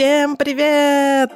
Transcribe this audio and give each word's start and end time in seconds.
Всем 0.00 0.38
привет! 0.38 1.30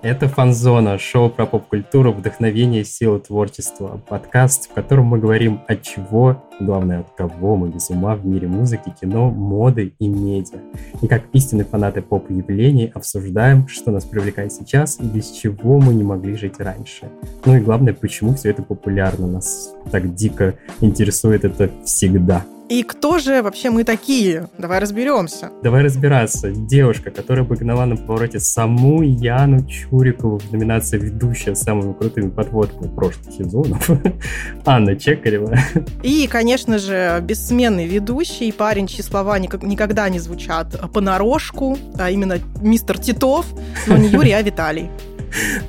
Это 0.00 0.28
«Фанзона»— 0.28 0.96
шоу 0.98 1.28
про 1.28 1.44
поп-культуру, 1.44 2.10
вдохновение, 2.10 2.82
силу 2.82 3.20
творчества. 3.20 4.00
Подкаст, 4.08 4.70
в 4.70 4.72
котором 4.72 5.04
мы 5.04 5.18
говорим 5.18 5.60
о 5.68 5.76
чего, 5.76 6.42
главное, 6.60 7.00
от 7.00 7.10
кого 7.16 7.56
мы 7.56 7.68
без 7.68 7.90
ума 7.90 8.14
в 8.14 8.26
мире 8.26 8.48
музыки, 8.48 8.92
кино, 9.00 9.30
моды 9.30 9.94
и 9.98 10.08
медиа. 10.08 10.58
И 11.02 11.06
как 11.06 11.22
истинные 11.32 11.64
фанаты 11.64 12.02
поп-явлений 12.02 12.90
обсуждаем, 12.94 13.68
что 13.68 13.90
нас 13.90 14.04
привлекает 14.04 14.52
сейчас 14.52 14.98
и 15.00 15.04
без 15.04 15.30
чего 15.30 15.78
мы 15.78 15.94
не 15.94 16.04
могли 16.04 16.34
жить 16.34 16.58
раньше. 16.58 17.08
Ну 17.44 17.56
и 17.56 17.60
главное, 17.60 17.94
почему 17.94 18.34
все 18.34 18.50
это 18.50 18.62
популярно. 18.62 19.26
Нас 19.26 19.74
так 19.90 20.14
дико 20.14 20.54
интересует 20.80 21.44
это 21.44 21.70
всегда. 21.84 22.44
И 22.68 22.82
кто 22.82 23.18
же 23.18 23.42
вообще 23.42 23.70
мы 23.70 23.82
такие? 23.82 24.46
Давай 24.58 24.78
разберемся. 24.78 25.50
Давай 25.62 25.82
разбираться. 25.82 26.50
Девушка, 26.50 27.10
которая 27.10 27.42
бы 27.42 27.56
гнала 27.56 27.86
на 27.86 27.96
повороте 27.96 28.40
саму 28.40 29.00
Яну 29.00 29.66
Чурикову 29.66 30.38
в 30.38 30.52
номинации 30.52 30.98
«Ведущая» 30.98 31.54
с 31.54 31.62
самыми 31.62 31.94
крутыми 31.94 32.28
подводками 32.28 32.94
прошлых 32.94 33.34
сезонов. 33.34 33.88
Анна 34.66 34.96
Чекарева. 34.96 35.56
И, 36.02 36.26
конечно 36.26 36.47
же, 36.56 37.20
бессменный 37.22 37.86
ведущий, 37.86 38.50
парень, 38.52 38.86
чьи 38.86 39.02
слова 39.02 39.38
никогда 39.38 40.08
не 40.08 40.18
звучат 40.18 40.80
понарошку, 40.92 41.76
а 41.98 42.10
именно 42.10 42.38
мистер 42.60 42.98
Титов, 42.98 43.46
но 43.86 43.96
не 43.96 44.08
Юрий, 44.08 44.32
а 44.32 44.42
Виталий. 44.42 44.90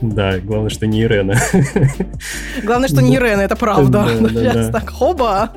Да, 0.02 0.40
главное, 0.40 0.70
что 0.70 0.88
не 0.88 1.02
Ирена. 1.02 1.36
Главное, 2.64 2.88
что 2.88 3.02
не 3.02 3.16
Ирена, 3.16 3.42
это 3.42 3.56
правда. 3.58 4.08
Сейчас 4.30 4.70
так, 4.72 4.90
хоба. 4.90 5.52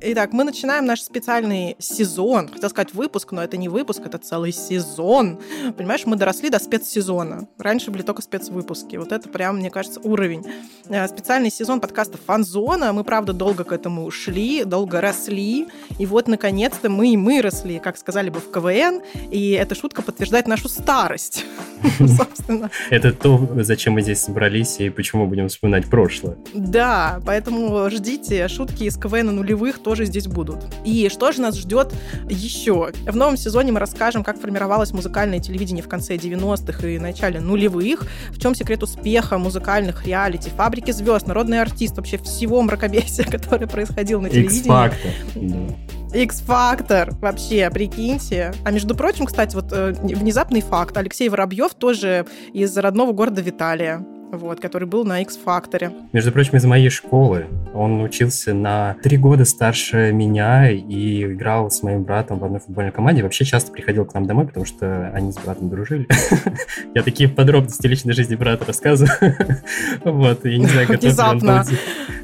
Итак, 0.00 0.32
мы 0.32 0.44
начинаем 0.44 0.86
наш 0.86 1.00
специальный 1.00 1.74
сезон. 1.80 2.46
Хотел 2.46 2.70
сказать 2.70 2.94
выпуск, 2.94 3.32
но 3.32 3.42
это 3.42 3.56
не 3.56 3.68
выпуск, 3.68 4.02
это 4.04 4.18
целый 4.18 4.52
сезон. 4.52 5.40
Понимаешь, 5.76 6.06
мы 6.06 6.14
доросли 6.14 6.50
до 6.50 6.60
спецсезона. 6.60 7.48
Раньше 7.58 7.90
были 7.90 8.02
только 8.02 8.22
спецвыпуски. 8.22 8.94
Вот 8.94 9.10
это 9.10 9.28
прям, 9.28 9.56
мне 9.56 9.70
кажется, 9.70 9.98
уровень. 9.98 10.46
Э, 10.88 11.08
специальный 11.08 11.50
сезон 11.50 11.80
подкаста 11.80 12.16
«Фанзона». 12.16 12.92
Мы, 12.92 13.02
правда, 13.02 13.32
долго 13.32 13.64
к 13.64 13.72
этому 13.72 14.08
шли, 14.12 14.62
долго 14.62 15.00
росли. 15.00 15.66
И 15.98 16.06
вот, 16.06 16.28
наконец-то, 16.28 16.88
мы 16.88 17.12
и 17.12 17.16
мы 17.16 17.42
росли, 17.42 17.80
как 17.80 17.96
сказали 17.96 18.30
бы 18.30 18.38
в 18.38 18.52
КВН. 18.52 19.02
И 19.32 19.50
эта 19.50 19.74
шутка 19.74 20.02
подтверждает 20.02 20.46
нашу 20.46 20.68
старость, 20.68 21.44
собственно. 21.98 22.70
Это 22.90 23.12
то, 23.12 23.48
зачем 23.62 23.94
мы 23.94 24.02
здесь 24.02 24.20
собрались 24.20 24.78
и 24.78 24.90
почему 24.90 25.26
будем 25.26 25.48
вспоминать 25.48 25.86
прошлое. 25.86 26.36
Да, 26.54 27.20
поэтому 27.26 27.90
ждите 27.90 28.46
шутки 28.46 28.84
из 28.84 28.96
КВН 28.96 29.34
нулевых 29.34 29.80
тоже 29.88 30.04
здесь 30.04 30.26
будут. 30.26 30.66
И 30.84 31.08
что 31.08 31.32
же 31.32 31.40
нас 31.40 31.56
ждет 31.56 31.94
еще? 32.28 32.90
В 33.06 33.16
новом 33.16 33.38
сезоне 33.38 33.72
мы 33.72 33.80
расскажем, 33.80 34.22
как 34.22 34.38
формировалось 34.38 34.92
музыкальное 34.92 35.40
телевидение 35.40 35.82
в 35.82 35.88
конце 35.88 36.16
90-х 36.16 36.86
и 36.86 36.98
начале 36.98 37.40
нулевых, 37.40 38.04
в 38.28 38.38
чем 38.38 38.54
секрет 38.54 38.82
успеха 38.82 39.38
музыкальных 39.38 40.06
реалити, 40.06 40.50
фабрики 40.50 40.90
звезд, 40.90 41.26
народный 41.26 41.62
артист, 41.62 41.96
вообще 41.96 42.18
всего 42.18 42.60
мракобесия, 42.60 43.24
которое 43.30 43.66
происходило 43.66 44.20
на 44.20 44.28
телевидении. 44.28 44.60
X-фактор, 46.12 47.14
вообще, 47.14 47.70
прикиньте. 47.70 48.52
А 48.66 48.70
между 48.70 48.94
прочим, 48.94 49.24
кстати, 49.24 49.54
вот 49.54 49.72
э, 49.72 49.92
внезапный 50.02 50.60
факт. 50.60 50.94
Алексей 50.98 51.30
Воробьев 51.30 51.72
тоже 51.72 52.26
из 52.52 52.76
родного 52.76 53.12
города 53.12 53.40
Виталия 53.40 54.04
вот, 54.30 54.60
который 54.60 54.86
был 54.86 55.04
на 55.04 55.20
X-факторе. 55.22 55.92
Между 56.12 56.32
прочим, 56.32 56.56
из 56.56 56.64
моей 56.64 56.90
школы. 56.90 57.46
Он 57.74 58.00
учился 58.02 58.54
на 58.54 58.96
три 59.02 59.16
года 59.16 59.44
старше 59.44 60.12
меня 60.12 60.70
и 60.70 61.24
играл 61.24 61.70
с 61.70 61.82
моим 61.82 62.02
братом 62.02 62.38
в 62.38 62.44
одной 62.44 62.60
футбольной 62.60 62.92
команде. 62.92 63.22
Вообще 63.22 63.44
часто 63.44 63.72
приходил 63.72 64.04
к 64.04 64.14
нам 64.14 64.26
домой, 64.26 64.46
потому 64.46 64.66
что 64.66 65.10
они 65.14 65.32
с 65.32 65.36
братом 65.36 65.70
дружили. 65.70 66.06
Я 66.94 67.02
такие 67.02 67.28
подробности 67.28 67.86
личной 67.86 68.14
жизни 68.14 68.36
брата 68.36 68.64
рассказываю. 68.64 69.08
Вот, 70.04 70.44
я 70.44 70.58
не 70.58 70.66
знаю, 70.66 70.86
готов 70.88 71.02
ли 71.02 71.24
он 71.24 71.64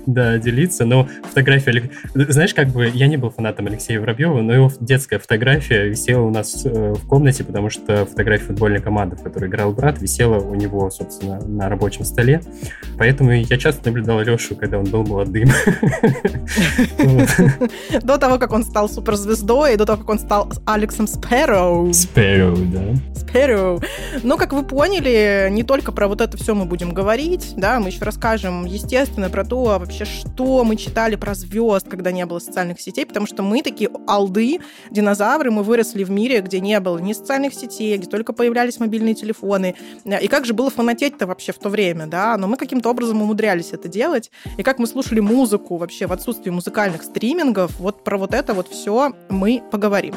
да, 0.07 0.39
делиться, 0.39 0.85
но 0.85 1.09
фотография... 1.23 1.91
Знаешь, 2.15 2.55
как 2.55 2.69
бы 2.69 2.91
я 2.93 3.07
не 3.07 3.17
был 3.17 3.31
фанатом 3.31 3.67
Алексея 3.67 4.01
Воробьева, 4.01 4.41
но 4.43 4.55
его 4.55 4.71
детская 4.81 5.19
фотография 5.19 5.85
висела 5.85 6.23
у 6.23 6.31
нас 6.31 6.65
э, 6.65 6.93
в 6.93 7.07
комнате, 7.07 7.45
потому 7.45 7.71
что 7.71 8.07
фотография 8.07 8.47
футбольной 8.47 8.81
команды, 8.81 9.17
в 9.17 9.23
которой 9.23 9.49
играл 9.49 9.73
брат, 9.73 10.01
висела 10.01 10.39
у 10.39 10.55
него, 10.55 10.91
собственно, 10.91 11.41
на 11.45 11.69
рабочем 11.69 12.05
столе. 12.05 12.41
Поэтому 12.99 13.33
я 13.33 13.59
часто 13.59 13.87
наблюдал 13.87 14.21
Лешу, 14.21 14.57
когда 14.57 14.79
он 14.79 14.85
был 14.85 15.05
молодым. 15.05 15.45
До 18.03 18.19
того, 18.19 18.39
как 18.39 18.53
он 18.53 18.65
стал 18.65 18.89
суперзвездой, 18.89 19.75
и 19.75 19.77
до 19.77 19.87
того, 19.87 19.99
как 19.99 20.09
он 20.09 20.19
стал 20.19 20.51
Алексом 20.67 21.07
Спэроу. 21.07 21.93
Спэроу, 21.93 22.57
да. 22.57 22.83
Спэроу. 23.15 23.81
Но, 24.23 24.37
как 24.37 24.53
вы 24.53 24.63
поняли, 24.63 25.49
не 25.51 25.63
только 25.63 25.93
про 25.93 26.09
вот 26.09 26.21
это 26.21 26.37
все 26.37 26.55
мы 26.55 26.65
будем 26.65 26.93
говорить, 26.93 27.55
да, 27.57 27.81
мы 27.81 27.89
еще 27.89 28.05
расскажем, 28.05 28.65
естественно, 28.65 29.31
про 29.31 29.45
то, 29.45 29.65
вообще, 29.65 29.94
что 30.05 30.65
мы 30.65 30.77
читали 30.77 31.15
про 31.15 31.35
звезд, 31.35 31.89
когда 31.89 32.11
не 32.11 32.27
было 32.27 32.41
социальных 32.41 32.81
сетей, 32.81 33.07
потому 33.07 33.27
что 33.27 33.43
мы 33.43 33.63
такие 33.63 33.91
алды, 34.07 34.59
динозавры, 34.91 35.51
мы 35.51 35.63
выросли 35.63 36.03
в 36.03 36.11
мире, 36.11 36.41
где 36.41 36.59
не 36.61 36.81
было 36.81 36.99
ни 36.99 37.13
социальных 37.13 37.55
сетей, 37.55 37.97
где 37.97 38.09
только 38.09 38.33
появлялись 38.33 38.81
мобильные 38.81 39.15
телефоны. 39.15 39.77
И 40.21 40.27
как 40.27 40.45
же 40.45 40.55
было 40.55 40.71
фанатеть-то 40.71 41.27
вообще 41.27 41.53
в 41.53 41.59
то 41.59 41.69
время, 41.69 42.07
да, 42.07 42.37
но 42.37 42.49
мы 42.49 42.57
каким-то 42.57 42.91
образом 42.91 43.23
умудрялись 43.23 43.73
это 43.73 43.89
делать. 43.89 44.31
И 44.59 44.63
как 44.63 44.79
мы 44.79 44.87
слушали 44.87 45.21
музыку 45.21 45.77
вообще 45.77 46.07
в 46.07 46.13
отсутствии 46.13 46.51
музыкальных 46.51 47.05
стримингов, 47.05 47.79
вот 47.79 48.03
про 48.03 48.19
вот 48.19 48.35
это 48.35 48.55
вот 48.55 48.69
все 48.69 49.13
мы 49.29 49.63
поговорим. 49.71 50.15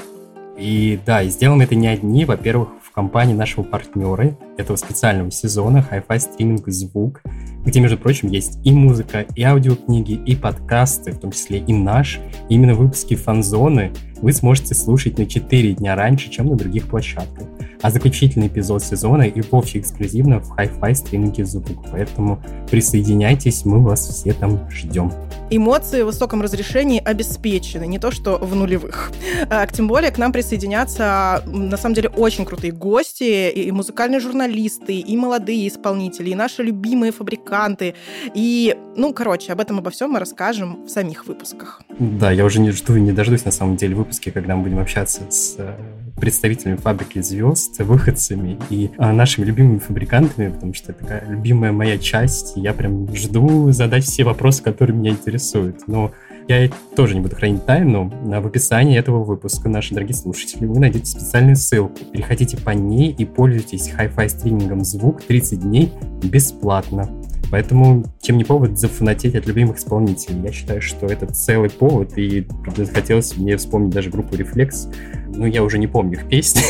И 0.57 0.99
да, 1.05 1.21
и 1.21 1.29
сделаем 1.29 1.61
это 1.61 1.75
не 1.75 1.87
одни. 1.87 2.25
Во-первых, 2.25 2.69
в 2.83 2.91
компании 2.91 3.33
нашего 3.33 3.63
партнера 3.63 4.35
этого 4.57 4.75
специального 4.75 5.29
сезона 5.29 5.85
Hi-Fi 5.91 6.19
стриминг 6.19 6.67
звук, 6.67 7.21
где, 7.63 7.79
между 7.79 7.97
прочим, 7.97 8.29
есть 8.29 8.59
и 8.63 8.71
музыка, 8.71 9.25
и 9.35 9.43
аудиокниги, 9.43 10.13
и 10.13 10.35
подкасты, 10.35 11.11
в 11.11 11.19
том 11.19 11.31
числе 11.31 11.59
и 11.59 11.73
наш. 11.73 12.19
Именно 12.49 12.73
выпуски 12.73 13.15
фанзоны 13.15 13.91
вы 14.21 14.33
сможете 14.33 14.75
слушать 14.75 15.17
на 15.17 15.25
4 15.25 15.73
дня 15.73 15.95
раньше, 15.95 16.29
чем 16.29 16.47
на 16.47 16.55
других 16.55 16.87
площадках 16.87 17.47
а 17.81 17.91
заключительный 17.91 18.47
эпизод 18.47 18.83
сезона 18.83 19.23
и 19.23 19.41
вовсе 19.41 19.79
эксклюзивно 19.79 20.39
в 20.39 20.57
Hi-Fi 20.57 20.95
стриминге 20.95 21.45
звук. 21.45 21.85
Поэтому 21.91 22.41
присоединяйтесь, 22.69 23.65
мы 23.65 23.83
вас 23.83 24.07
все 24.07 24.33
там 24.33 24.69
ждем. 24.69 25.11
Эмоции 25.49 26.01
в 26.01 26.07
высоком 26.07 26.41
разрешении 26.41 27.01
обеспечены, 27.01 27.87
не 27.87 27.99
то 27.99 28.11
что 28.11 28.37
в 28.37 28.53
нулевых. 28.55 29.11
А, 29.49 29.65
тем 29.67 29.87
более 29.87 30.11
к 30.11 30.17
нам 30.17 30.33
присоединятся, 30.33 31.43
на 31.45 31.77
самом 31.77 31.95
деле, 31.95 32.09
очень 32.09 32.45
крутые 32.45 32.73
гости, 32.73 33.49
и 33.49 33.71
музыкальные 33.71 34.19
журналисты, 34.19 34.99
и 34.99 35.17
молодые 35.17 35.69
исполнители, 35.69 36.31
и 36.31 36.35
наши 36.35 36.63
любимые 36.63 37.11
фабриканты. 37.11 37.95
И, 38.33 38.75
ну, 38.97 39.13
короче, 39.13 39.53
об 39.53 39.61
этом 39.61 39.79
обо 39.79 39.89
всем 39.89 40.11
мы 40.11 40.19
расскажем 40.19 40.85
в 40.85 40.89
самих 40.89 41.27
выпусках. 41.27 41.81
Да, 41.97 42.31
я 42.31 42.43
уже 42.43 42.59
не 42.59 42.71
жду 42.71 42.95
и 42.97 43.01
не 43.01 43.13
дождусь, 43.13 43.45
на 43.45 43.51
самом 43.51 43.77
деле, 43.77 43.95
выпуски, 44.07 44.29
когда 44.29 44.55
мы 44.55 44.63
будем 44.63 44.79
общаться 44.79 45.29
с 45.29 45.55
э, 45.57 45.75
представителями 46.15 46.77
фабрики 46.77 47.21
звезд, 47.21 47.77
выходцами 47.79 48.57
и 48.69 48.89
а, 48.97 49.11
нашими 49.11 49.43
любимыми 49.43 49.79
фабрикантами, 49.79 50.49
потому 50.49 50.73
что 50.73 50.93
это 50.93 51.03
такая 51.03 51.29
любимая 51.29 51.73
моя 51.73 51.97
часть. 51.97 52.53
Я 52.55 52.73
прям 52.73 53.13
жду 53.13 53.71
задать 53.71 54.05
все 54.05 54.23
вопросы, 54.23 54.63
которые 54.63 54.95
меня 54.95 55.11
интересуют. 55.11 55.87
Но 55.87 56.13
я 56.47 56.69
тоже 56.95 57.15
не 57.15 57.19
буду 57.21 57.35
хранить 57.35 57.65
тайну. 57.65 58.09
В 58.23 58.47
описании 58.47 58.97
этого 58.97 59.25
выпуска, 59.25 59.67
наши 59.67 59.93
дорогие 59.93 60.15
слушатели, 60.15 60.65
вы 60.65 60.79
найдете 60.79 61.05
специальную 61.07 61.57
ссылку. 61.57 61.97
Переходите 62.13 62.55
по 62.55 62.69
ней 62.69 63.11
и 63.11 63.25
пользуйтесь 63.25 63.89
Hi-Fi 63.89 64.29
стримингом 64.29 64.85
звук 64.85 65.21
30 65.23 65.59
дней 65.59 65.91
бесплатно. 66.23 67.09
Поэтому 67.49 68.03
чем 68.21 68.37
не 68.37 68.43
повод 68.43 68.77
зафанатеть 68.77 69.35
от 69.35 69.47
любимых 69.47 69.77
исполнителей. 69.77 70.41
Я 70.41 70.51
считаю, 70.51 70.81
что 70.81 71.05
это 71.05 71.27
целый 71.27 71.69
повод, 71.69 72.17
и 72.17 72.45
хотелось 72.93 73.37
мне 73.37 73.55
вспомнить 73.57 73.91
даже 73.91 74.09
группу 74.09 74.35
«Рефлекс». 74.35 74.89
Ну, 75.27 75.45
я 75.45 75.63
уже 75.63 75.77
не 75.77 75.87
помню 75.87 76.13
их 76.13 76.27
песни. 76.27 76.61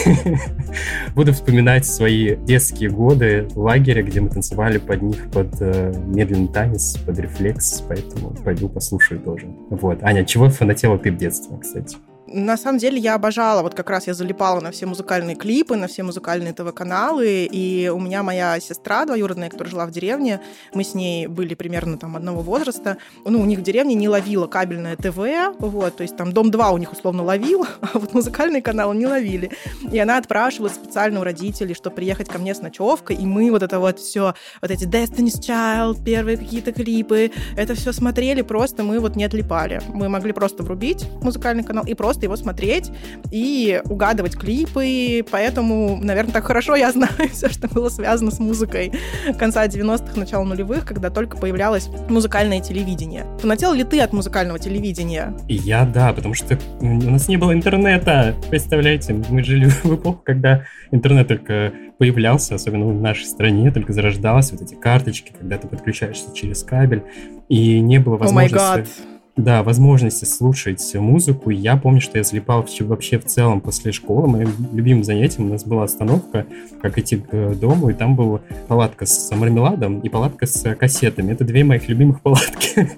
Буду 1.15 1.33
вспоминать 1.33 1.85
свои 1.85 2.35
детские 2.35 2.89
годы 2.89 3.47
в 3.51 3.59
лагере, 3.59 4.03
где 4.03 4.19
мы 4.21 4.29
танцевали 4.29 4.77
под 4.77 5.01
них 5.01 5.29
под 5.31 5.55
э, 5.61 5.93
медленный 6.05 6.47
танец, 6.47 6.97
под 6.97 7.17
«Рефлекс», 7.17 7.81
поэтому 7.87 8.31
пойду 8.31 8.69
послушаю 8.69 9.19
тоже. 9.21 9.47
Вот. 9.69 10.03
Аня, 10.03 10.25
чего 10.25 10.49
фанатела 10.49 10.97
ты 10.97 11.11
в 11.11 11.17
детстве, 11.17 11.57
кстати? 11.57 11.97
На 12.27 12.57
самом 12.57 12.77
деле 12.77 12.99
я 12.99 13.15
обожала, 13.15 13.61
вот 13.61 13.73
как 13.73 13.89
раз 13.89 14.07
я 14.07 14.13
залипала 14.13 14.59
на 14.59 14.71
все 14.71 14.85
музыкальные 14.85 15.37
клипы, 15.37 15.77
на 15.77 15.87
все 15.87 16.03
музыкальные 16.03 16.53
ТВ-каналы, 16.53 17.45
и 17.45 17.87
у 17.87 17.99
меня 17.99 18.21
моя 18.21 18.59
сестра 18.59 19.05
двоюродная, 19.05 19.49
которая 19.49 19.71
жила 19.71 19.85
в 19.85 19.91
деревне, 19.91 20.41
мы 20.73 20.83
с 20.83 20.93
ней 20.93 21.27
были 21.27 21.55
примерно 21.55 21.97
там 21.97 22.17
одного 22.17 22.41
возраста, 22.41 22.97
ну, 23.23 23.39
у 23.39 23.45
них 23.45 23.59
в 23.59 23.61
деревне 23.61 23.95
не 23.95 24.09
ловила 24.09 24.47
кабельное 24.47 24.97
ТВ, 24.97 25.57
вот, 25.59 25.95
то 25.95 26.03
есть 26.03 26.17
там 26.17 26.33
Дом-2 26.33 26.73
у 26.73 26.77
них 26.77 26.91
условно 26.91 27.23
ловил, 27.23 27.65
а 27.81 27.97
вот 27.97 28.13
музыкальные 28.13 28.61
каналы 28.61 28.95
не 28.95 29.07
ловили. 29.07 29.51
И 29.89 29.97
она 29.97 30.17
отпрашивала 30.17 30.69
специально 30.69 31.21
у 31.21 31.23
родителей, 31.23 31.75
чтобы 31.75 31.95
приехать 31.95 32.27
ко 32.27 32.39
мне 32.39 32.53
с 32.53 32.61
ночевкой, 32.61 33.15
и 33.15 33.25
мы 33.25 33.51
вот 33.51 33.63
это 33.63 33.79
вот 33.79 33.99
все, 33.99 34.33
вот 34.61 34.69
эти 34.69 34.83
Destiny's 34.83 35.39
Child, 35.39 36.03
первые 36.03 36.35
какие-то 36.35 36.73
клипы, 36.73 37.31
это 37.55 37.73
все 37.73 37.93
смотрели, 37.93 38.41
просто 38.41 38.83
мы 38.83 38.99
вот 38.99 39.15
не 39.15 39.23
отлипали. 39.23 39.81
Мы 39.87 40.09
могли 40.09 40.33
просто 40.33 40.63
врубить 40.63 41.05
музыкальный 41.21 41.63
канал 41.63 41.85
и 41.85 41.93
просто 41.93 42.16
просто 42.17 42.25
его 42.25 42.35
смотреть 42.35 42.91
и 43.31 43.81
угадывать 43.85 44.35
клипы, 44.35 45.23
поэтому, 45.29 45.99
наверное, 46.01 46.33
так 46.33 46.45
хорошо 46.45 46.75
я 46.75 46.91
знаю 46.91 47.11
все, 47.31 47.49
что 47.49 47.67
было 47.67 47.89
связано 47.89 48.31
с 48.31 48.39
музыкой 48.39 48.91
конца 49.37 49.67
90-х, 49.67 50.19
начала 50.19 50.43
нулевых, 50.43 50.85
когда 50.85 51.09
только 51.09 51.37
появлялось 51.37 51.89
музыкальное 52.09 52.59
телевидение. 52.59 53.25
Фанател 53.39 53.73
ли 53.73 53.83
ты 53.83 53.99
от 53.99 54.13
музыкального 54.13 54.57
телевидения? 54.57 55.33
Я, 55.47 55.85
да, 55.85 56.11
потому 56.11 56.33
что 56.33 56.57
у 56.79 56.85
нас 56.85 57.27
не 57.27 57.37
было 57.37 57.53
интернета, 57.53 58.35
представляете? 58.49 59.13
Мы 59.29 59.43
жили 59.43 59.65
в 59.83 59.95
эпоху, 59.95 60.21
когда 60.23 60.63
интернет 60.91 61.27
только 61.27 61.71
появлялся, 61.99 62.55
особенно 62.55 62.85
в 62.87 63.01
нашей 63.01 63.25
стране, 63.25 63.71
только 63.71 63.93
зарождался, 63.93 64.53
вот 64.53 64.63
эти 64.63 64.75
карточки, 64.75 65.33
когда 65.37 65.57
ты 65.57 65.67
подключаешься 65.67 66.33
через 66.33 66.63
кабель, 66.63 67.03
и 67.47 67.79
не 67.79 67.99
было 67.99 68.17
возможности... 68.17 68.59
Oh 68.59 69.16
да, 69.37 69.61
возможности 69.61 70.25
слушать 70.25 70.95
музыку. 70.95 71.51
Я 71.51 71.77
помню, 71.77 72.01
что 72.01 72.17
я 72.17 72.23
залипал 72.23 72.65
вообще 72.79 73.19
в 73.19 73.25
целом 73.25 73.61
после 73.61 73.91
школы. 73.91 74.27
Моим 74.27 74.49
любимым 74.73 75.03
занятием 75.03 75.45
у 75.47 75.53
нас 75.53 75.63
была 75.63 75.83
остановка, 75.83 76.47
как 76.81 76.97
идти 76.97 77.17
к 77.17 77.53
дому, 77.55 77.89
и 77.89 77.93
там 77.93 78.15
была 78.15 78.41
палатка 78.67 79.05
с 79.05 79.33
мармеладом 79.35 79.99
и 79.99 80.09
палатка 80.09 80.47
с 80.47 80.75
кассетами. 80.75 81.33
Это 81.33 81.43
две 81.43 81.63
моих 81.63 81.87
любимых 81.87 82.21
палатки. 82.21 82.89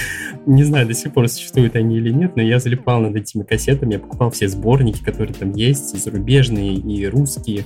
Не 0.46 0.64
знаю, 0.64 0.86
до 0.86 0.94
сих 0.94 1.12
пор 1.12 1.28
существуют 1.28 1.76
они 1.76 1.98
или 1.98 2.10
нет, 2.10 2.34
но 2.34 2.42
я 2.42 2.58
залипал 2.58 3.00
над 3.00 3.14
этими 3.14 3.44
кассетами, 3.44 3.92
я 3.92 3.98
покупал 4.00 4.30
все 4.30 4.48
сборники, 4.48 5.04
которые 5.04 5.34
там 5.34 5.52
есть, 5.52 5.94
и 5.94 5.98
зарубежные, 5.98 6.74
и 6.74 7.06
русские. 7.06 7.64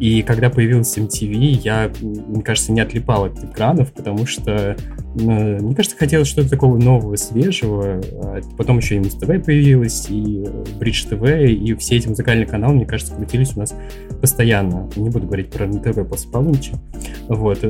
И 0.00 0.22
когда 0.22 0.48
появился 0.48 1.00
MTV, 1.00 1.60
я, 1.62 1.90
мне 2.00 2.42
кажется, 2.42 2.72
не 2.72 2.80
отлипал 2.80 3.24
от 3.24 3.44
экранов, 3.44 3.92
потому 3.92 4.24
что, 4.24 4.76
мне 5.16 5.74
кажется, 5.74 5.96
хотелось 5.96 6.28
что-то 6.28 6.50
такого 6.50 6.76
нового, 6.76 7.16
свежего. 7.16 8.00
А 8.22 8.40
потом 8.56 8.78
еще 8.78 8.96
и 8.96 8.98
Муз-ТВ 9.00 9.26
появилось, 9.44 10.06
и 10.10 10.44
Бридж 10.78 11.04
ТВ, 11.04 11.22
и 11.24 11.74
все 11.74 11.96
эти 11.96 12.08
музыкальные 12.08 12.46
каналы, 12.46 12.74
мне 12.74 12.86
кажется, 12.86 13.14
крутились 13.14 13.56
у 13.56 13.60
нас 13.60 13.74
постоянно. 14.20 14.88
Не 14.96 15.10
буду 15.10 15.26
говорить 15.26 15.50
про 15.50 15.66
НТВ 15.66 16.08
после 16.08 16.30
полуночи. 16.30 16.72
Вот. 17.28 17.58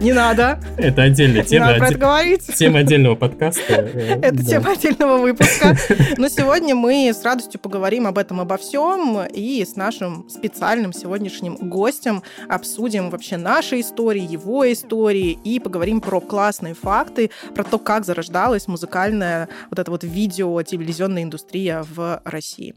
Не 0.00 0.12
надо. 0.12 0.60
Это 0.76 1.02
отдельная 1.02 1.42
тема. 1.42 1.72
Не 1.72 1.78
надо 1.78 1.98
говорить. 1.98 2.46
Тема 2.56 2.80
отдельного 2.80 3.16
подкаста. 3.16 3.74
Это 4.22 4.44
тема 4.44 4.72
отдельного 4.72 5.18
выпуска. 5.18 5.76
Но 6.16 6.28
сегодня 6.28 6.74
мы 6.74 7.10
с 7.12 7.22
радостью 7.22 7.60
поговорим 7.60 8.06
об 8.06 8.16
этом, 8.16 8.40
обо 8.40 8.56
всем, 8.56 9.20
и 9.26 9.64
с 9.64 9.76
нашим 9.76 10.28
специальным 10.28 10.92
сегодняшним 10.92 11.56
гостем 11.56 12.22
обсудим 12.48 13.10
вообще 13.10 13.36
наши 13.36 13.80
истории, 13.80 14.22
его 14.22 14.70
истории 14.72 15.38
и 15.44 15.60
поговорим 15.60 16.00
про 16.00 16.09
классные 16.18 16.74
факты, 16.74 17.30
про 17.54 17.62
то, 17.62 17.78
как 17.78 18.04
зарождалась 18.04 18.66
музыкальная 18.66 19.48
вот 19.68 19.78
эта 19.78 19.90
вот 19.92 20.02
видео, 20.02 20.60
телевизионная 20.62 21.22
индустрия 21.22 21.84
в 21.88 22.20
России. 22.24 22.74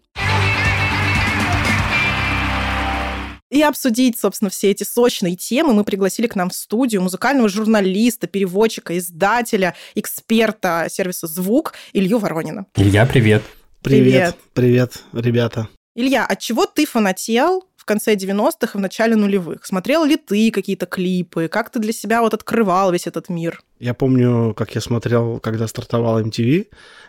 И 3.49 3.61
обсудить, 3.61 4.17
собственно, 4.17 4.49
все 4.49 4.71
эти 4.71 4.83
сочные 4.83 5.35
темы 5.35 5.73
мы 5.73 5.83
пригласили 5.83 6.25
к 6.25 6.35
нам 6.35 6.49
в 6.49 6.55
студию 6.55 7.03
музыкального 7.03 7.47
журналиста, 7.49 8.25
переводчика, 8.25 8.97
издателя, 8.97 9.75
эксперта 9.93 10.87
сервиса 10.89 11.27
«Звук» 11.27 11.73
Илью 11.93 12.17
Воронина. 12.17 12.65
Илья, 12.75 13.05
привет. 13.05 13.43
Привет, 13.83 14.35
привет, 14.53 15.03
привет 15.13 15.25
ребята. 15.25 15.67
Илья, 15.95 16.25
от 16.25 16.39
чего 16.39 16.65
ты 16.65 16.87
фанател 16.87 17.65
в 17.83 17.85
конце 17.85 18.15
90-х 18.15 18.71
и 18.73 18.77
в 18.77 18.81
начале 18.81 19.17
нулевых? 19.17 19.65
Смотрел 19.65 20.05
ли 20.05 20.15
ты 20.15 20.51
какие-то 20.51 20.85
клипы? 20.85 21.49
Как 21.49 21.69
ты 21.69 21.79
для 21.79 21.91
себя 21.91 22.21
вот 22.21 22.33
открывал 22.33 22.93
весь 22.93 23.07
этот 23.07 23.27
мир? 23.27 23.61
Я 23.77 23.93
помню, 23.93 24.53
как 24.55 24.73
я 24.73 24.79
смотрел, 24.79 25.41
когда 25.41 25.67
стартовал 25.67 26.21
MTV. 26.21 26.67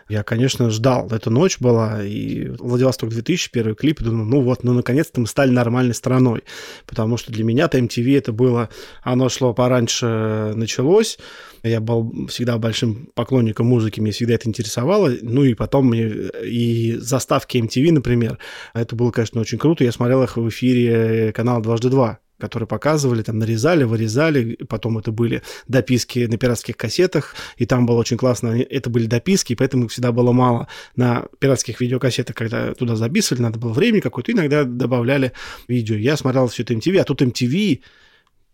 Я, 0.09 0.23
конечно, 0.23 0.69
ждал. 0.69 1.07
Эта 1.09 1.29
ночь 1.29 1.59
была, 1.59 2.03
и 2.03 2.49
Владивосток 2.59 3.09
2000, 3.11 3.51
первый 3.51 3.75
клип, 3.75 4.01
и 4.01 4.03
думал, 4.03 4.25
ну 4.25 4.41
вот, 4.41 4.65
ну 4.65 4.73
наконец-то 4.73 5.21
мы 5.21 5.27
стали 5.27 5.51
нормальной 5.51 5.93
страной. 5.93 6.43
Потому 6.85 7.15
что 7.15 7.31
для 7.31 7.45
меня-то 7.45 7.79
MTV 7.79 8.17
это 8.17 8.33
было, 8.33 8.67
оно 9.01 9.29
шло 9.29 9.53
пораньше, 9.53 10.51
началось. 10.55 11.17
Я 11.65 11.79
был 11.81 12.27
всегда 12.27 12.59
большим 12.59 13.09
поклонником 13.15 13.65
музыки, 13.65 13.99
мне 13.99 14.11
всегда 14.11 14.35
это 14.35 14.47
интересовало. 14.47 15.11
Ну 15.23 15.43
и 15.43 15.55
потом 15.55 15.87
мне 15.87 16.07
и 16.43 16.95
заставки 16.97 17.57
MTV, 17.57 17.91
например, 17.91 18.37
это 18.75 18.95
было, 18.95 19.09
конечно, 19.09 19.41
очень 19.41 19.57
круто. 19.57 19.83
Я 19.83 19.91
смотрел 19.91 20.21
их 20.21 20.37
в 20.37 20.47
эфире 20.49 21.33
канала 21.33 21.63
«Дважды 21.63 21.89
два» 21.89 22.19
которые 22.37 22.67
показывали, 22.67 23.21
там 23.21 23.39
нарезали, 23.39 23.85
вырезали, 23.85 24.57
потом 24.67 24.97
это 24.97 25.13
были 25.13 25.41
дописки 25.69 26.19
на 26.25 26.37
пиратских 26.37 26.75
кассетах, 26.75 27.33
и 27.55 27.65
там 27.65 27.85
было 27.85 27.99
очень 27.99 28.17
классно, 28.17 28.59
это 28.61 28.89
были 28.89 29.05
дописки, 29.05 29.55
поэтому 29.55 29.87
всегда 29.87 30.11
было 30.11 30.33
мало 30.33 30.67
на 30.97 31.27
пиратских 31.39 31.79
видеокассетах, 31.79 32.35
когда 32.35 32.73
туда 32.73 32.97
записывали, 32.97 33.41
надо 33.41 33.57
было 33.57 33.71
время 33.71 34.01
какое-то, 34.01 34.33
иногда 34.33 34.65
добавляли 34.65 35.31
видео. 35.69 35.95
Я 35.95 36.17
смотрел 36.17 36.47
все 36.47 36.63
это 36.63 36.73
MTV, 36.73 36.97
а 36.97 37.03
тут 37.05 37.21
MTV 37.21 37.79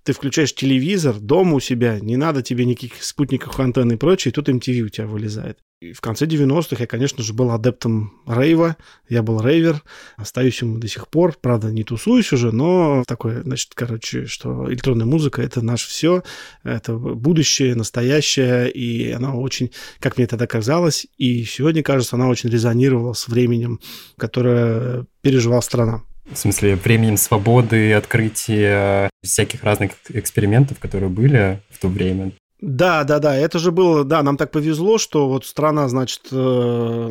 ты 0.03 0.13
включаешь 0.13 0.53
телевизор 0.53 1.19
дома 1.19 1.56
у 1.56 1.59
себя, 1.59 2.00
не 2.00 2.18
надо 2.18 2.42
тебе 2.42 2.65
никаких 2.65 3.03
спутников, 3.03 3.59
антенн 3.59 3.92
и 3.92 3.98
прочее, 3.98 4.31
и 4.31 4.33
тут 4.33 4.50
MTV 4.50 4.81
у 4.81 4.89
тебя 4.89 5.07
вылезает. 5.07 5.59
И 5.81 5.94
в 5.94 6.01
конце 6.01 6.27
90-х 6.27 6.75
я, 6.80 6.86
конечно 6.86 7.24
же, 7.24 7.33
был 7.33 7.50
адептом 7.50 8.13
рейва, 8.27 8.77
я 9.09 9.24
был 9.24 9.42
рейвер, 9.42 9.81
остаюсь 10.15 10.62
им 10.62 10.80
до 10.80 10.88
сих 10.88 11.07
пор, 11.07 11.36
правда, 11.42 11.71
не 11.71 11.83
тусуюсь 11.83 12.31
уже, 12.33 12.51
но 12.51 13.03
такое, 13.07 13.42
значит, 13.42 13.71
короче, 13.74 14.27
что 14.27 14.69
электронная 14.69 15.07
музыка— 15.07 15.42
это 15.44 15.63
наше 15.63 15.88
все, 15.89 16.24
это 16.63 16.95
будущее, 16.95 17.74
настоящее, 17.74 18.69
и 18.69 19.09
она 19.09 19.33
очень, 19.33 19.71
как 20.00 20.18
мне 20.18 20.27
тогда 20.27 20.45
казалось, 20.45 21.07
и 21.18 21.44
сегодня, 21.45 21.81
кажется, 21.81 22.15
она 22.15 22.27
очень 22.27 22.51
резонировала 22.51 23.13
с 23.13 23.27
временем, 23.27 23.80
которое 24.18 25.07
переживала 25.21 25.62
страна. 25.62 26.04
В 26.31 26.38
смысле, 26.38 26.75
временем 26.78 27.18
свободы, 27.18 27.94
открытия 27.94 29.10
всяких 29.22 29.63
разных 29.63 29.92
экспериментов, 30.10 30.80
которые 30.80 31.10
были 31.10 31.60
в 31.69 31.78
то 31.78 31.89
время. 31.89 32.31
Да, 32.61 33.03
да, 33.05 33.17
да, 33.17 33.35
это 33.35 33.57
же 33.57 33.71
было, 33.71 34.03
да, 34.03 34.21
нам 34.21 34.37
так 34.37 34.51
повезло, 34.51 34.99
что 34.99 35.27
вот 35.27 35.47
страна, 35.47 35.89
значит, 35.89 36.27
э, 36.31 37.09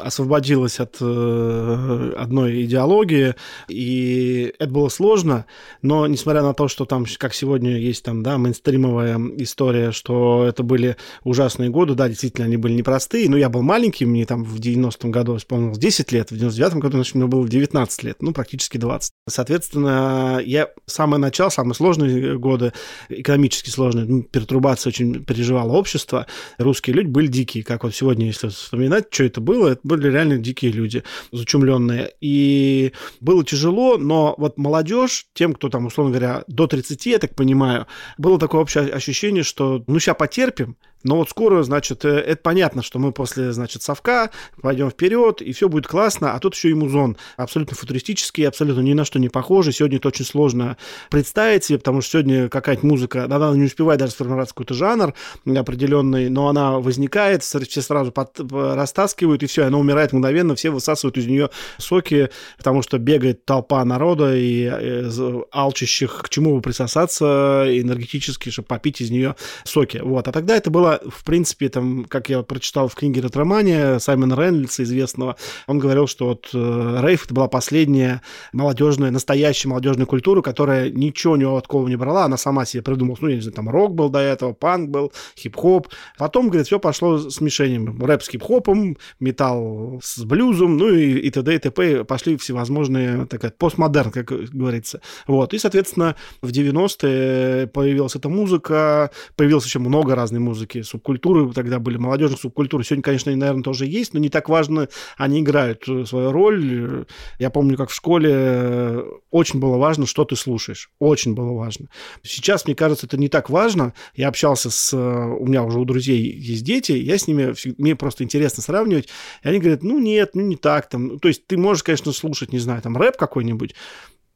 освободилась 0.00 0.80
от 0.80 0.96
э, 1.00 2.12
одной 2.18 2.64
идеологии, 2.64 3.36
и 3.68 4.52
это 4.58 4.70
было 4.72 4.88
сложно, 4.88 5.46
но 5.80 6.08
несмотря 6.08 6.42
на 6.42 6.54
то, 6.54 6.66
что 6.66 6.86
там, 6.86 7.06
как 7.18 7.34
сегодня 7.34 7.78
есть 7.78 8.04
там, 8.04 8.24
да, 8.24 8.36
мейнстримовая 8.36 9.16
история, 9.36 9.92
что 9.92 10.44
это 10.44 10.64
были 10.64 10.96
ужасные 11.22 11.70
годы, 11.70 11.94
да, 11.94 12.08
действительно, 12.08 12.46
они 12.46 12.56
были 12.56 12.72
непростые, 12.72 13.30
но 13.30 13.36
я 13.36 13.48
был 13.48 13.62
маленький, 13.62 14.06
мне 14.06 14.26
там 14.26 14.42
в 14.42 14.58
90-м 14.58 15.12
году 15.12 15.36
исполнилось 15.36 15.78
10 15.78 16.10
лет, 16.10 16.32
в 16.32 16.34
99-м 16.34 16.80
году, 16.80 16.96
значит, 16.96 17.14
мне 17.14 17.26
было 17.26 17.48
19 17.48 18.02
лет, 18.02 18.16
ну, 18.20 18.32
практически 18.32 18.78
20. 18.78 19.12
Соответственно, 19.28 20.40
я 20.44 20.70
самое 20.86 21.20
начало, 21.20 21.50
самые 21.50 21.76
сложные 21.76 22.36
годы, 22.40 22.72
экономически 23.08 23.70
сложные, 23.70 24.04
ну, 24.06 24.22
пертурбации 24.64 24.88
очень 24.88 25.24
переживало 25.24 25.72
общество. 25.72 26.26
Русские 26.58 26.96
люди 26.96 27.08
были 27.08 27.26
дикие, 27.26 27.64
как 27.64 27.84
вот 27.84 27.94
сегодня, 27.94 28.26
если 28.26 28.48
вспоминать, 28.48 29.06
что 29.10 29.24
это 29.24 29.40
было, 29.40 29.68
это 29.68 29.80
были 29.84 30.10
реально 30.10 30.38
дикие 30.38 30.72
люди, 30.72 31.02
зачумленные. 31.32 32.12
И 32.20 32.92
было 33.20 33.44
тяжело, 33.44 33.98
но 33.98 34.34
вот 34.38 34.56
молодежь, 34.58 35.26
тем, 35.34 35.52
кто 35.54 35.68
там, 35.68 35.86
условно 35.86 36.12
говоря, 36.12 36.44
до 36.48 36.66
30, 36.66 37.06
я 37.06 37.18
так 37.18 37.34
понимаю, 37.34 37.86
было 38.18 38.38
такое 38.38 38.62
общее 38.62 38.84
ощущение, 38.84 39.42
что 39.42 39.84
ну 39.86 39.98
сейчас 39.98 40.16
потерпим, 40.16 40.76
но 41.04 41.16
вот 41.16 41.28
скоро, 41.28 41.62
значит, 41.62 42.04
э, 42.04 42.08
это 42.08 42.42
понятно, 42.42 42.82
что 42.82 42.98
мы 42.98 43.12
после, 43.12 43.52
значит, 43.52 43.82
совка 43.82 44.30
пойдем 44.60 44.90
вперед, 44.90 45.42
и 45.42 45.52
все 45.52 45.68
будет 45.68 45.86
классно, 45.86 46.32
а 46.32 46.38
тут 46.40 46.54
еще 46.54 46.70
и 46.70 46.74
музон 46.74 47.18
абсолютно 47.36 47.76
футуристический, 47.76 48.48
абсолютно 48.48 48.80
ни 48.80 48.94
на 48.94 49.04
что 49.04 49.18
не 49.18 49.28
похожий. 49.28 49.74
Сегодня 49.74 49.98
это 49.98 50.08
очень 50.08 50.24
сложно 50.24 50.78
представить 51.10 51.64
себе, 51.64 51.78
потому 51.78 52.00
что 52.00 52.12
сегодня 52.12 52.48
какая-то 52.48 52.86
музыка, 52.86 53.24
она 53.24 53.54
не 53.54 53.64
успевает 53.64 54.00
даже 54.00 54.12
сформировать 54.12 54.48
какой-то 54.54 54.74
жанр 54.74 55.14
определенный, 55.46 56.28
но 56.28 56.48
она 56.48 56.78
возникает, 56.78 57.42
все 57.42 57.82
сразу 57.82 58.12
под, 58.12 58.40
растаскивают, 58.50 59.42
и 59.42 59.46
все, 59.46 59.64
она 59.64 59.78
умирает 59.78 60.12
мгновенно, 60.12 60.54
все 60.54 60.70
высасывают 60.70 61.16
из 61.16 61.26
нее 61.26 61.50
соки, 61.78 62.30
потому 62.56 62.82
что 62.82 62.98
бегает 62.98 63.44
толпа 63.44 63.84
народа 63.84 64.36
и, 64.36 64.64
и 64.64 64.68
э, 64.68 65.42
алчащих 65.50 66.22
к 66.22 66.28
чему 66.28 66.56
бы 66.56 66.62
присосаться 66.62 67.64
энергетически, 67.68 68.50
чтобы 68.50 68.66
попить 68.66 69.00
из 69.00 69.10
нее 69.10 69.36
соки. 69.64 69.98
Вот. 69.98 70.28
А 70.28 70.32
тогда 70.32 70.56
это 70.56 70.70
было 70.70 71.00
в 71.08 71.24
принципе, 71.24 71.68
там, 71.68 72.04
как 72.04 72.28
я 72.28 72.42
прочитал 72.42 72.88
в 72.88 72.94
книге 72.94 73.20
«Ретромания» 73.20 73.98
Саймона 73.98 74.34
Рейнольдса, 74.34 74.82
известного, 74.82 75.36
он 75.66 75.78
говорил, 75.78 76.06
что 76.06 76.26
вот 76.28 76.50
э, 76.52 77.00
рейв— 77.02 77.24
это 77.26 77.34
была 77.34 77.48
последняя 77.48 78.22
молодежная, 78.52 79.10
настоящая 79.10 79.68
молодежная 79.68 80.06
культура, 80.06 80.42
которая 80.42 80.90
ничего 80.90 81.34
у 81.34 81.36
него 81.36 81.60
такого 81.60 81.88
не 81.88 81.96
брала, 81.96 82.24
она 82.24 82.36
сама 82.36 82.64
себе 82.64 82.82
придумала, 82.82 83.16
ну, 83.20 83.28
я 83.28 83.36
не 83.36 83.40
знаю, 83.40 83.54
там 83.54 83.68
рок 83.68 83.94
был 83.94 84.08
до 84.08 84.18
этого, 84.18 84.43
этого 84.44 84.52
панк 84.52 84.90
был, 84.90 85.12
хип-хоп. 85.36 85.88
Потом, 86.18 86.48
говорит, 86.48 86.66
все 86.66 86.78
пошло 86.78 87.18
смешением. 87.18 88.02
Рэп 88.02 88.22
с 88.22 88.28
хип-хопом, 88.28 88.96
металл 89.20 90.00
с 90.02 90.24
блюзом, 90.24 90.76
ну 90.76 90.88
и, 90.90 91.18
и 91.18 91.30
т.д. 91.30 91.54
и 91.54 91.58
т.п. 91.58 92.04
Пошли 92.04 92.36
всевозможные, 92.36 93.26
такая, 93.26 93.50
постмодерн, 93.50 94.10
как 94.10 94.26
говорится. 94.26 95.00
Вот. 95.26 95.54
И, 95.54 95.58
соответственно, 95.58 96.16
в 96.42 96.50
90-е 96.50 97.66
появилась 97.68 98.16
эта 98.16 98.28
музыка, 98.28 99.10
появилось 99.36 99.64
еще 99.64 99.78
много 99.78 100.14
разной 100.14 100.40
музыки, 100.40 100.82
субкультуры 100.82 101.52
тогда 101.52 101.78
были, 101.78 101.96
молодежных 101.96 102.40
субкультур. 102.40 102.84
Сегодня, 102.84 103.02
конечно, 103.02 103.34
наверное, 103.34 103.62
тоже 103.62 103.86
есть, 103.86 104.14
но 104.14 104.20
не 104.20 104.28
так 104.28 104.48
важно, 104.48 104.88
они 105.16 105.40
играют 105.40 105.84
свою 106.06 106.32
роль. 106.32 107.06
Я 107.38 107.50
помню, 107.50 107.76
как 107.76 107.90
в 107.90 107.94
школе 107.94 109.04
очень 109.30 109.60
было 109.60 109.76
важно, 109.76 110.06
что 110.06 110.24
ты 110.24 110.36
слушаешь. 110.36 110.90
Очень 110.98 111.34
было 111.34 111.52
важно. 111.52 111.88
Сейчас, 112.22 112.66
мне 112.66 112.74
кажется, 112.74 113.06
это 113.06 113.16
не 113.16 113.28
так 113.28 113.50
важно. 113.50 113.94
Я 114.14 114.28
общался 114.34 114.70
с... 114.70 114.92
У 114.92 115.46
меня 115.46 115.62
уже 115.62 115.78
у 115.78 115.84
друзей 115.84 116.20
есть 116.20 116.64
дети, 116.64 116.92
я 116.92 117.16
с 117.16 117.28
ними... 117.28 117.54
Мне 117.78 117.94
просто 117.94 118.24
интересно 118.24 118.62
сравнивать. 118.62 119.08
И 119.42 119.48
они 119.48 119.60
говорят, 119.60 119.82
ну 119.84 119.98
нет, 119.98 120.32
ну 120.34 120.42
не 120.42 120.56
так. 120.56 120.88
Там. 120.88 121.20
То 121.20 121.28
есть 121.28 121.46
ты 121.46 121.56
можешь, 121.56 121.84
конечно, 121.84 122.12
слушать, 122.12 122.52
не 122.52 122.58
знаю, 122.58 122.82
там 122.82 122.96
рэп 122.96 123.16
какой-нибудь, 123.16 123.74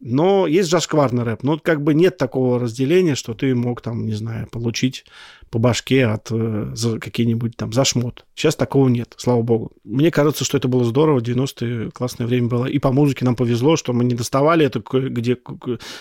но 0.00 0.46
есть 0.46 0.70
зашкварный 0.70 1.24
рэп. 1.24 1.42
Но 1.42 1.58
как 1.58 1.82
бы 1.82 1.94
нет 1.94 2.16
такого 2.16 2.60
разделения, 2.60 3.16
что 3.16 3.34
ты 3.34 3.54
мог 3.54 3.80
там, 3.80 4.06
не 4.06 4.14
знаю, 4.14 4.46
получить 4.46 5.04
по 5.50 5.58
башке 5.58 6.06
от 6.06 6.28
э, 6.30 6.72
за 6.74 6.98
какие-нибудь 6.98 7.56
там 7.56 7.72
за 7.72 7.84
шмот. 7.84 8.24
Сейчас 8.34 8.56
такого 8.56 8.88
нет, 8.88 9.14
слава 9.16 9.42
богу. 9.42 9.72
Мне 9.84 10.10
кажется, 10.10 10.44
что 10.44 10.56
это 10.56 10.68
было 10.68 10.84
здорово, 10.84 11.20
90-е 11.20 11.90
классное 11.90 12.26
время 12.26 12.48
было. 12.48 12.66
И 12.66 12.78
по 12.78 12.92
музыке 12.92 13.24
нам 13.24 13.36
повезло, 13.36 13.76
что 13.76 13.92
мы 13.92 14.04
не 14.04 14.14
доставали 14.14 14.66
это 14.66 14.80
где, 14.80 15.36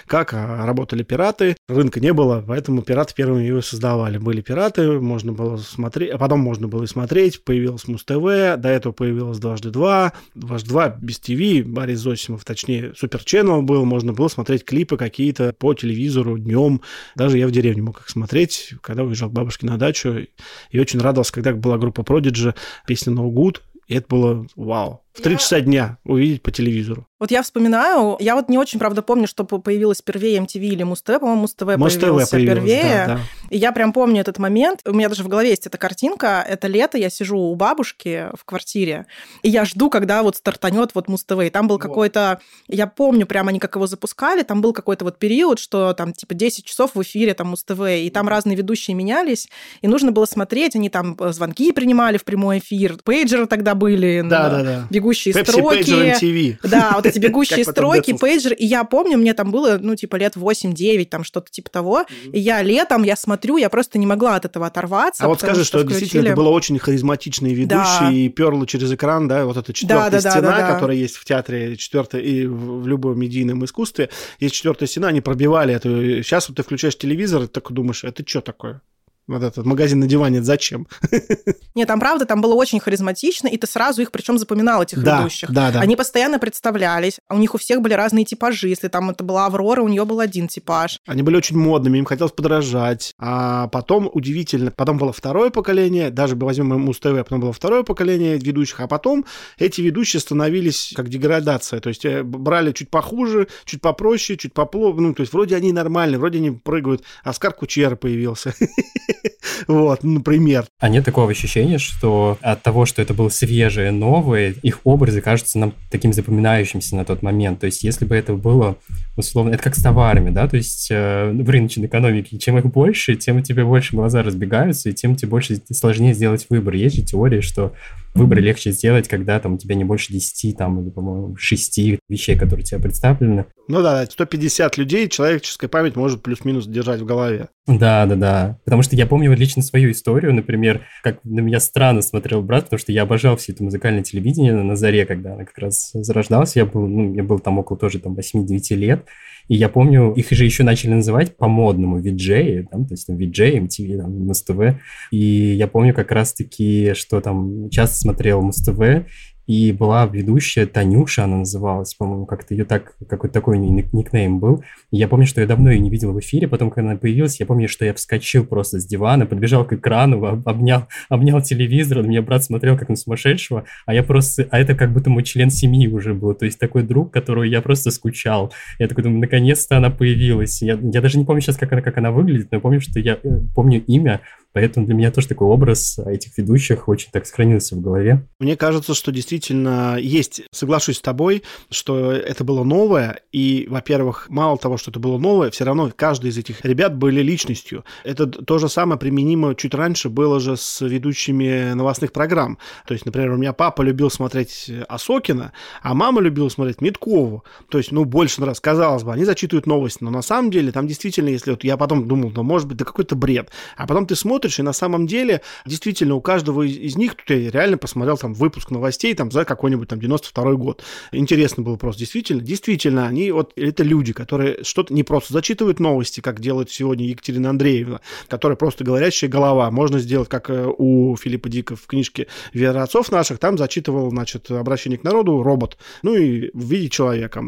как, 0.06 0.34
а 0.34 0.66
работали 0.66 1.04
пираты. 1.04 1.56
Рынка 1.68 2.00
не 2.00 2.14
было, 2.14 2.44
поэтому 2.46 2.82
пираты 2.82 3.14
первыми 3.16 3.42
ее 3.42 3.62
создавали. 3.62 4.18
Были 4.18 4.42
пираты, 4.42 5.00
можно 5.00 5.32
было 5.32 5.58
смотреть, 5.58 6.12
а 6.12 6.18
потом 6.18 6.40
можно 6.40 6.68
было 6.68 6.84
и 6.84 6.88
смотреть. 6.88 7.44
Появилась 7.44 7.88
Муз-ТВ, 7.88 8.58
до 8.58 8.70
этого 8.70 8.94
появилась 8.94 9.40
Дважды 9.40 9.70
Два. 9.70 10.14
Дважды 10.36 10.70
Два 10.70 10.90
без 11.02 11.20
ТВ, 11.20 11.66
Борис 11.68 12.00
Зосимов, 12.00 12.46
точнее, 12.46 12.94
Супер 12.96 13.20
Channel 13.20 13.62
был, 13.62 13.86
можно 13.86 14.14
было 14.14 14.28
смотреть 14.28 14.64
клипы 14.66 14.98
какие-то 14.98 15.54
по 15.58 15.74
телевизору 15.74 16.38
днем. 16.38 16.82
Даже 17.16 17.38
я 17.38 17.48
в 17.48 17.52
деревне 17.52 17.82
мог 17.82 18.02
их 18.02 18.10
смотреть, 18.10 18.74
когда 18.82 19.04
уезжал 19.04 19.30
бабушки 19.38 19.66
на 19.66 19.78
дачу. 19.78 20.28
И 20.72 20.80
очень 20.80 21.00
радовался, 21.00 21.32
когда 21.34 21.54
была 21.54 21.78
группа 21.78 22.02
Prodigy, 22.02 22.54
песня 22.86 23.14
No 23.14 23.30
Good. 23.32 23.62
И 23.88 23.96
это 23.96 24.08
было 24.10 24.46
вау. 24.58 25.02
В 25.14 25.22
3 25.22 25.38
часа 25.38 25.62
дня 25.62 25.98
увидеть 26.04 26.44
по 26.44 26.52
телевизору. 26.52 27.08
Вот 27.22 27.32
я 27.32 27.42
вспоминаю, 27.42 28.18
я 28.20 28.36
вот 28.36 28.50
не 28.50 28.58
очень, 28.58 28.80
правда, 28.80 29.02
помню, 29.02 29.28
что 29.28 29.46
появилась 29.46 30.02
первее 30.02 30.40
MTV 30.40 30.60
или 30.60 30.84
Муз-ТВ, 30.84 31.20
по-моему, 31.20 31.42
Муз-ТВ 31.42 31.60
появился 31.60 32.32
появилась, 32.32 32.32
первее. 32.32 33.06
Да, 33.08 33.08
да. 33.08 33.20
И 33.50 33.58
я 33.58 33.72
прям 33.72 33.94
помню 33.94 34.22
этот 34.22 34.40
момент. 34.40 34.82
У 34.86 34.94
меня 34.94 35.10
даже 35.10 35.24
в 35.24 35.28
голове 35.28 35.50
есть 35.50 35.68
эта 35.68 35.78
картинка. 35.78 36.44
Это 36.48 36.68
лето, 36.68 36.98
я 36.98 37.10
сижу 37.10 37.38
у 37.38 37.56
бабушки 37.56 38.28
в 38.34 38.46
квартире, 38.46 39.06
и 39.44 39.50
я 39.50 39.66
жду, 39.66 39.90
когда 39.90 40.24
вот 40.24 40.36
стартанет 40.36 40.92
вот 40.94 41.08
Муз-ТВ. 41.08 41.40
И 41.44 41.50
там 41.50 41.68
был 41.68 41.78
какой-то... 41.78 42.40
Я 42.68 42.88
помню 42.88 43.26
прям 43.26 43.48
они 43.48 43.60
как 43.60 43.76
его 43.76 43.88
запускали, 43.88 44.44
там 44.44 44.62
был 44.62 44.74
какой-то 44.74 45.06
вот 45.06 45.20
период, 45.20 45.60
что 45.60 45.94
там 45.94 46.14
типа 46.14 46.34
10 46.34 46.66
часов 46.66 46.92
в 46.96 47.02
эфире 47.02 47.34
там 47.34 47.48
Муз-ТВ, 47.48 47.82
и 47.88 48.10
там 48.10 48.28
разные 48.28 48.56
ведущие 48.56 48.96
менялись, 48.96 49.48
и 49.82 49.88
нужно 49.88 50.12
было 50.12 50.26
смотреть, 50.26 50.76
они 50.76 50.90
там 50.90 51.16
э, 51.20 51.32
звонки 51.32 51.72
принимали 51.72 52.18
в 52.18 52.24
прямой 52.24 52.60
эфир, 52.60 52.98
пейджеры 53.04 53.48
тогда 53.48 53.76
были, 53.76 54.24
да, 54.24 54.50
да, 54.50 54.64
да. 54.64 54.88
бегущие 54.90 55.34
Pepsi 55.34 55.52
строки. 55.52 55.92
MTV. 55.92 56.58
Да, 56.64 56.94
вот 56.96 57.06
эти 57.06 57.20
бегущие 57.28 57.64
строки, 57.64 58.14
пейджер. 58.14 58.54
И 58.54 58.66
я 58.66 58.84
помню, 58.84 59.18
мне 59.18 59.34
там 59.34 59.52
было, 59.52 59.78
ну, 59.82 59.96
типа, 59.96 60.16
лет 60.18 60.36
8-9, 60.36 61.06
там 61.06 61.24
что-то 61.24 61.52
типа 61.52 61.70
того. 61.70 62.06
И 62.32 62.40
я 62.40 62.62
летом, 62.62 63.04
я 63.04 63.16
смотрю, 63.38 63.58
я 63.58 63.70
просто 63.70 64.00
не 64.00 64.06
могла 64.06 64.36
от 64.36 64.46
этого 64.46 64.66
оторваться. 64.66 65.24
А 65.24 65.28
вот 65.28 65.40
скажи, 65.40 65.64
что, 65.64 65.80
что 65.80 65.88
действительно 65.88 66.28
это 66.28 66.36
было 66.36 66.50
очень 66.50 66.80
харизматичный 66.80 67.54
ведущий, 67.54 68.00
да. 68.02 68.12
и 68.12 68.30
перла 68.30 68.66
через 68.66 68.92
экран, 68.92 69.28
да, 69.28 69.46
вот 69.46 69.58
эта 69.58 69.74
четвертая 69.74 70.10
да, 70.10 70.22
да, 70.22 70.32
стена, 70.32 70.42
да, 70.42 70.58
да, 70.58 70.68
да. 70.68 70.74
которая 70.74 70.98
есть 70.98 71.18
в 71.18 71.26
театре, 71.26 71.78
четвертая, 71.78 72.22
и 72.22 72.48
в 72.48 72.88
любом 72.88 73.20
медийном 73.20 73.64
искусстве, 73.64 74.10
есть 74.40 74.56
четвертая 74.56 74.88
стена, 74.88 75.10
они 75.10 75.22
пробивали 75.22 75.74
эту. 75.74 76.24
Сейчас 76.24 76.50
вот 76.50 76.58
ты 76.58 76.64
включаешь 76.64 76.98
телевизор, 76.98 77.44
и 77.44 77.48
так 77.48 77.72
думаешь, 77.72 78.04
это 78.04 78.28
что 78.28 78.42
такое? 78.42 78.82
Вот 79.28 79.44
этот 79.44 79.66
магазин 79.66 80.00
на 80.00 80.08
диване, 80.08 80.42
зачем? 80.42 80.88
Нет, 81.76 81.88
там 81.88 82.00
правда, 82.00 82.26
там 82.26 82.40
было 82.40 82.54
очень 82.54 82.80
харизматично, 82.80 83.50
и 83.50 83.58
ты 83.58 83.68
сразу 83.68 84.02
их 84.02 84.12
причем 84.12 84.38
запоминал, 84.38 84.84
этих 84.84 85.04
да, 85.04 85.20
ведущих. 85.20 85.52
Да, 85.52 85.70
да. 85.70 85.82
Они 85.82 85.98
постоянно 85.98 86.40
представлялись, 86.40 87.20
а 87.28 87.36
у 87.36 87.38
них 87.38 87.54
у 87.54 87.58
всех 87.58 87.82
были 87.82 87.94
разные 87.94 88.24
типажи. 88.24 88.70
Если 88.70 88.88
там 88.88 89.10
это 89.10 89.26
была 89.26 89.46
Аврора, 89.46 89.82
у 89.82 89.90
нее 89.90 90.06
был 90.06 90.22
один 90.22 90.48
типаж. 90.48 91.00
Они 91.06 91.24
были 91.24 91.36
очень 91.36 91.58
модными, 91.58 91.98
им 91.98 92.06
хотелось 92.06 92.32
подражать. 92.32 93.14
А 93.20 93.68
потом, 93.68 94.10
удивительно, 94.12 94.72
потом 94.72 94.98
было 94.98 95.12
второе 95.12 95.50
поколение, 95.50 96.10
даже 96.10 96.38
возьмем 96.38 96.68
Муз-ТВ, 96.80 97.18
потом 97.18 97.42
было 97.42 97.52
второе 97.52 97.84
поколение 97.84 98.38
ведущих, 98.38 98.80
а 98.80 98.88
потом 98.88 99.26
эти 99.58 99.82
ведущие 99.82 100.22
становились 100.22 100.94
как 100.96 101.10
деградация. 101.10 101.82
То 101.82 101.90
есть 101.90 102.06
э, 102.06 102.24
брали 102.24 102.72
чуть 102.72 102.90
похуже, 102.90 103.48
чуть 103.66 103.82
попроще, 103.82 104.38
чуть 104.38 104.54
поплохо. 104.54 105.02
Ну, 105.02 105.14
то 105.14 105.22
есть 105.22 105.34
вроде 105.34 105.58
они 105.58 105.74
нормальные, 105.74 106.18
вроде 106.18 106.40
они 106.40 106.52
прыгают. 106.52 107.04
Оскар 107.26 107.52
Кучера 107.52 107.98
появился. 107.98 108.56
Вот, 109.68 110.04
например. 110.04 110.66
А 110.80 110.90
нет 110.90 111.06
такого 111.06 111.32
ощущения, 111.32 111.78
что 111.78 112.38
от 112.42 112.62
того, 112.64 112.86
что 112.86 113.02
это 113.02 113.14
было 113.14 113.30
свежее, 113.30 113.92
новое, 113.92 114.54
их 114.62 114.82
образы 114.84 115.22
кажутся 115.22 115.60
нам 115.60 115.74
таким 115.90 116.14
запоминающимся 116.14 116.96
на 116.96 117.06
тот 117.06 117.22
момент. 117.22 117.60
То 117.60 117.66
есть, 117.66 117.84
если 117.84 118.06
бы 118.06 118.16
это 118.16 118.34
было, 118.34 118.78
условно, 119.16 119.54
это 119.54 119.64
как 119.64 119.76
с 119.76 119.82
товарами, 119.82 120.30
да, 120.30 120.48
то 120.48 120.58
есть 120.58 120.88
э, 120.92 121.32
в 121.32 121.50
рыночной 121.50 121.88
экономике, 121.88 122.38
чем 122.38 122.58
их 122.58 122.66
больше, 122.66 123.16
тем 123.16 123.38
у 123.38 123.42
тебя 123.42 123.66
больше 123.66 123.96
глаза 123.96 124.24
разбегаются, 124.24 124.90
и 124.90 124.94
тем 124.94 125.16
тебе 125.16 125.30
больше 125.30 125.60
сложнее 125.72 126.14
сделать 126.14 126.46
выбор. 126.50 126.76
Есть 126.76 126.98
же 126.98 127.02
теория, 127.04 127.42
что 127.42 127.74
выбор 128.18 128.40
легче 128.40 128.72
сделать, 128.72 129.08
когда 129.08 129.40
там 129.40 129.54
у 129.54 129.58
тебя 129.58 129.76
не 129.76 129.84
больше 129.84 130.12
10, 130.12 130.58
там, 130.58 130.82
или, 130.82 130.90
по-моему, 130.90 131.36
6 131.38 131.80
вещей, 132.10 132.38
которые 132.38 132.66
тебя 132.66 132.80
представлены. 132.80 133.46
Ну 133.68 133.82
да, 133.82 134.06
150 134.06 134.78
людей 134.78 135.10
человеческая 135.10 135.68
память 135.68 135.96
может 135.96 136.22
плюс-минус 136.22 136.68
держать 136.68 137.02
в 137.02 137.06
голове. 137.06 137.50
Да, 137.68 138.06
да, 138.06 138.16
да. 138.16 138.60
Потому 138.64 138.82
что 138.82 138.96
я 138.96 139.06
помню 139.06 139.30
вот 139.30 139.40
лично 139.40 139.62
свою 139.62 139.92
историю, 139.92 140.34
например, 140.34 140.86
как 141.04 141.20
на 141.24 141.42
меня 141.42 141.60
странно 141.60 142.02
смотрел 142.02 142.42
брат, 142.42 142.66
потому 142.66 142.80
что 142.80 142.92
я 142.92 143.04
обожал 143.04 143.38
все 143.38 143.52
это 143.52 143.64
музыкальное 143.64 144.04
телевидение 144.04 144.54
на 144.54 144.76
заре, 144.76 145.06
когда 145.06 145.34
она 145.34 145.46
как 145.46 145.58
раз 145.58 145.92
зарождалась. 145.94 146.56
Я 146.56 146.66
был, 146.66 146.88
ну, 146.88 147.10
мне 147.10 147.24
был 147.24 147.40
там 147.40 147.60
около 147.60 147.78
тоже 147.78 148.00
там 148.00 148.16
8-9 148.16 148.76
лет. 148.76 149.06
И 149.48 149.56
я 149.56 149.70
помню, 149.70 150.14
их 150.14 150.30
же 150.32 150.46
еще 150.46 150.64
начали 150.64 150.92
называть 150.92 151.38
по-модному 151.38 152.00
VJ, 152.00 152.68
там, 152.70 152.86
то 152.86 152.94
есть 152.94 153.08
там 153.08 153.18
VJ, 153.18 153.68
MTV, 153.68 153.98
там, 153.98 154.12
Муз-ТВ. 154.26 154.80
И 155.12 155.18
я 155.18 155.68
помню 155.68 155.94
как 155.94 156.12
раз-таки, 156.12 156.94
что 156.94 157.22
там 157.22 157.70
часто 157.70 157.98
смотрел 157.98 158.42
Муз-ТВ, 158.42 159.06
и 159.48 159.72
была 159.72 160.06
ведущая 160.06 160.66
Танюша, 160.66 161.24
она 161.24 161.38
называлась, 161.38 161.94
по-моему, 161.94 162.26
как-то 162.26 162.54
ее 162.54 162.66
так, 162.66 162.96
какой-то 163.08 163.34
такой 163.34 163.58
никнейм 163.58 164.40
был. 164.40 164.64
И 164.92 164.98
я 164.98 165.08
помню, 165.08 165.26
что 165.26 165.40
я 165.40 165.48
давно 165.48 165.72
ее 165.72 165.80
не 165.80 165.90
видел 165.90 166.12
в 166.12 166.20
эфире, 166.20 166.50
потом, 166.50 166.70
когда 166.70 166.92
она 166.92 167.00
появилась, 167.00 167.40
я 167.40 167.46
помню, 167.46 167.70
что 167.70 167.86
я 167.86 167.94
вскочил 167.94 168.46
просто 168.46 168.80
с 168.80 168.86
дивана, 168.86 169.26
подбежал 169.26 169.66
к 169.66 169.72
экрану, 169.72 170.44
обнял, 170.46 170.88
обнял 171.10 171.42
телевизор, 171.42 172.04
на 172.04 172.08
меня 172.08 172.22
брат 172.22 172.44
смотрел 172.44 172.78
как 172.78 172.90
на 172.90 172.98
сумасшедшего, 172.98 173.64
а 173.86 173.94
я 173.94 174.04
просто, 174.04 174.48
а 174.52 174.60
это 174.60 174.76
как 174.76 174.92
будто 174.92 175.10
мой 175.10 175.24
член 175.24 175.50
семьи 175.50 175.88
уже 175.88 176.14
был, 176.14 176.34
то 176.34 176.46
есть 176.46 176.60
такой 176.60 176.84
друг, 176.84 177.14
которого 177.14 177.44
я 177.44 177.62
просто 177.62 177.90
скучал. 177.92 178.54
Я 178.80 178.90
такой 178.90 179.06
думаю, 179.06 179.22
наконец-то 179.22 179.78
она 179.78 179.90
появилась. 179.90 180.62
Я, 180.62 180.78
я 180.82 181.02
даже 181.02 181.18
не 181.18 181.24
помню 181.26 181.42
сейчас, 181.42 181.56
как 181.56 181.72
она, 181.72 181.82
как 181.82 181.98
она 181.98 182.12
выглядит, 182.12 182.52
но 182.52 182.58
я 182.58 182.62
помню, 182.62 182.82
что 182.82 183.00
я 183.00 183.18
э, 183.24 183.40
помню 183.56 183.82
имя, 183.86 184.22
Поэтому 184.58 184.88
для 184.88 184.96
меня 184.96 185.12
тоже 185.12 185.28
такой 185.28 185.48
образ 185.50 186.00
этих 186.00 186.36
ведущих 186.36 186.88
очень 186.88 187.10
так 187.12 187.28
сохранился 187.28 187.76
в 187.76 187.82
голове. 187.82 188.26
Мне 188.40 188.58
кажется, 188.58 188.96
что 188.96 189.12
действительно 189.12 189.37
есть, 189.46 190.42
соглашусь 190.52 190.98
с 190.98 191.02
тобой, 191.02 191.44
что 191.70 192.12
это 192.12 192.44
было 192.44 192.64
новое, 192.64 193.22
и, 193.32 193.68
во-первых, 193.70 194.28
мало 194.30 194.58
того, 194.58 194.78
что 194.78 194.92
это 194.92 195.00
было 195.00 195.18
новое, 195.18 195.52
все 195.52 195.64
равно 195.64 195.92
каждый 195.96 196.32
из 196.32 196.38
этих 196.38 196.64
ребят 196.66 196.96
были 196.96 197.22
личностью. 197.22 197.86
Это 198.04 198.28
то 198.28 198.58
же 198.58 198.70
самое 198.70 199.00
применимо 199.00 199.56
чуть 199.56 199.74
раньше 199.74 200.10
было 200.10 200.40
же 200.40 200.58
с 200.58 200.82
ведущими 200.82 201.74
новостных 201.74 202.12
программ. 202.12 202.58
То 202.88 202.94
есть, 202.94 203.06
например, 203.06 203.32
у 203.32 203.38
меня 203.38 203.54
папа 203.54 203.82
любил 203.82 204.10
смотреть 204.10 204.72
Осокина, 204.88 205.54
а 205.82 205.94
мама 205.94 206.22
любила 206.22 206.50
смотреть 206.50 206.82
Миткову. 206.82 207.44
То 207.70 207.78
есть, 207.78 207.92
ну, 207.92 208.06
больше 208.06 208.44
раз, 208.44 208.60
казалось 208.60 209.04
бы, 209.04 209.14
они 209.14 209.26
зачитывают 209.26 209.68
новости, 209.68 210.04
но 210.04 210.12
на 210.12 210.22
самом 210.22 210.52
деле 210.52 210.72
там 210.72 210.88
действительно, 210.88 211.30
если 211.30 211.52
вот 211.52 211.64
я 211.64 211.78
потом 211.78 212.08
думал, 212.08 212.32
ну, 212.36 212.44
может 212.44 212.68
быть, 212.68 212.78
да 212.78 212.86
какой-то 212.86 213.16
бред, 213.16 213.50
а 213.76 213.88
потом 213.88 214.06
ты 214.06 214.16
смотришь, 214.16 214.60
и 214.60 214.64
на 214.64 214.74
самом 214.74 215.08
деле 215.08 215.42
действительно 215.66 216.16
у 216.16 216.22
каждого 216.22 216.64
из, 216.64 216.96
них, 216.96 217.16
я 217.28 217.52
реально 217.52 217.78
посмотрел 217.78 218.18
там 218.18 218.34
выпуск 218.34 218.72
новостей, 218.72 219.14
там 219.14 219.27
там 219.28 219.32
за 219.32 219.46
какой-нибудь 219.46 219.90
там 219.90 220.00
92 220.00 220.54
год. 220.54 220.84
Интересный 221.12 221.64
был 221.64 221.74
вопрос. 221.74 221.98
Действительно, 221.98 222.42
действительно, 222.42 223.08
они 223.08 223.32
вот, 223.32 223.54
это 223.56 223.84
люди, 223.84 224.14
которые 224.14 224.64
что-то 224.64 224.94
не 224.94 225.04
просто 225.04 225.34
зачитывают 225.34 225.80
новости, 225.80 226.22
как 226.22 226.40
делает 226.40 226.72
сегодня 226.72 227.06
Екатерина 227.08 227.50
Андреевна, 227.50 228.02
которая 228.28 228.56
просто 228.56 228.84
говорящая 228.84 229.30
голова. 229.30 229.70
Можно 229.72 230.00
сделать, 230.00 230.30
как 230.30 230.50
э, 230.50 230.68
у 230.78 231.16
Филиппа 231.18 231.50
Дика 231.50 231.76
в 231.76 231.86
книжке 231.88 232.28
«Вера 232.54 232.84
отцов 232.84 233.12
наших», 233.12 233.40
там 233.40 233.58
зачитывал, 233.58 234.10
значит, 234.10 234.50
обращение 234.52 234.98
к 234.98 235.04
народу 235.04 235.44
робот, 235.44 235.78
ну 236.04 236.16
и 236.16 236.50
в 236.54 236.72
виде 236.72 236.90
человека. 236.90 237.44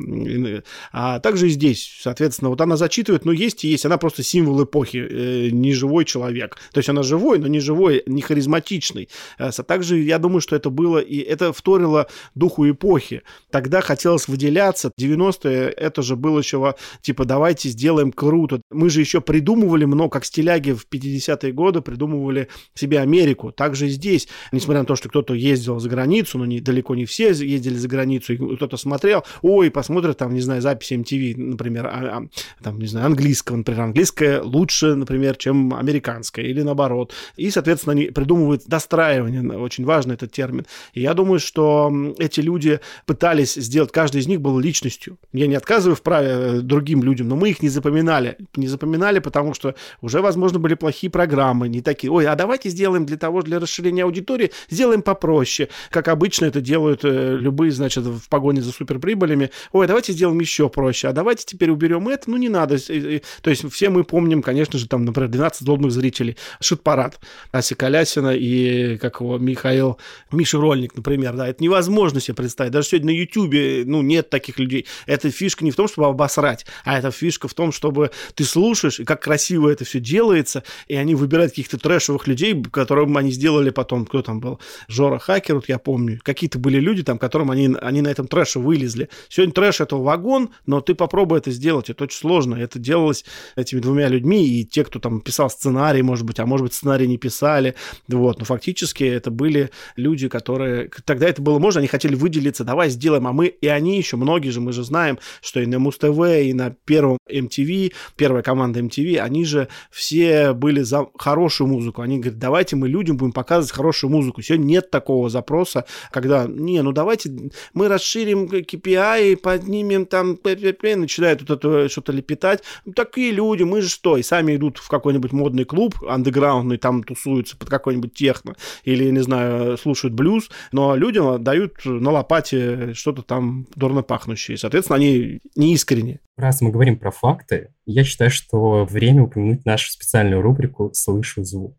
А 0.91 1.19
также 1.19 1.47
и 1.47 1.49
здесь, 1.49 1.99
соответственно, 2.01 2.49
вот 2.49 2.61
она 2.61 2.75
зачитывает, 2.75 3.25
ну 3.25 3.31
есть 3.31 3.63
и 3.63 3.69
есть, 3.69 3.85
она 3.85 3.97
просто 3.97 4.23
символ 4.23 4.63
эпохи, 4.63 4.97
э, 4.97 5.49
не 5.51 5.73
живой 5.73 6.05
человек. 6.05 6.57
То 6.73 6.79
есть 6.79 6.89
она 6.89 7.03
живой, 7.03 7.39
но 7.39 7.47
не 7.47 7.59
живой, 7.59 8.03
не 8.05 8.21
харизматичный. 8.21 9.09
А 9.37 9.51
также 9.51 9.99
я 9.99 10.17
думаю, 10.19 10.41
что 10.41 10.55
это 10.55 10.69
было, 10.69 10.99
и 10.99 11.19
это 11.19 11.53
вторило 11.99 12.07
духу 12.35 12.69
эпохи. 12.69 13.23
Тогда 13.51 13.81
хотелось 13.81 14.27
выделяться. 14.27 14.91
90-е 14.99 15.69
это 15.69 16.01
же 16.01 16.15
было 16.15 16.39
еще 16.39 16.75
типа 17.01 17.25
давайте 17.25 17.69
сделаем 17.69 18.11
круто. 18.11 18.61
Мы 18.71 18.89
же 18.89 18.99
еще 18.99 19.21
придумывали 19.21 19.85
много, 19.85 20.09
как 20.09 20.25
стиляги 20.25 20.71
в 20.71 20.85
50-е 20.91 21.51
годы 21.51 21.81
придумывали 21.81 22.47
себе 22.75 22.99
Америку. 22.99 23.51
Также 23.51 23.87
и 23.87 23.89
здесь, 23.89 24.27
несмотря 24.51 24.81
на 24.81 24.85
то, 24.85 24.95
что 24.95 25.09
кто-то 25.09 25.33
ездил 25.33 25.79
за 25.79 25.89
границу, 25.89 26.37
но 26.37 26.45
не, 26.45 26.59
далеко 26.59 26.95
не 26.95 27.05
все 27.05 27.29
ездили 27.29 27.75
за 27.75 27.87
границу, 27.87 28.33
и 28.33 28.55
кто-то 28.55 28.77
смотрел, 28.77 29.23
ой, 29.41 29.71
посмотрит 29.71 30.17
там, 30.17 30.33
не 30.33 30.41
знаю, 30.41 30.61
записи 30.61 30.93
MTV, 30.93 31.37
например, 31.37 31.87
а, 31.87 31.89
а, 31.91 32.63
там, 32.63 32.79
не 32.79 32.87
знаю, 32.87 33.07
английского, 33.07 33.57
например, 33.57 33.81
английское 33.81 34.41
лучше, 34.41 34.95
например, 34.95 35.35
чем 35.37 35.73
американское, 35.73 36.45
или 36.45 36.61
наоборот. 36.61 37.13
И, 37.35 37.49
соответственно, 37.51 37.93
они 37.93 38.05
придумывают 38.05 38.63
достраивание, 38.65 39.57
очень 39.57 39.85
важный 39.85 40.15
этот 40.15 40.31
термин. 40.31 40.65
И 40.93 41.01
я 41.01 41.13
думаю, 41.13 41.39
что 41.49 41.91
эти 42.19 42.41
люди 42.41 42.79
пытались 43.07 43.55
сделать, 43.55 43.91
каждый 43.91 44.21
из 44.21 44.27
них 44.27 44.39
был 44.39 44.59
личностью. 44.59 45.17
Я 45.33 45.47
не 45.47 45.55
отказываю 45.55 45.95
в 45.95 46.03
праве 46.03 46.29
э, 46.29 46.59
другим 46.61 47.01
людям, 47.01 47.27
но 47.27 47.35
мы 47.35 47.49
их 47.49 47.63
не 47.63 47.69
запоминали. 47.69 48.37
Не 48.55 48.67
запоминали, 48.67 49.17
потому 49.17 49.55
что 49.55 49.73
уже, 50.01 50.21
возможно, 50.21 50.59
были 50.59 50.75
плохие 50.75 51.09
программы, 51.09 51.67
не 51.67 51.81
такие. 51.81 52.11
Ой, 52.11 52.27
а 52.27 52.35
давайте 52.35 52.69
сделаем 52.69 53.07
для 53.07 53.17
того, 53.17 53.41
для 53.41 53.59
расширения 53.59 54.03
аудитории, 54.03 54.51
сделаем 54.69 55.01
попроще. 55.01 55.69
Как 55.89 56.07
обычно 56.07 56.45
это 56.45 56.61
делают 56.61 57.01
э, 57.03 57.37
любые, 57.39 57.71
значит, 57.71 58.03
в 58.03 58.29
погоне 58.29 58.61
за 58.61 58.71
суперприбылями. 58.71 59.49
Ой, 59.71 59.87
давайте 59.87 60.13
сделаем 60.13 60.39
еще 60.39 60.69
проще. 60.69 61.07
А 61.07 61.13
давайте 61.13 61.45
теперь 61.45 61.71
уберем 61.71 62.07
это. 62.09 62.29
Ну, 62.29 62.37
не 62.37 62.49
надо. 62.49 62.77
То 62.77 63.49
есть 63.49 63.67
все 63.71 63.89
мы 63.89 64.03
помним, 64.03 64.43
конечно 64.43 64.77
же, 64.77 64.87
там, 64.87 65.03
например, 65.03 65.29
12 65.29 65.61
злобных 65.65 65.91
зрителей. 65.91 66.37
Шит-парад. 66.61 67.19
Ася 67.51 67.73
Колясина 67.73 68.35
и, 68.35 68.97
как 68.97 69.21
его, 69.21 69.39
Михаил, 69.39 69.97
Миша 70.31 70.59
Рольник, 70.59 70.95
например, 70.95 71.38
да. 71.39 71.47
Это 71.47 71.63
невозможно 71.63 72.19
себе 72.19 72.35
представить. 72.35 72.71
Даже 72.71 72.89
сегодня 72.89 73.13
на 73.13 73.17
Ютубе, 73.17 73.83
ну, 73.85 74.01
нет 74.01 74.29
таких 74.29 74.59
людей. 74.59 74.85
Эта 75.05 75.31
фишка 75.31 75.63
не 75.63 75.71
в 75.71 75.75
том, 75.75 75.87
чтобы 75.87 76.07
обосрать, 76.07 76.65
а 76.83 76.97
эта 76.97 77.11
фишка 77.11 77.47
в 77.47 77.53
том, 77.53 77.71
чтобы 77.71 78.11
ты 78.35 78.43
слушаешь, 78.43 78.99
и 78.99 79.05
как 79.05 79.21
красиво 79.21 79.69
это 79.69 79.85
все 79.85 79.99
делается, 79.99 80.63
и 80.87 80.95
они 80.95 81.15
выбирают 81.15 81.51
каких-то 81.53 81.77
трэшевых 81.77 82.27
людей, 82.27 82.61
которым 82.71 83.15
они 83.17 83.31
сделали 83.31 83.69
потом, 83.69 84.05
кто 84.05 84.21
там 84.21 84.39
был, 84.39 84.59
Жора 84.87 85.17
Хакер, 85.17 85.55
вот 85.55 85.69
я 85.69 85.79
помню, 85.79 86.19
какие-то 86.23 86.59
были 86.59 86.79
люди 86.79 87.03
там, 87.03 87.17
которым 87.17 87.51
они, 87.51 87.73
они 87.81 88.01
на 88.01 88.09
этом 88.09 88.27
трэше 88.27 88.59
вылезли. 88.59 89.09
Сегодня 89.29 89.53
трэш 89.53 89.79
это 89.79 89.95
вагон, 89.95 90.49
но 90.65 90.81
ты 90.81 90.93
попробуй 90.93 91.39
это 91.39 91.51
сделать, 91.51 91.89
это 91.89 92.03
очень 92.03 92.17
сложно. 92.17 92.55
Это 92.55 92.79
делалось 92.79 93.23
этими 93.55 93.79
двумя 93.79 94.09
людьми, 94.09 94.45
и 94.45 94.65
те, 94.65 94.83
кто 94.83 94.99
там 94.99 95.21
писал 95.21 95.49
сценарий, 95.49 96.01
может 96.01 96.25
быть, 96.25 96.39
а 96.39 96.45
может 96.45 96.65
быть, 96.65 96.73
сценарий 96.73 97.07
не 97.07 97.17
писали, 97.17 97.75
вот, 98.09 98.39
но 98.39 98.45
фактически 98.45 99.05
это 99.05 99.31
были 99.31 99.69
люди, 99.95 100.27
которые, 100.27 100.89
тогда 101.05 101.28
это 101.29 101.41
было 101.41 101.59
можно, 101.59 101.79
они 101.79 101.87
хотели 101.87 102.15
выделиться, 102.15 102.63
давай 102.63 102.89
сделаем, 102.89 103.27
а 103.27 103.33
мы, 103.33 103.47
и 103.47 103.67
они 103.67 103.97
еще, 103.97 104.17
многие 104.17 104.49
же, 104.49 104.61
мы 104.61 104.73
же 104.73 104.83
знаем, 104.83 105.19
что 105.41 105.59
и 105.59 105.65
на 105.65 105.79
Муз-ТВ, 105.79 106.19
и 106.43 106.53
на 106.53 106.71
первом 106.71 107.17
MTV, 107.29 107.93
первая 108.15 108.43
команда 108.43 108.79
MTV, 108.79 109.17
они 109.17 109.45
же 109.45 109.67
все 109.91 110.53
были 110.53 110.81
за 110.81 111.07
хорошую 111.17 111.67
музыку, 111.67 112.01
они 112.01 112.19
говорят, 112.19 112.39
давайте 112.39 112.75
мы 112.75 112.87
людям 112.89 113.17
будем 113.17 113.31
показывать 113.31 113.71
хорошую 113.71 114.11
музыку. 114.11 114.41
Сегодня 114.41 114.65
нет 114.65 114.91
такого 114.91 115.29
запроса, 115.29 115.85
когда, 116.11 116.45
не, 116.47 116.81
ну 116.81 116.91
давайте 116.91 117.51
мы 117.73 117.87
расширим 117.87 118.45
KPI, 118.45 119.37
поднимем 119.37 120.05
там, 120.05 120.37
начинают 120.43 121.41
вот 121.41 121.51
это 121.51 121.89
что-то 121.89 122.11
лепетать. 122.11 122.63
Такие 122.95 123.31
люди, 123.31 123.63
мы 123.63 123.81
же 123.81 123.89
что, 123.89 124.17
и 124.17 124.23
сами 124.23 124.55
идут 124.55 124.77
в 124.77 124.87
какой-нибудь 124.87 125.31
модный 125.31 125.65
клуб 125.65 125.95
андеграундный, 126.07 126.77
там 126.77 127.03
тусуются 127.03 127.57
под 127.57 127.69
какой-нибудь 127.69 128.13
техно, 128.13 128.55
или, 128.83 129.09
не 129.09 129.21
знаю, 129.21 129.77
слушают 129.77 130.13
блюз, 130.13 130.49
но 130.71 130.95
людям 131.19 131.43
дают 131.43 131.73
на 131.85 132.11
лопате 132.11 132.93
что-то 132.93 133.21
там 133.21 133.67
дурно 133.75 134.01
пахнущее. 134.01 134.57
Соответственно, 134.57 134.97
они 134.97 135.39
не 135.55 135.73
искренне. 135.73 136.19
Раз 136.37 136.61
мы 136.61 136.71
говорим 136.71 136.97
про 136.97 137.11
факты, 137.11 137.69
я 137.85 138.03
считаю, 138.03 138.31
что 138.31 138.85
время 138.85 139.23
упомянуть 139.23 139.65
нашу 139.65 139.91
специальную 139.91 140.41
рубрику 140.41 140.91
«Слышу 140.93 141.43
звук». 141.43 141.75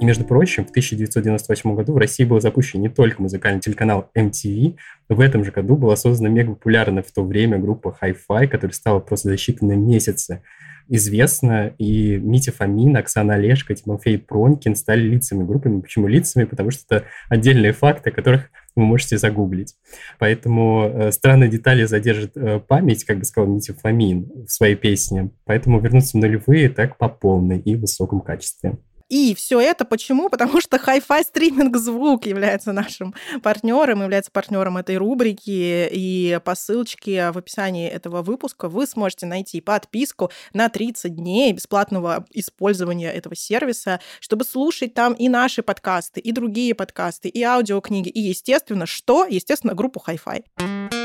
И, 0.00 0.04
между 0.04 0.24
прочим, 0.24 0.64
в 0.66 0.70
1998 0.70 1.76
году 1.76 1.92
в 1.92 1.96
России 1.96 2.24
был 2.24 2.40
запущен 2.40 2.80
не 2.80 2.88
только 2.88 3.22
музыкальный 3.22 3.60
телеканал 3.60 4.10
MTV, 4.16 4.74
но 5.08 5.14
в 5.14 5.20
этом 5.20 5.44
же 5.44 5.52
году 5.52 5.76
была 5.76 5.94
создана 5.94 6.28
мега 6.28 6.54
популярная 6.54 7.04
в 7.04 7.12
то 7.12 7.22
время 7.22 7.58
группа 7.58 7.96
Hi-Fi, 8.02 8.48
которая 8.48 8.74
стала 8.74 8.98
просто 8.98 9.28
за 9.28 9.36
считанные 9.36 9.76
месяцы 9.76 10.42
известна, 10.88 11.74
и 11.78 12.16
Митя 12.16 12.52
Фомин, 12.52 12.96
Оксана 12.96 13.34
Олешко, 13.34 13.74
Тимофей 13.74 14.18
Пронькин 14.18 14.74
стали 14.76 15.02
лицами 15.02 15.44
группы. 15.44 15.70
Почему 15.80 16.06
лицами? 16.06 16.44
Потому 16.44 16.70
что 16.70 16.82
это 16.88 17.06
отдельные 17.28 17.72
факты, 17.72 18.10
которых 18.10 18.50
вы 18.74 18.84
можете 18.84 19.18
загуглить. 19.18 19.74
Поэтому 20.18 20.84
э, 20.84 21.12
странные 21.12 21.50
детали 21.50 21.84
задержит 21.84 22.36
э, 22.36 22.58
память, 22.60 23.04
как 23.04 23.18
бы 23.18 23.24
сказал 23.24 23.50
Митя 23.50 23.74
Фомин 23.74 24.30
в 24.46 24.50
своей 24.50 24.76
песне. 24.76 25.30
Поэтому 25.44 25.80
вернуться 25.80 26.16
в 26.16 26.20
нулевые 26.20 26.68
так 26.70 26.96
по 26.96 27.08
полной 27.08 27.58
и 27.58 27.76
высоком 27.76 28.20
качестве. 28.20 28.78
И 29.12 29.34
все 29.34 29.60
это 29.60 29.84
почему? 29.84 30.30
Потому 30.30 30.62
что 30.62 30.78
Hi-Fi 30.78 31.24
стриминг 31.24 31.76
звук 31.76 32.24
является 32.24 32.72
нашим 32.72 33.14
партнером, 33.42 34.00
является 34.00 34.30
партнером 34.30 34.78
этой 34.78 34.96
рубрики. 34.96 35.86
И 35.92 36.40
по 36.42 36.54
ссылочке 36.54 37.30
в 37.30 37.36
описании 37.36 37.90
этого 37.90 38.22
выпуска 38.22 38.70
вы 38.70 38.86
сможете 38.86 39.26
найти 39.26 39.60
подписку 39.60 40.30
на 40.54 40.70
30 40.70 41.14
дней 41.14 41.52
бесплатного 41.52 42.24
использования 42.30 43.12
этого 43.12 43.36
сервиса, 43.36 44.00
чтобы 44.18 44.46
слушать 44.46 44.94
там 44.94 45.12
и 45.12 45.28
наши 45.28 45.62
подкасты, 45.62 46.18
и 46.20 46.32
другие 46.32 46.74
подкасты, 46.74 47.28
и 47.28 47.42
аудиокниги, 47.42 48.08
и, 48.08 48.20
естественно, 48.20 48.86
что? 48.86 49.26
Естественно, 49.26 49.74
группу 49.74 50.02
Hi-Fi. 50.06 51.01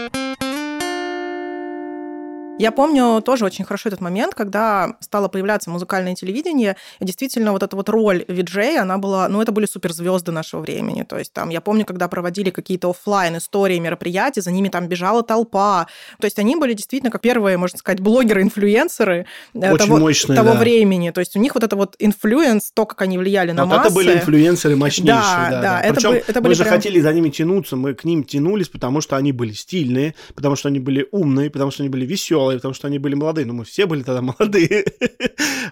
Я 2.59 2.71
помню 2.71 3.21
тоже 3.21 3.45
очень 3.45 3.65
хорошо 3.65 3.89
этот 3.89 4.01
момент, 4.01 4.33
когда 4.33 4.95
стало 4.99 5.27
появляться 5.27 5.69
музыкальное 5.69 6.15
телевидение, 6.15 6.75
и 6.99 7.05
действительно 7.05 7.51
вот 7.51 7.61
эта 7.61 7.75
вот 7.75 7.87
роль 7.89 8.25
виджея, 8.27 8.81
она 8.81 8.97
была, 8.97 9.29
ну, 9.29 9.41
это 9.41 9.51
были 9.51 9.67
суперзвезды 9.67 10.31
нашего 10.31 10.61
времени. 10.61 11.03
То 11.03 11.19
есть 11.19 11.33
там, 11.33 11.49
я 11.49 11.61
помню, 11.61 11.85
когда 11.85 12.07
проводили 12.07 12.49
какие-то 12.49 12.89
офлайн 12.89 13.37
истории, 13.37 13.77
мероприятия, 13.77 14.41
за 14.41 14.51
ними 14.51 14.69
там 14.69 14.87
бежала 14.87 15.21
толпа. 15.21 15.87
То 16.19 16.25
есть 16.25 16.39
они 16.39 16.55
были 16.55 16.73
действительно 16.73 17.11
как 17.11 17.21
первые, 17.21 17.57
можно 17.57 17.77
сказать, 17.77 17.99
блогеры-инфлюенсеры 17.99 19.27
э, 19.53 19.77
того, 19.77 19.97
мощные, 19.97 20.35
того 20.35 20.53
да. 20.53 20.59
времени. 20.59 21.11
То 21.11 21.19
есть 21.19 21.35
у 21.35 21.39
них 21.39 21.53
вот 21.53 21.63
это 21.63 21.75
вот 21.75 21.95
influence, 21.99 22.71
то, 22.71 22.85
как 22.85 23.03
они 23.03 23.19
влияли 23.19 23.51
на 23.51 23.65
вот 23.65 23.75
массы. 23.75 23.87
это 23.87 23.95
были 23.95 24.13
инфлюенсеры 24.13 24.75
мощнейшие. 24.75 25.13
Да, 25.13 25.49
да. 25.51 25.61
да. 25.61 25.81
Это 25.81 25.93
Причем 25.93 26.09
были, 26.09 26.23
это 26.27 26.41
мы 26.41 26.55
же 26.55 26.63
прям... 26.63 26.75
хотели 26.75 26.99
за 26.99 27.13
ними 27.13 27.29
тянуться, 27.29 27.75
мы 27.75 27.93
к 27.93 28.03
ним 28.03 28.23
тянулись, 28.23 28.69
потому 28.69 29.01
что 29.01 29.15
они 29.15 29.31
были 29.31 29.51
стильные, 29.51 30.15
потому 30.33 30.55
что 30.55 30.69
они 30.69 30.79
были 30.79 31.07
умные, 31.11 31.51
потому 31.51 31.69
что 31.69 31.83
они 31.83 31.89
были 31.89 32.05
веселые, 32.05 32.46
потому 32.55 32.73
что 32.73 32.87
они 32.87 32.99
были 32.99 33.15
молодые, 33.15 33.45
но 33.45 33.53
мы 33.53 33.65
все 33.65 33.85
были 33.85 34.03
тогда 34.03 34.21
молодые, 34.39 34.85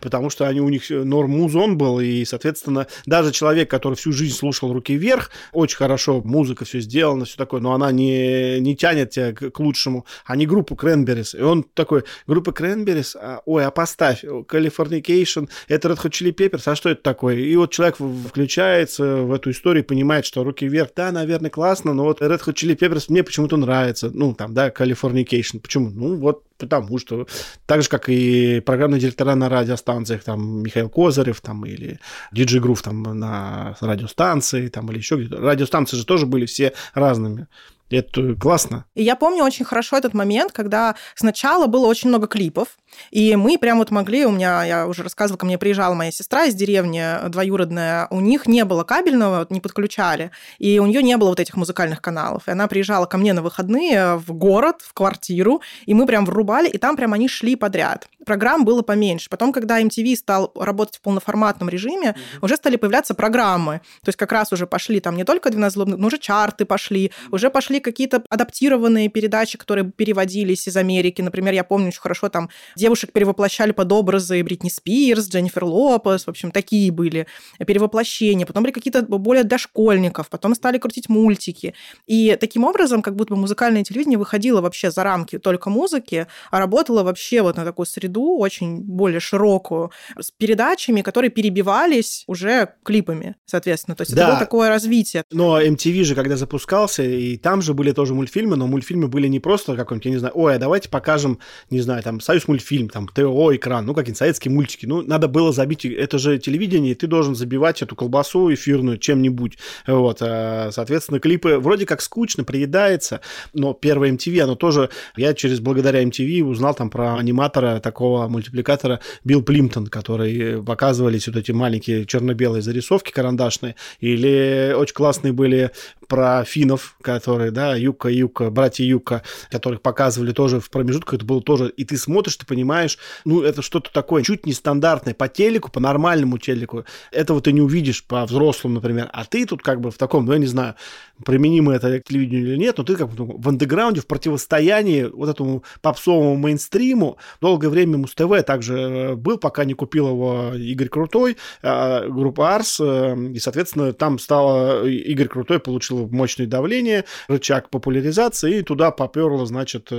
потому 0.02 0.30
что 0.30 0.48
они 0.48 0.62
у 0.62 0.70
них 0.70 0.90
норм 0.90 1.32
музон 1.32 1.78
был, 1.78 2.00
и, 2.00 2.26
соответственно, 2.26 2.88
даже 3.06 3.32
человек, 3.32 3.70
который 3.70 3.96
всю 3.96 4.12
жизнь 4.12 4.36
слушал 4.36 4.74
«Руки 4.74 4.96
вверх», 4.96 5.32
очень 5.52 5.78
хорошо, 5.78 6.22
музыка 6.24 6.66
все 6.66 6.80
сделана, 6.80 7.26
все 7.26 7.38
такое, 7.38 7.62
но 7.62 7.74
она 7.74 7.92
не, 7.92 8.60
не 8.60 8.76
тянет 8.76 9.12
тебя 9.12 9.34
к, 9.34 9.50
к 9.52 9.60
лучшему, 9.60 10.06
а 10.26 10.36
не 10.36 10.46
группу 10.46 10.76
Cranberries. 10.76 11.36
И 11.36 11.42
он 11.42 11.64
такой, 11.64 12.04
группа 12.28 12.52
Cranberries, 12.52 13.16
а, 13.16 13.42
ой, 13.46 13.66
а 13.66 13.72
поставь, 13.72 14.24
Californication, 14.24 15.50
это 15.68 15.90
Red 15.90 16.04
Hot 16.04 16.12
Chili 16.12 16.34
Peppers, 16.34 16.64
а 16.66 16.76
что 16.76 16.90
это 16.90 17.02
такое? 17.02 17.36
И 17.36 17.56
вот 17.56 17.72
человек 17.72 17.98
включается 17.98 19.18
в 19.18 19.34
эту 19.34 19.52
историю 19.52 19.84
понимает, 19.84 20.26
что 20.26 20.44
«Руки 20.44 20.68
вверх», 20.68 20.90
да, 20.96 21.12
наверное, 21.12 21.50
классно, 21.50 21.94
но 21.94 22.04
вот 22.04 22.22
Red 22.22 22.42
Hot 22.46 22.54
Chili 22.54 22.78
Peppers 22.78 23.06
мне 23.10 23.24
почему-то 23.24 23.58
нравится, 23.58 24.10
ну, 24.14 24.34
там, 24.34 24.54
да, 24.54 24.70
Californication, 24.70 25.60
почему? 25.60 25.90
Ну, 25.90 26.16
вот 26.16 26.44
потому 26.58 26.98
что 26.98 27.28
так 27.66 27.82
же, 27.82 27.90
как 27.90 28.10
и 28.10 28.60
программные 28.60 29.00
директора 29.00 29.36
на 29.36 29.50
радиостанциях, 29.50 30.24
там, 30.24 30.64
Михаил 30.64 30.90
Козырев, 30.90 31.42
там, 31.42 31.66
или 31.66 32.00
Диджи 32.32 32.60
Грув, 32.60 32.82
там, 32.82 33.04
на 33.04 33.76
радиостанции, 33.80 34.68
там, 34.68 34.90
или 34.92 34.98
еще 34.98 35.16
где-то. 35.18 35.38
Радиостанции 35.38 35.98
же 35.98 36.06
тоже 36.06 36.26
были 36.26 36.46
все 36.46 36.74
разными. 36.94 37.48
Это 37.90 38.36
классно. 38.36 38.86
И 38.96 39.04
я 39.04 39.16
помню 39.16 39.44
очень 39.44 39.64
хорошо 39.64 39.98
этот 39.98 40.14
момент, 40.14 40.52
когда 40.52 40.96
сначала 41.14 41.68
было 41.68 41.86
очень 41.86 42.10
много 42.10 42.28
клипов, 42.28 42.78
и 43.12 43.36
мы 43.36 43.58
прям 43.58 43.78
вот 43.78 43.92
могли, 43.92 44.26
у 44.26 44.32
меня, 44.32 44.64
я 44.64 44.88
уже 44.88 45.04
рассказывала, 45.04 45.38
ко 45.38 45.46
мне 45.46 45.58
приезжала 45.58 45.94
моя 45.94 46.12
сестра 46.12 46.46
из 46.46 46.56
деревни 46.56 47.04
двоюродная, 47.30 48.08
у 48.10 48.22
них 48.22 48.48
не 48.48 48.66
было 48.66 48.84
кабельного, 48.84 49.46
не 49.50 49.60
подключали, 49.60 50.32
и 50.58 50.80
у 50.80 50.86
нее 50.86 51.04
не 51.04 51.16
было 51.18 51.30
вот 51.30 51.40
этих 51.40 51.56
музыкальных 51.56 52.02
каналов. 52.02 52.48
И 52.48 52.52
она 52.52 52.68
приезжала 52.68 53.06
ко 53.06 53.18
мне 53.18 53.34
на 53.34 53.42
выходные 53.42 54.16
в 54.16 54.34
город, 54.34 54.82
в 54.82 54.94
квартиру, 54.94 55.62
и 55.86 55.94
мы 55.94 56.08
прям 56.08 56.26
врубали, 56.26 56.70
и 56.70 56.78
там 56.78 56.96
прям 56.96 57.14
они 57.14 57.28
шли 57.28 57.56
подряд. 57.56 58.08
Программ 58.26 58.66
было 58.66 58.82
поменьше. 58.82 59.30
Потом, 59.30 59.52
когда 59.52 59.80
MTV 59.80 60.16
стал 60.16 60.52
работать 60.56 60.98
в 60.98 61.02
полноформатном 61.02 61.70
режиме, 61.70 62.10
mm-hmm. 62.10 62.40
уже 62.42 62.56
стали 62.56 62.76
появляться 62.76 63.14
программы. 63.14 63.82
То 64.02 64.10
есть 64.10 64.18
как 64.18 64.32
раз 64.32 64.52
уже 64.52 64.66
пошли 64.66 65.00
там 65.00 65.16
не 65.16 65.24
только 65.24 65.52
12 65.52 65.74
злобных, 65.76 66.00
но 66.00 66.08
уже 66.08 66.18
чарты 66.18 66.66
пошли, 66.66 67.12
уже 67.32 67.52
пошли 67.52 67.75
какие-то 67.80 68.24
адаптированные 68.30 69.10
передачи, 69.10 69.58
которые 69.58 69.92
переводились 69.92 70.68
из 70.68 70.78
Америки. 70.78 71.22
Например, 71.22 71.54
я 71.54 71.64
помню 71.64 71.88
очень 71.88 72.02
хорошо 72.02 72.30
там 72.30 72.50
девушек 72.76 73.12
перевоплощали 73.12 73.72
под 73.72 73.92
образы 73.92 74.44
Бритни 74.44 74.70
Спирс, 74.70 75.28
Дженнифер 75.30 75.64
Лопес, 75.64 76.26
в 76.26 76.30
общем, 76.30 76.52
такие 76.52 76.92
были 76.92 77.28
перевоплощения. 77.66 78.46
Потом 78.46 78.64
были 78.64 78.74
какие-то 78.74 79.04
более 79.04 79.44
дошкольников, 79.44 80.30
потом 80.30 80.56
стали 80.56 80.78
крутить 80.78 81.10
мультики. 81.10 81.74
И 82.06 82.38
таким 82.40 82.64
образом, 82.64 83.02
как 83.02 83.16
будто 83.16 83.34
бы 83.34 83.40
музыкальное 83.40 83.84
телевидение 83.84 84.18
выходило 84.18 84.62
вообще 84.62 84.92
за 84.92 85.04
рамки 85.04 85.38
только 85.40 85.70
музыки, 85.70 86.28
а 86.52 86.60
работало 86.60 87.04
вообще 87.04 87.42
вот 87.42 87.58
на 87.58 87.66
такую 87.66 87.86
среду 87.86 88.38
очень 88.38 88.82
более 88.82 89.20
широкую, 89.20 89.92
с 90.20 90.32
передачами, 90.32 91.02
которые 91.02 91.32
перебивались 91.32 92.24
уже 92.28 92.76
клипами, 92.84 93.36
соответственно. 93.46 93.96
То 93.96 94.02
есть 94.02 94.16
да. 94.16 94.22
это 94.22 94.32
было 94.32 94.40
такое 94.40 94.70
развитие. 94.70 95.24
Но 95.32 95.62
MTV 95.62 96.04
же, 96.04 96.16
когда 96.16 96.38
запускался, 96.38 97.04
и 97.04 97.38
там 97.38 97.62
же 97.66 97.74
были 97.74 97.92
тоже 97.92 98.14
мультфильмы, 98.14 98.56
но 98.56 98.68
мультфильмы 98.68 99.08
были 99.08 99.28
не 99.28 99.40
просто 99.40 99.76
какой-нибудь, 99.76 100.06
я 100.06 100.12
не 100.12 100.18
знаю, 100.18 100.34
ой, 100.36 100.56
а 100.56 100.60
давайте 100.60 100.90
покажем, 100.90 101.40
не 101.70 101.82
знаю, 101.82 102.04
там, 102.04 102.20
Союз 102.20 102.48
мультфильм, 102.48 102.90
там, 102.90 103.08
ТО 103.08 103.56
экран, 103.56 103.86
ну, 103.86 103.94
какие-нибудь 103.94 104.18
советские 104.18 104.54
мультики. 104.54 104.86
Ну, 104.86 105.02
надо 105.02 105.28
было 105.28 105.52
забить, 105.52 105.86
это 105.86 106.18
же 106.18 106.38
телевидение, 106.38 106.94
и 106.94 106.96
ты 106.96 107.08
должен 107.08 107.36
забивать 107.36 107.82
эту 107.82 107.96
колбасу 107.96 108.54
эфирную 108.54 108.98
чем-нибудь. 108.98 109.58
Вот, 109.88 110.18
а, 110.22 110.70
соответственно, 110.72 111.20
клипы 111.20 111.58
вроде 111.60 111.86
как 111.86 112.02
скучно, 112.02 112.44
приедается, 112.44 113.22
но 113.54 113.74
первое 113.74 114.12
MTV, 114.12 114.40
оно 114.42 114.56
тоже, 114.56 114.90
я 115.16 115.34
через 115.34 115.60
благодаря 115.60 116.04
MTV 116.04 116.44
узнал 116.44 116.74
там 116.74 116.90
про 116.90 117.16
аниматора 117.16 117.80
такого 117.80 118.28
мультипликатора 118.28 119.00
Билл 119.24 119.42
Плимптон, 119.42 119.88
который 119.88 120.62
показывались 120.64 121.28
вот 121.28 121.36
эти 121.36 121.52
маленькие 121.52 122.06
черно-белые 122.06 122.62
зарисовки 122.62 123.12
карандашные, 123.12 123.76
или 124.00 124.74
очень 124.76 124.94
классные 124.94 125.34
были 125.34 125.72
про 126.08 126.44
финнов, 126.46 126.96
которые, 127.02 127.52
да, 127.56 127.76
Юка, 127.76 128.10
Юка, 128.10 128.52
братья 128.52 128.84
Юка, 128.84 129.24
которых 129.50 129.82
показывали 129.82 130.32
тоже 130.32 130.60
в 130.60 130.70
промежутках, 130.70 131.16
это 131.16 131.26
было 131.26 131.42
тоже, 131.42 131.70
и 131.70 131.86
ты 131.86 131.98
смотришь, 131.98 132.36
ты 132.36 132.46
понимаешь, 132.46 133.00
ну, 133.24 133.42
это 133.42 133.64
что-то 133.64 133.92
такое 133.92 134.22
чуть 134.24 134.46
нестандартное 134.46 135.16
по 135.16 135.28
телеку, 135.28 135.72
по 135.72 135.80
нормальному 135.80 136.38
телеку, 136.38 136.86
этого 137.12 137.42
ты 137.42 137.52
не 137.52 137.62
увидишь 137.62 138.04
по 138.04 138.26
взрослому, 138.26 138.76
например, 138.76 139.10
а 139.12 139.26
ты 139.26 139.46
тут 139.46 139.64
как 139.64 139.82
бы 139.82 139.90
в 139.90 139.98
таком, 139.98 140.26
ну, 140.26 140.34
я 140.34 140.40
не 140.40 140.46
знаю, 140.46 140.76
применимо 141.24 141.74
это 141.74 142.00
к 142.00 142.04
телевидению 142.04 142.48
или 142.48 142.58
нет, 142.58 142.78
но 142.78 142.84
ты 142.84 142.96
как 142.96 143.10
бы 143.10 143.26
в 143.26 143.50
андеграунде, 143.50 144.02
в 144.02 144.08
противостоянии 144.08 145.04
вот 145.04 145.30
этому 145.30 145.64
попсовому 145.82 146.36
мейнстриму. 146.36 147.18
Долгое 147.42 147.70
время 147.70 147.98
Муз-ТВ 147.98 148.44
также 148.46 148.74
э, 148.74 149.16
был, 149.16 149.38
пока 149.38 149.64
не 149.64 149.74
купил 149.74 150.10
его 150.10 150.54
Игорь 150.56 150.90
Крутой, 150.90 151.38
э, 151.62 152.10
группа 152.10 152.56
Арс, 152.56 152.80
э, 152.82 153.16
и, 153.34 153.40
соответственно, 153.40 153.94
там 153.94 154.20
стало 154.20 154.86
Игорь 154.86 155.28
Крутой 155.28 155.60
получил 155.60 156.10
мощное 156.10 156.48
давление, 156.48 157.06
рычаг 157.46 157.70
популяризации, 157.70 158.60
и 158.60 158.62
туда 158.64 158.92
поперло, 158.92 159.46
значит, 159.46 159.92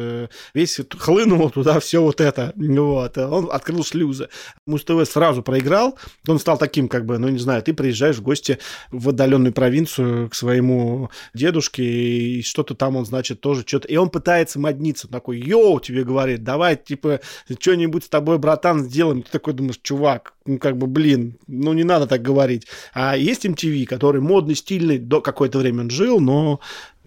весь 0.55 0.81
хлынуло 0.99 1.51
туда 1.51 1.79
все 1.81 2.03
вот 2.03 2.21
это. 2.21 2.53
Вот. 2.57 3.17
Он 3.19 3.49
открыл 3.53 3.85
шлюзы. 3.85 4.29
Муз-ТВ 4.67 5.09
сразу 5.09 5.43
проиграл, 5.43 5.99
он 6.27 6.39
стал 6.39 6.59
таким, 6.59 6.89
как 6.89 7.07
бы, 7.07 7.19
ну, 7.19 7.29
не 7.29 7.39
знаю, 7.39 7.63
ты 7.63 7.73
приезжаешь 7.73 8.17
в 8.17 8.23
гости 8.23 8.59
в 8.91 9.09
отдаленную 9.09 9.53
провинцию 9.53 10.29
к 10.29 10.35
своему 10.35 11.11
дедушке, 11.35 11.85
и 11.85 12.43
что-то 12.43 12.75
там 12.75 12.97
он, 12.97 13.07
значит, 13.07 13.41
тоже 13.41 13.63
что-то... 13.67 13.89
И 13.89 13.97
он 13.97 14.11
пытается 14.11 14.59
модниться, 14.59 15.09
такой, 15.09 15.39
йоу, 15.39 15.81
тебе 15.81 16.05
говорит, 16.05 16.43
давай, 16.43 16.77
типа, 16.77 17.21
что-нибудь 17.59 18.05
с 18.05 18.09
тобой, 18.09 18.39
братан, 18.39 18.85
сделаем. 18.85 19.23
Ты 19.23 19.31
такой 19.31 19.55
думаешь, 19.55 19.79
чувак, 19.83 20.35
ну, 20.45 20.59
как 20.59 20.77
бы, 20.77 20.87
блин, 20.87 21.39
ну, 21.47 21.73
не 21.73 21.85
надо 21.85 22.07
так 22.07 22.23
говорить. 22.23 22.67
А 22.93 23.17
есть 23.17 23.47
MTV, 23.47 23.87
который 23.87 24.21
модный, 24.21 24.55
стильный, 24.55 24.99
до 24.99 25.21
какое-то 25.21 25.59
время 25.59 25.83
он 25.83 25.91
жил, 25.91 26.21
но 26.21 26.61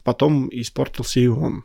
потом 0.03 0.49
испортился 0.51 1.19
и 1.19 1.27
он. 1.27 1.63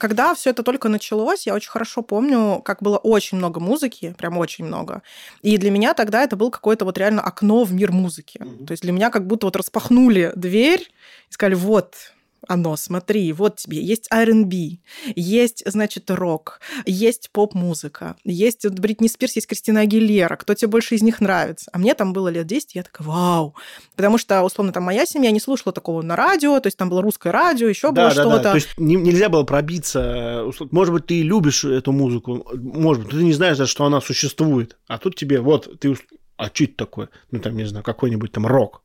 Когда 0.00 0.34
все 0.34 0.48
это 0.48 0.62
только 0.62 0.88
началось, 0.88 1.46
я 1.46 1.54
очень 1.54 1.68
хорошо 1.68 2.00
помню, 2.00 2.62
как 2.64 2.82
было 2.82 2.96
очень 2.96 3.36
много 3.36 3.60
музыки, 3.60 4.14
прям 4.16 4.38
очень 4.38 4.64
много. 4.64 5.02
И 5.42 5.58
для 5.58 5.70
меня 5.70 5.92
тогда 5.92 6.22
это 6.22 6.36
был 6.36 6.50
какое-то 6.50 6.86
вот 6.86 6.96
реально 6.96 7.20
окно 7.20 7.64
в 7.64 7.74
мир 7.74 7.92
музыки. 7.92 8.38
Mm-hmm. 8.38 8.64
То 8.64 8.70
есть 8.70 8.82
для 8.82 8.92
меня 8.92 9.10
как 9.10 9.26
будто 9.26 9.46
вот 9.46 9.56
распахнули 9.56 10.32
дверь 10.34 10.90
и 11.28 11.32
сказали, 11.32 11.54
вот, 11.54 12.14
оно, 12.48 12.76
смотри, 12.76 13.32
вот 13.32 13.56
тебе 13.56 13.82
есть 13.82 14.08
R&B, 14.10 14.78
есть, 15.14 15.62
значит, 15.66 16.10
рок, 16.10 16.60
есть 16.86 17.30
поп-музыка, 17.32 18.16
есть 18.24 18.64
вот 18.64 18.78
Бритни 18.78 19.08
Спирс, 19.08 19.36
есть 19.36 19.46
Кристина 19.46 19.80
Агилера, 19.80 20.36
кто 20.36 20.54
тебе 20.54 20.68
больше 20.68 20.94
из 20.94 21.02
них 21.02 21.20
нравится? 21.20 21.70
А 21.72 21.78
мне 21.78 21.94
там 21.94 22.12
было 22.12 22.28
лет 22.28 22.46
10, 22.46 22.74
я 22.74 22.82
такая, 22.82 23.06
вау! 23.06 23.54
Потому 23.96 24.18
что, 24.18 24.42
условно, 24.42 24.72
там 24.72 24.84
моя 24.84 25.06
семья 25.06 25.30
не 25.30 25.40
слушала 25.40 25.72
такого 25.72 26.02
на 26.02 26.16
радио, 26.16 26.58
то 26.60 26.66
есть 26.66 26.76
там 26.76 26.88
было 26.88 27.02
русское 27.02 27.30
радио, 27.32 27.68
еще 27.68 27.92
да, 27.92 28.02
было 28.02 28.14
да, 28.14 28.22
что-то. 28.22 28.42
Да. 28.42 28.50
То 28.50 28.56
есть 28.56 28.78
не, 28.78 28.96
нельзя 28.96 29.28
было 29.28 29.44
пробиться. 29.44 30.46
Может 30.70 30.94
быть, 30.94 31.06
ты 31.06 31.22
любишь 31.22 31.64
эту 31.64 31.92
музыку, 31.92 32.46
может 32.54 33.04
быть, 33.04 33.12
ты 33.12 33.22
не 33.22 33.32
знаешь 33.32 33.58
даже, 33.58 33.70
что 33.70 33.84
она 33.84 34.00
существует, 34.00 34.78
а 34.86 34.98
тут 34.98 35.16
тебе 35.16 35.40
вот, 35.40 35.80
ты, 35.80 35.96
а 36.36 36.46
что 36.46 36.64
это 36.64 36.74
такое? 36.74 37.08
Ну, 37.30 37.38
там, 37.40 37.56
не 37.56 37.64
знаю, 37.64 37.84
какой-нибудь 37.84 38.32
там 38.32 38.46
рок. 38.46 38.82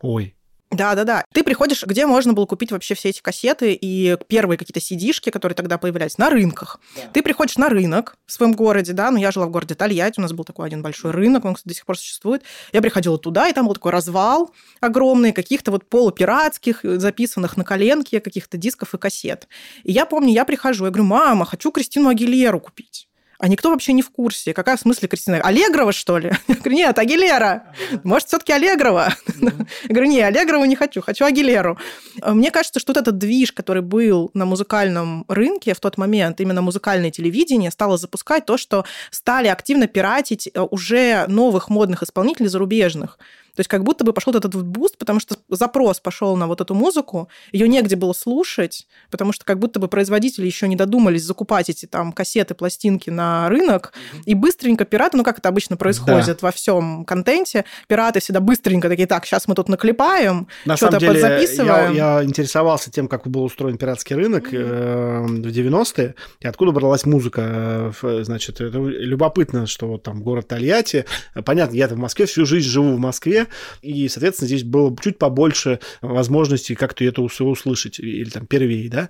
Ой, 0.00 0.36
да, 0.70 0.94
да, 0.94 1.04
да. 1.04 1.24
Ты 1.32 1.44
приходишь, 1.44 1.84
где 1.84 2.06
можно 2.06 2.32
было 2.32 2.46
купить 2.46 2.72
вообще 2.72 2.94
все 2.94 3.10
эти 3.10 3.20
кассеты 3.20 3.78
и 3.80 4.16
первые 4.26 4.58
какие-то 4.58 4.80
сидишки, 4.80 5.30
которые 5.30 5.54
тогда 5.54 5.78
появлялись 5.78 6.18
на 6.18 6.30
рынках. 6.30 6.80
Да. 6.96 7.02
Ты 7.12 7.22
приходишь 7.22 7.56
на 7.58 7.68
рынок 7.68 8.16
в 8.26 8.32
своем 8.32 8.52
городе, 8.52 8.92
да, 8.92 9.10
ну 9.10 9.18
я 9.18 9.30
жила 9.30 9.46
в 9.46 9.50
городе 9.50 9.74
Тольятти, 9.74 10.18
у 10.18 10.22
нас 10.22 10.32
был 10.32 10.44
такой 10.44 10.66
один 10.66 10.82
большой 10.82 11.12
рынок, 11.12 11.44
он, 11.44 11.54
кстати, 11.54 11.68
до 11.68 11.74
сих 11.74 11.86
пор 11.86 11.96
существует. 11.96 12.42
Я 12.72 12.82
приходила 12.82 13.18
туда, 13.18 13.48
и 13.48 13.52
там 13.52 13.66
был 13.66 13.74
такой 13.74 13.92
развал 13.92 14.52
огромный, 14.80 15.32
каких-то 15.32 15.70
вот 15.70 15.88
полупиратских, 15.88 16.80
записанных 16.82 17.56
на 17.56 17.64
коленке 17.64 18.20
каких-то 18.20 18.56
дисков 18.56 18.94
и 18.94 18.98
кассет. 18.98 19.46
И 19.84 19.92
я 19.92 20.06
помню, 20.06 20.32
я 20.32 20.44
прихожу, 20.44 20.86
я 20.86 20.90
говорю, 20.90 21.04
мама, 21.04 21.44
хочу 21.44 21.70
Кристину 21.70 22.08
Агилеру 22.08 22.60
купить 22.60 23.08
а 23.38 23.48
никто 23.48 23.70
вообще 23.70 23.92
не 23.92 24.02
в 24.02 24.10
курсе. 24.10 24.52
Какая 24.52 24.76
в 24.76 24.80
смысле 24.80 25.08
Кристина? 25.08 25.40
Аллегрова, 25.40 25.92
что 25.92 26.18
ли? 26.18 26.32
Я 26.48 26.54
говорю, 26.54 26.76
нет, 26.76 26.98
Агилера. 26.98 27.74
Может, 28.02 28.28
все 28.28 28.38
таки 28.38 28.52
Аллегрова? 28.52 29.14
Я 29.40 29.50
говорю, 29.88 30.06
не, 30.06 30.20
Аллегрову 30.20 30.64
не 30.64 30.76
хочу, 30.76 31.02
хочу 31.02 31.24
Агилеру. 31.24 31.78
Мне 32.24 32.50
кажется, 32.50 32.80
что 32.80 32.92
вот 32.92 32.98
этот 33.00 33.18
движ, 33.18 33.52
который 33.52 33.82
был 33.82 34.30
на 34.34 34.44
музыкальном 34.44 35.24
рынке 35.28 35.74
в 35.74 35.80
тот 35.80 35.98
момент, 35.98 36.40
именно 36.40 36.62
музыкальное 36.62 37.10
телевидение 37.10 37.70
стало 37.70 37.96
запускать 37.96 38.46
то, 38.46 38.56
что 38.56 38.84
стали 39.10 39.48
активно 39.48 39.86
пиратить 39.86 40.48
э, 40.52 40.60
уже 40.60 41.26
новых 41.28 41.68
модных 41.68 42.02
исполнителей 42.02 42.48
зарубежных. 42.48 43.18
То 43.54 43.60
есть 43.60 43.68
как 43.68 43.84
будто 43.84 44.04
бы 44.04 44.12
пошел 44.12 44.34
этот 44.34 44.54
вот 44.54 44.64
boost, 44.64 44.98
потому 44.98 45.20
что 45.20 45.36
запрос 45.48 46.00
пошел 46.00 46.36
на 46.36 46.46
вот 46.46 46.60
эту 46.60 46.74
музыку, 46.74 47.28
ее 47.52 47.68
негде 47.68 47.96
было 47.96 48.12
слушать, 48.12 48.86
потому 49.10 49.32
что 49.32 49.44
как 49.44 49.58
будто 49.58 49.78
бы 49.78 49.88
производители 49.88 50.46
еще 50.46 50.68
не 50.68 50.76
додумались 50.76 51.24
закупать 51.24 51.70
эти 51.70 51.86
там 51.86 52.12
кассеты, 52.12 52.54
пластинки 52.54 53.10
на 53.10 53.48
рынок, 53.48 53.92
и 54.24 54.34
быстренько 54.34 54.84
пираты, 54.84 55.16
ну 55.16 55.24
как 55.24 55.38
это 55.38 55.48
обычно 55.48 55.76
происходит 55.76 56.38
да. 56.40 56.46
во 56.46 56.52
всем 56.52 57.04
контенте, 57.04 57.64
пираты 57.86 58.20
всегда 58.20 58.40
быстренько 58.40 58.88
такие, 58.88 59.06
так, 59.06 59.24
сейчас 59.24 59.46
мы 59.48 59.54
тут 59.54 59.68
наклепаем, 59.68 60.48
что-то 60.74 61.00
подзаписываем. 61.00 61.94
Я, 61.94 62.18
я 62.18 62.24
интересовался 62.24 62.90
тем, 62.90 63.08
как 63.08 63.26
был 63.28 63.44
устроен 63.44 63.78
пиратский 63.78 64.16
рынок 64.16 64.52
mm-hmm. 64.52 65.26
в 65.26 65.46
90-е, 65.46 66.14
и 66.40 66.46
откуда 66.46 66.72
бралась 66.72 67.04
музыка. 67.04 67.92
Э, 68.02 68.24
значит, 68.24 68.60
это 68.60 68.78
любопытно, 68.78 69.66
что 69.66 69.86
вот 69.86 70.02
там 70.02 70.22
город 70.22 70.48
Тольятти. 70.48 71.04
Понятно, 71.44 71.76
я 71.76 71.88
в 71.88 71.96
Москве 71.96 72.26
всю 72.26 72.46
жизнь 72.46 72.68
живу 72.68 72.94
в 72.94 72.98
Москве, 72.98 73.43
и, 73.82 74.08
соответственно, 74.08 74.48
здесь 74.48 74.64
было 74.64 74.94
чуть 75.00 75.18
побольше 75.18 75.80
возможностей 76.02 76.74
как-то 76.74 77.04
это 77.04 77.22
услышать, 77.22 77.98
или 77.98 78.28
там 78.30 78.46
первее, 78.46 78.88
да, 78.88 79.08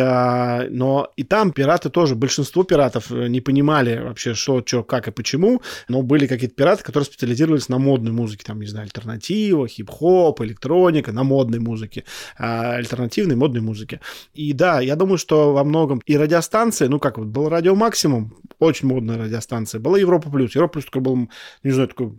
а, 0.00 0.66
но 0.68 1.10
и 1.16 1.24
там 1.24 1.52
пираты 1.52 1.90
тоже, 1.90 2.14
большинство 2.14 2.64
пиратов 2.64 3.10
не 3.10 3.40
понимали 3.40 3.98
вообще, 3.98 4.34
что, 4.34 4.62
что, 4.64 4.82
как 4.82 5.08
и 5.08 5.10
почему, 5.10 5.62
но 5.88 6.02
были 6.02 6.26
какие-то 6.26 6.54
пираты, 6.54 6.84
которые 6.84 7.06
специализировались 7.06 7.68
на 7.68 7.78
модной 7.78 8.12
музыке, 8.12 8.44
там, 8.46 8.60
не 8.60 8.66
знаю, 8.66 8.84
альтернатива, 8.84 9.66
хип-хоп, 9.68 10.40
электроника, 10.42 11.12
на 11.12 11.24
модной 11.24 11.58
музыке, 11.58 12.04
а, 12.38 12.74
альтернативной 12.74 13.36
модной 13.36 13.60
музыке. 13.60 14.00
И 14.34 14.52
да, 14.52 14.80
я 14.80 14.96
думаю, 14.96 15.18
что 15.18 15.52
во 15.52 15.64
многом 15.64 16.02
и 16.06 16.16
радиостанции, 16.16 16.86
ну 16.86 16.98
как 16.98 17.18
вот, 17.18 17.28
был 17.28 17.48
радио 17.48 17.74
Максимум, 17.74 18.34
очень 18.58 18.88
модная 18.88 19.18
радиостанция, 19.18 19.80
была 19.80 19.98
Европа 19.98 20.30
Плюс, 20.30 20.54
Европа 20.54 20.74
Плюс 20.74 20.84
такой 20.86 21.02
был, 21.02 21.28
не 21.62 21.70
знаю, 21.70 21.88
такой 21.88 22.12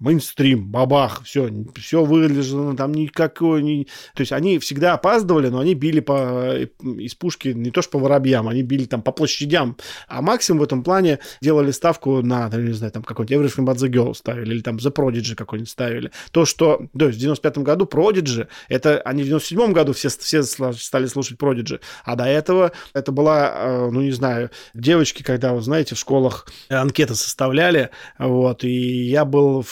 мейнстрим, 0.00 0.66
бабах, 0.66 1.22
все, 1.24 1.50
все 1.76 2.04
выглядело, 2.04 2.74
там 2.74 2.92
никакой... 2.92 3.62
Не... 3.62 3.84
То 4.14 4.22
есть 4.22 4.32
они 4.32 4.58
всегда 4.58 4.94
опаздывали, 4.94 5.48
но 5.48 5.60
они 5.60 5.74
били 5.74 6.00
по, 6.00 6.56
из 6.56 7.14
пушки 7.14 7.48
не 7.48 7.70
то 7.70 7.82
что 7.82 7.92
по 7.92 7.98
воробьям, 7.98 8.48
они 8.48 8.62
били 8.62 8.86
там 8.86 9.02
по 9.02 9.12
площадям. 9.12 9.76
А 10.08 10.22
максимум 10.22 10.60
в 10.60 10.62
этом 10.64 10.82
плане 10.82 11.20
делали 11.42 11.70
ставку 11.70 12.22
на, 12.22 12.48
не 12.48 12.72
знаю, 12.72 12.92
там 12.92 13.02
какой-нибудь 13.02 13.52
Everything 13.52 13.66
But 13.66 13.76
The 13.76 13.88
Girl 13.88 14.14
ставили, 14.14 14.54
или 14.54 14.62
там 14.62 14.76
The 14.76 14.92
Prodigy 14.92 15.34
какой-нибудь 15.34 15.70
ставили. 15.70 16.10
То, 16.32 16.46
что, 16.46 16.86
то 16.98 17.06
есть 17.06 17.18
в 17.18 17.20
95 17.20 17.58
году 17.58 17.84
Prodigy, 17.84 18.48
это 18.68 19.00
они 19.02 19.22
в 19.22 19.26
97 19.26 19.72
году 19.72 19.92
все, 19.92 20.08
все 20.08 20.42
стали 20.42 21.06
слушать 21.06 21.38
Prodigy, 21.38 21.78
а 22.04 22.16
до 22.16 22.24
этого 22.24 22.72
это 22.94 23.12
была, 23.12 23.52
э, 23.54 23.90
ну 23.90 24.00
не 24.00 24.12
знаю, 24.12 24.50
девочки, 24.72 25.22
когда, 25.22 25.52
вы 25.52 25.60
знаете, 25.60 25.94
в 25.94 25.98
школах 25.98 26.46
анкеты 26.70 27.14
составляли, 27.14 27.90
вот, 28.18 28.64
и 28.64 29.04
я 29.04 29.26
был 29.26 29.62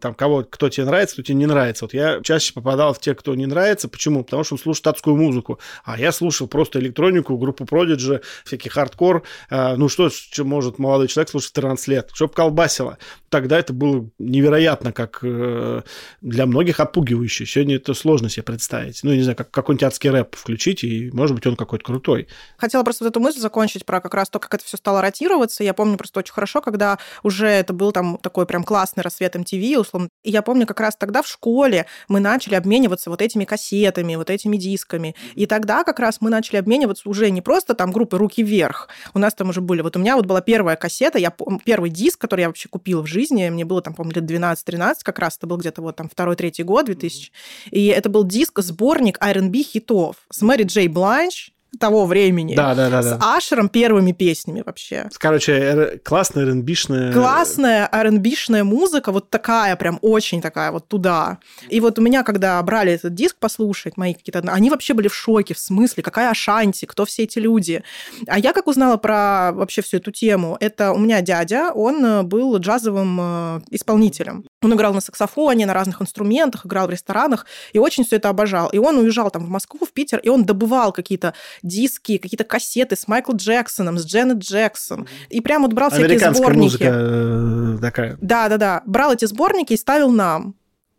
там 0.00 0.14
кого, 0.14 0.44
кто 0.44 0.68
тебе 0.68 0.86
нравится, 0.86 1.14
кто 1.14 1.22
тебе 1.22 1.34
не 1.34 1.46
нравится. 1.46 1.84
Вот 1.84 1.94
я 1.94 2.20
чаще 2.22 2.52
попадал 2.52 2.94
в 2.94 3.00
те, 3.00 3.14
кто 3.14 3.34
не 3.34 3.46
нравится. 3.46 3.88
Почему? 3.88 4.24
Потому 4.24 4.44
что 4.44 4.54
он 4.54 4.58
слушает 4.58 4.86
адскую 4.88 5.16
музыку. 5.16 5.58
А 5.84 5.98
я 5.98 6.12
слушал 6.12 6.48
просто 6.48 6.78
электронику, 6.80 7.36
группу 7.36 7.64
Prodigy, 7.64 8.22
всякий 8.44 8.68
хардкор. 8.68 9.22
А, 9.50 9.76
ну 9.76 9.88
что, 9.88 10.10
что 10.10 10.44
может 10.44 10.78
молодой 10.78 11.08
человек 11.08 11.30
слушать 11.30 11.52
13 11.52 11.88
лет? 11.88 12.10
Чтоб 12.14 12.34
колбасило. 12.34 12.98
Тогда 13.28 13.58
это 13.58 13.72
было 13.72 14.08
невероятно, 14.18 14.92
как 14.92 15.20
э, 15.22 15.82
для 16.20 16.46
многих 16.46 16.80
отпугивающе. 16.80 17.46
Сегодня 17.46 17.76
это 17.76 17.94
сложно 17.94 18.28
себе 18.28 18.42
представить. 18.42 19.00
Ну, 19.02 19.12
не 19.12 19.22
знаю, 19.22 19.36
как 19.36 19.50
какой-нибудь 19.50 19.84
адский 19.84 20.10
рэп 20.10 20.36
включить, 20.36 20.84
и, 20.84 21.10
может 21.12 21.34
быть, 21.34 21.46
он 21.46 21.56
какой-то 21.56 21.84
крутой. 21.84 22.28
Хотела 22.56 22.82
просто 22.82 23.04
вот 23.04 23.10
эту 23.10 23.20
мысль 23.20 23.40
закончить 23.40 23.84
про 23.84 24.00
как 24.00 24.14
раз 24.14 24.30
то, 24.30 24.38
как 24.38 24.54
это 24.54 24.64
все 24.64 24.76
стало 24.76 25.02
ротироваться. 25.02 25.62
Я 25.64 25.74
помню 25.74 25.96
просто 25.98 26.20
очень 26.20 26.32
хорошо, 26.32 26.60
когда 26.60 26.98
уже 27.22 27.46
это 27.46 27.72
был 27.72 27.92
там 27.92 28.18
такой 28.18 28.46
прям 28.46 28.64
классный 28.64 29.02
рассвет 29.02 29.36
MTV, 29.36 29.67
условно. 29.76 30.08
И 30.22 30.30
я 30.30 30.42
помню, 30.42 30.66
как 30.66 30.80
раз 30.80 30.96
тогда 30.96 31.22
в 31.22 31.28
школе 31.28 31.86
мы 32.08 32.20
начали 32.20 32.54
обмениваться 32.54 33.10
вот 33.10 33.22
этими 33.22 33.44
кассетами, 33.44 34.16
вот 34.16 34.30
этими 34.30 34.56
дисками. 34.56 35.14
И 35.34 35.46
тогда 35.46 35.84
как 35.84 35.98
раз 35.98 36.20
мы 36.20 36.30
начали 36.30 36.56
обмениваться 36.56 37.08
уже 37.08 37.30
не 37.30 37.42
просто 37.42 37.74
там 37.74 37.92
группы 37.92 38.18
«Руки 38.18 38.42
вверх». 38.42 38.88
У 39.14 39.18
нас 39.18 39.34
там 39.34 39.50
уже 39.50 39.60
были... 39.60 39.82
Вот 39.82 39.96
у 39.96 39.98
меня 39.98 40.16
вот 40.16 40.26
была 40.26 40.40
первая 40.40 40.76
кассета, 40.76 41.18
я 41.18 41.34
первый 41.64 41.90
диск, 41.90 42.20
который 42.20 42.42
я 42.42 42.46
вообще 42.48 42.68
купила 42.68 43.02
в 43.02 43.06
жизни, 43.06 43.48
мне 43.48 43.64
было 43.64 43.82
там, 43.82 43.94
по-моему, 43.94 44.20
лет 44.20 44.30
12-13, 44.30 44.96
как 45.02 45.18
раз 45.18 45.36
это 45.36 45.46
был 45.46 45.56
где-то 45.56 45.82
вот 45.82 45.96
там 45.96 46.08
второй-третий 46.08 46.62
год, 46.62 46.86
2000. 46.86 47.32
И 47.70 47.86
это 47.86 48.08
был 48.08 48.24
диск, 48.24 48.60
сборник 48.60 49.18
R&B 49.20 49.62
хитов 49.62 50.16
с 50.30 50.42
Мэри 50.42 50.64
Джей 50.64 50.88
Бланш, 50.88 51.52
того 51.78 52.06
времени. 52.06 52.54
Да, 52.54 52.74
да, 52.74 52.88
да. 52.88 53.02
С 53.02 53.10
да. 53.10 53.36
Ашером 53.36 53.68
первыми 53.68 54.12
песнями 54.12 54.62
вообще. 54.64 55.08
Короче, 55.18 56.00
классная 56.04 56.46
rb 56.46 57.12
Классная 57.12 57.88
rb 57.92 58.62
музыка, 58.62 59.12
вот 59.12 59.30
такая, 59.30 59.76
прям 59.76 59.98
очень 60.02 60.40
такая, 60.40 60.72
вот 60.72 60.88
туда. 60.88 61.38
И 61.68 61.80
вот 61.80 61.98
у 61.98 62.02
меня, 62.02 62.22
когда 62.22 62.62
брали 62.62 62.92
этот 62.92 63.14
диск 63.14 63.36
послушать, 63.36 63.96
мои 63.96 64.14
какие-то... 64.14 64.40
Они 64.50 64.70
вообще 64.70 64.94
были 64.94 65.08
в 65.08 65.14
шоке, 65.14 65.54
в 65.54 65.58
смысле, 65.58 66.02
какая 66.02 66.30
Ашанти, 66.30 66.86
кто 66.86 67.04
все 67.04 67.24
эти 67.24 67.38
люди. 67.38 67.82
А 68.26 68.38
я 68.38 68.52
как 68.52 68.66
узнала 68.66 68.96
про 68.96 69.52
вообще 69.52 69.82
всю 69.82 69.98
эту 69.98 70.10
тему, 70.10 70.56
это 70.60 70.92
у 70.92 70.98
меня 70.98 71.20
дядя, 71.20 71.70
он 71.72 72.04
э, 72.04 72.22
был 72.22 72.56
джазовым 72.58 73.18
э, 73.20 73.60
исполнителем. 73.70 74.44
Он 74.62 74.74
играл 74.74 74.94
на 74.94 75.00
саксофоне, 75.00 75.66
на 75.66 75.74
разных 75.74 76.00
инструментах, 76.02 76.66
играл 76.66 76.88
в 76.88 76.90
ресторанах, 76.90 77.46
и 77.72 77.78
очень 77.78 78.04
все 78.04 78.16
это 78.16 78.28
обожал. 78.28 78.68
И 78.70 78.78
он 78.78 78.98
уезжал 78.98 79.30
там 79.30 79.44
в 79.44 79.48
Москву, 79.48 79.86
в 79.86 79.92
Питер, 79.92 80.18
и 80.18 80.28
он 80.28 80.44
добывал 80.44 80.92
какие-то 80.92 81.34
диски, 81.62 82.18
какие-то 82.18 82.44
кассеты 82.44 82.96
с 82.96 83.08
Майклом 83.08 83.36
Джексоном, 83.36 83.98
с 83.98 84.06
Дженнет 84.06 84.38
Джексон. 84.38 85.06
И 85.28 85.40
прям 85.40 85.62
вот 85.62 85.72
брал 85.72 85.90
всякие 85.90 86.18
сборники. 86.18 86.62
музыка 86.62 86.84
э, 86.84 87.78
такая. 87.80 88.18
Да-да-да. 88.20 88.82
Брал 88.86 89.12
эти 89.12 89.24
сборники 89.24 89.72
и 89.72 89.76
ставил 89.76 90.10
нам. 90.10 90.54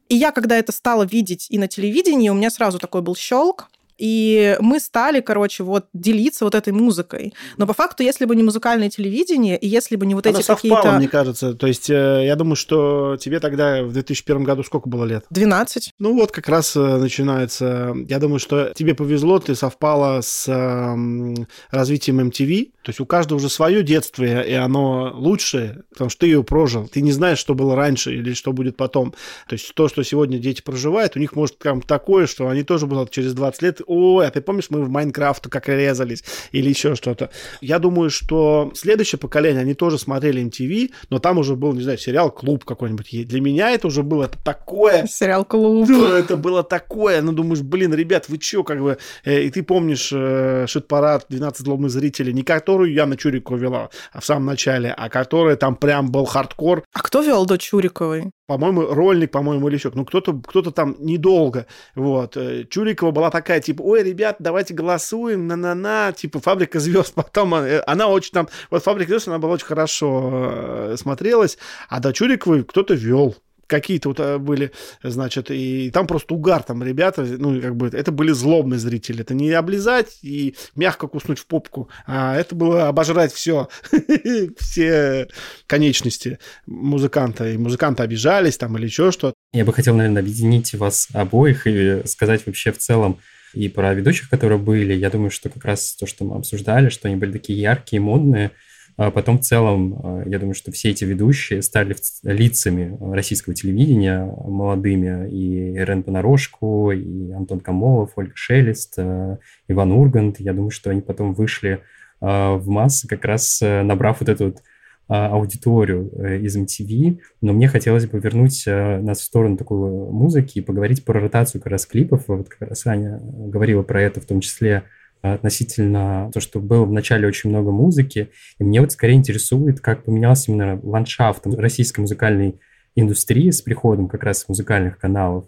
И 0.10 0.16
я, 0.16 0.32
когда 0.32 0.58
это 0.58 0.72
стала 0.72 1.04
видеть 1.04 1.48
и 1.50 1.58
на 1.60 1.68
телевидении, 1.68 2.30
у 2.30 2.34
меня 2.34 2.50
сразу 2.50 2.80
такой 2.80 3.02
был 3.02 3.16
щелк. 3.16 3.70
И 4.00 4.56
мы 4.62 4.80
стали, 4.80 5.20
короче, 5.20 5.64
вот 5.64 5.88
делиться 5.94 6.46
вот 6.46 6.56
этой 6.56 6.72
музыкой. 6.74 7.34
Но 7.58 7.68
по 7.68 7.74
факту, 7.74 8.02
если 8.04 8.26
бы 8.26 8.36
не 8.36 8.44
музыкальное 8.44 8.90
телевидение, 8.90 9.58
и 9.58 9.68
если 9.68 9.98
бы 9.98 10.06
не 10.06 10.16
вот 10.16 10.26
Она 10.26 10.40
эти 10.40 10.48
какие-то... 10.48 10.94
мне 10.94 11.08
кажется. 11.08 11.54
То 11.54 11.68
есть 11.68 11.90
э, 11.90 12.24
я 12.26 12.36
думаю, 12.36 12.56
что 12.56 13.18
тебе 13.20 13.40
тогда 13.40 13.84
в 13.84 13.92
2001 13.92 14.44
году 14.44 14.64
сколько 14.64 14.88
было 14.88 15.04
лет? 15.04 15.26
12. 15.30 15.94
Ну 16.00 16.16
вот 16.16 16.32
как 16.32 16.48
раз 16.48 16.76
э, 16.76 16.80
начинается... 16.80 17.94
Я 18.08 18.20
думаю, 18.20 18.40
что 18.40 18.72
тебе 18.74 18.96
повезло, 18.96 19.40
ты 19.40 19.54
совпала 19.56 20.22
с 20.22 20.48
э, 20.48 21.46
развитием 21.72 22.22
MTV. 22.22 22.72
То 22.84 22.92
есть 22.92 23.02
у 23.02 23.06
каждого 23.06 23.38
уже 23.38 23.50
свое 23.50 23.84
детство, 23.84 24.24
и 24.24 24.54
оно 24.54 25.12
лучшее, 25.14 25.84
потому 25.92 26.10
что 26.10 26.22
ты 26.22 26.28
ее 26.28 26.44
прожил. 26.44 26.88
Ты 26.88 27.02
не 27.02 27.12
знаешь, 27.12 27.38
что 27.38 27.54
было 27.54 27.76
раньше 27.76 28.16
или 28.16 28.34
что 28.34 28.54
будет 28.54 28.78
потом. 28.78 29.12
То 29.48 29.54
есть 29.54 29.74
то, 29.76 29.90
что 29.90 30.04
сегодня 30.04 30.40
дети 30.40 30.62
проживают, 30.62 31.16
у 31.16 31.20
них 31.20 31.36
может 31.36 31.58
прям 31.58 31.82
такое, 31.82 32.26
что 32.26 32.48
они 32.48 32.64
тоже 32.64 32.88
будут 32.88 33.12
через 33.12 33.34
20 33.34 33.62
лет 33.62 33.82
ой, 33.90 34.28
а 34.28 34.32
ты 34.32 34.42
помнишь, 34.42 34.70
мы 34.70 34.84
в 34.84 34.90
Майнкрафт 34.90 35.48
как 35.48 35.68
резались, 35.68 36.24
или 36.52 36.70
еще 36.70 36.96
что-то. 36.96 37.30
Я 37.62 37.80
думаю, 37.80 38.10
что 38.10 38.72
следующее 38.76 39.20
поколение, 39.20 39.62
они 39.62 39.74
тоже 39.74 39.98
смотрели 39.98 40.44
MTV, 40.44 40.92
но 41.10 41.20
там 41.20 41.40
уже 41.40 41.56
был, 41.56 41.74
не 41.74 41.82
знаю, 41.82 41.98
сериал 41.98 42.32
«Клуб» 42.32 42.66
какой-нибудь. 42.66 43.14
И 43.14 43.26
для 43.26 43.42
меня 43.42 43.72
это 43.72 43.88
уже 43.88 44.04
было 44.04 44.28
такое... 44.28 45.08
Сериал 45.08 45.44
«Клуб». 45.44 45.88
Да, 45.88 46.20
это 46.20 46.38
было 46.38 46.64
такое. 46.64 47.22
Ну, 47.22 47.32
думаешь, 47.32 47.62
блин, 47.62 47.94
ребят, 47.94 48.30
вы 48.30 48.38
че, 48.38 48.64
как 48.64 48.82
бы... 48.82 48.98
Э, 49.26 49.42
и 49.42 49.50
ты 49.50 49.64
помнишь 49.64 50.12
э, 50.14 50.66
шит-парад 50.68 51.26
«12 51.30 51.56
злобных 51.58 51.90
зрителей», 51.92 52.34
не 52.34 52.44
которую 52.44 52.94
Яна 52.94 53.18
Чурикова 53.18 53.58
вела 53.58 53.90
а 54.12 54.20
в 54.20 54.26
самом 54.26 54.46
начале, 54.46 54.94
а 54.96 55.10
которая 55.10 55.56
там 55.56 55.76
прям 55.76 56.12
был 56.12 56.26
хардкор. 56.26 56.84
А 56.94 57.02
кто 57.02 57.22
вел 57.22 57.46
до 57.46 57.58
Чуриковой? 57.58 58.32
По-моему, 58.48 58.88
Рольник, 58.94 59.32
по-моему, 59.32 59.68
или 59.68 59.76
еще. 59.76 59.92
Ну, 59.94 60.06
кто-то 60.06 60.42
кто 60.46 60.62
там 60.62 60.96
недолго. 61.00 61.68
Вот. 61.96 62.36
Э, 62.36 62.66
Чурикова 62.70 63.12
была 63.12 63.30
такая, 63.30 63.62
типа, 63.62 63.79
ой, 63.82 64.04
ребят, 64.04 64.38
давайте 64.40 64.74
голосуем, 64.74 65.48
на-на-на, 65.48 66.14
типа 66.14 66.40
«Фабрика 66.40 66.80
звезд». 66.80 67.14
Потом 67.14 67.56
э, 67.56 67.82
она 67.88 68.08
очень 68.08 68.32
там, 68.32 68.48
вот 68.70 68.84
«Фабрика 68.84 69.10
звезд», 69.10 69.28
она 69.28 69.40
была 69.40 69.54
очень 69.54 69.66
хорошо 69.66 70.50
э, 70.52 70.96
смотрелась, 70.98 71.58
а 71.90 72.00
до 72.00 72.14
Чуриковой 72.14 72.64
кто-то 72.64 72.94
вел 72.94 73.36
какие-то 73.70 74.10
вот 74.10 74.20
э, 74.20 74.38
были, 74.40 74.72
значит, 75.04 75.52
и 75.52 75.92
там 75.92 76.08
просто 76.08 76.34
угар, 76.34 76.64
там 76.64 76.84
ребята, 76.84 77.22
ну, 77.24 77.62
как 77.62 77.76
бы, 77.76 77.88
это 77.88 78.12
были 78.12 78.32
злобные 78.32 78.80
зрители, 78.80 79.22
это 79.22 79.34
не 79.34 79.52
облизать 79.52 80.18
и 80.24 80.56
мягко 80.76 81.08
куснуть 81.08 81.40
в 81.40 81.46
попку, 81.46 81.88
а 82.06 82.36
это 82.36 82.56
было 82.56 82.88
обожрать 82.88 83.32
все, 83.32 83.70
все 84.58 85.28
конечности 85.68 86.40
музыканта, 86.66 87.48
и 87.50 87.58
музыканты 87.58 88.04
обижались 88.04 88.58
там 88.58 88.76
или 88.78 88.86
еще 88.86 89.12
что-то. 89.12 89.36
Я 89.54 89.66
бы 89.66 89.72
хотел, 89.72 89.96
наверное, 89.96 90.24
объединить 90.24 90.74
вас 90.74 91.08
обоих 91.14 91.68
и 91.68 92.02
сказать 92.06 92.46
вообще 92.46 92.72
в 92.72 92.80
целом, 92.80 93.20
и 93.54 93.70
про 93.70 93.94
ведущих, 93.94 94.30
которые 94.30 94.60
были. 94.60 94.94
Я 94.94 95.10
думаю, 95.10 95.32
что 95.32 95.50
как 95.50 95.66
раз 95.66 95.96
то, 95.96 96.06
что 96.06 96.26
мы 96.26 96.36
обсуждали, 96.36 96.90
что 96.90 97.08
они 97.08 97.18
были 97.18 97.32
такие 97.32 97.60
яркие, 97.60 98.02
модные. 98.02 98.52
А 98.98 99.12
потом 99.12 99.40
в 99.40 99.42
целом, 99.42 100.00
а, 100.04 100.24
я 100.26 100.40
думаю, 100.40 100.54
что 100.54 100.72
все 100.72 100.90
эти 100.90 101.06
ведущие 101.06 101.62
стали 101.62 101.96
лицами 102.24 102.98
российского 103.14 103.56
телевидения 103.56 104.26
молодыми. 104.26 105.30
И 105.30 105.76
Ирен 105.78 106.04
Понарошку, 106.04 106.92
и 106.92 107.32
Антон 107.32 107.62
Камолов, 107.62 108.12
Ольга 108.18 108.34
Шелест, 108.36 108.96
а, 108.98 109.38
Иван 109.68 109.92
Ургант. 109.94 110.40
Я 110.40 110.54
думаю, 110.54 110.72
что 110.72 110.90
они 110.90 111.02
потом 111.02 111.34
вышли 111.34 111.82
в 112.22 112.64
массы, 112.66 113.08
как 113.08 113.24
раз 113.24 113.62
набрав 113.62 114.20
вот 114.20 114.28
эту 114.28 114.46
вот 114.48 114.58
а, 114.58 114.62
аудиторию 115.10 116.12
э, 116.14 116.40
из 116.40 116.56
MTV, 116.56 117.20
но 117.42 117.54
мне 117.54 117.68
хотелось 117.68 118.06
бы 118.06 118.20
вернуть 118.20 118.64
э, 118.68 119.00
нас 119.00 119.20
в 119.20 119.24
сторону 119.24 119.58
такой 119.58 119.78
музыки 120.12 120.60
и 120.60 120.62
поговорить 120.62 121.04
про 121.04 121.20
ротацию 121.20 121.62
как 121.62 121.72
раз 121.72 121.88
клипов. 121.88 122.26
Вот 122.28 122.48
как 122.48 122.70
раз 122.70 122.86
Аня 122.86 123.20
говорила 123.22 123.82
про 123.82 124.02
это, 124.02 124.22
в 124.22 124.26
том 124.26 124.40
числе 124.40 124.84
относительно 125.22 126.30
то, 126.34 126.40
что 126.40 126.60
было 126.60 126.86
в 126.86 126.92
начале 126.92 127.28
очень 127.28 127.50
много 127.50 127.72
музыки. 127.72 128.30
И 128.60 128.64
мне 128.64 128.82
вот 128.82 128.92
скорее 128.92 129.16
интересует, 129.16 129.82
как 129.82 130.06
поменялся 130.06 130.52
именно 130.52 130.80
ландшафт 130.82 131.46
российской 131.48 132.02
музыкальной 132.02 132.60
индустрии 132.96 133.50
с 133.50 133.62
приходом 133.62 134.08
как 134.08 134.24
раз 134.24 134.48
музыкальных 134.48 134.98
каналов. 134.98 135.46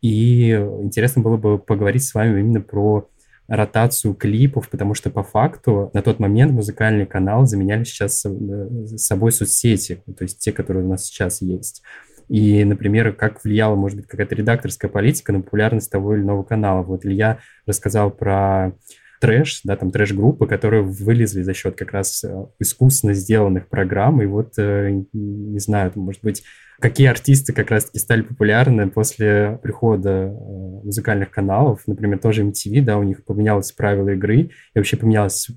И 0.00 0.50
интересно 0.50 1.22
было 1.22 1.36
бы 1.36 1.58
поговорить 1.58 2.04
с 2.04 2.14
вами 2.14 2.40
именно 2.40 2.60
про 2.60 3.08
ротацию 3.52 4.14
клипов, 4.14 4.70
потому 4.70 4.94
что 4.94 5.10
по 5.10 5.22
факту 5.22 5.90
на 5.92 6.00
тот 6.00 6.18
момент 6.18 6.52
музыкальный 6.52 7.04
канал 7.04 7.44
заменяли 7.44 7.84
сейчас 7.84 8.24
э, 8.24 8.96
собой 8.96 9.30
соцсети, 9.30 10.02
то 10.16 10.24
есть 10.24 10.38
те, 10.38 10.52
которые 10.52 10.86
у 10.86 10.88
нас 10.88 11.04
сейчас 11.04 11.42
есть. 11.42 11.82
И, 12.28 12.64
например, 12.64 13.12
как 13.12 13.44
влияла, 13.44 13.74
может 13.74 13.98
быть, 13.98 14.06
какая-то 14.06 14.34
редакторская 14.34 14.90
политика 14.90 15.32
на 15.32 15.42
популярность 15.42 15.90
того 15.90 16.14
или 16.14 16.22
иного 16.22 16.44
канала. 16.44 16.82
Вот 16.82 17.04
Илья 17.04 17.40
рассказал 17.66 18.10
про 18.10 18.72
трэш, 19.22 19.60
да, 19.62 19.76
там 19.76 19.92
трэш-группы, 19.92 20.48
которые 20.48 20.82
вылезли 20.82 21.42
за 21.42 21.54
счет 21.54 21.76
как 21.76 21.92
раз 21.92 22.24
э, 22.24 22.46
искусственно 22.58 23.14
сделанных 23.14 23.68
программ. 23.68 24.20
И 24.20 24.26
вот, 24.26 24.54
э, 24.58 25.04
не 25.12 25.60
знаю, 25.60 25.92
может 25.94 26.22
быть, 26.22 26.42
какие 26.80 27.06
артисты 27.06 27.52
как 27.52 27.70
раз-таки 27.70 28.00
стали 28.00 28.22
популярны 28.22 28.90
после 28.90 29.60
прихода 29.62 30.10
э, 30.10 30.28
музыкальных 30.82 31.30
каналов, 31.30 31.82
например, 31.86 32.18
тоже 32.18 32.42
MTV, 32.42 32.82
да, 32.82 32.98
у 32.98 33.04
них 33.04 33.24
поменялось 33.24 33.70
правила 33.70 34.08
игры, 34.08 34.40
и 34.40 34.50
вообще 34.74 34.96
поменялось 34.96 35.48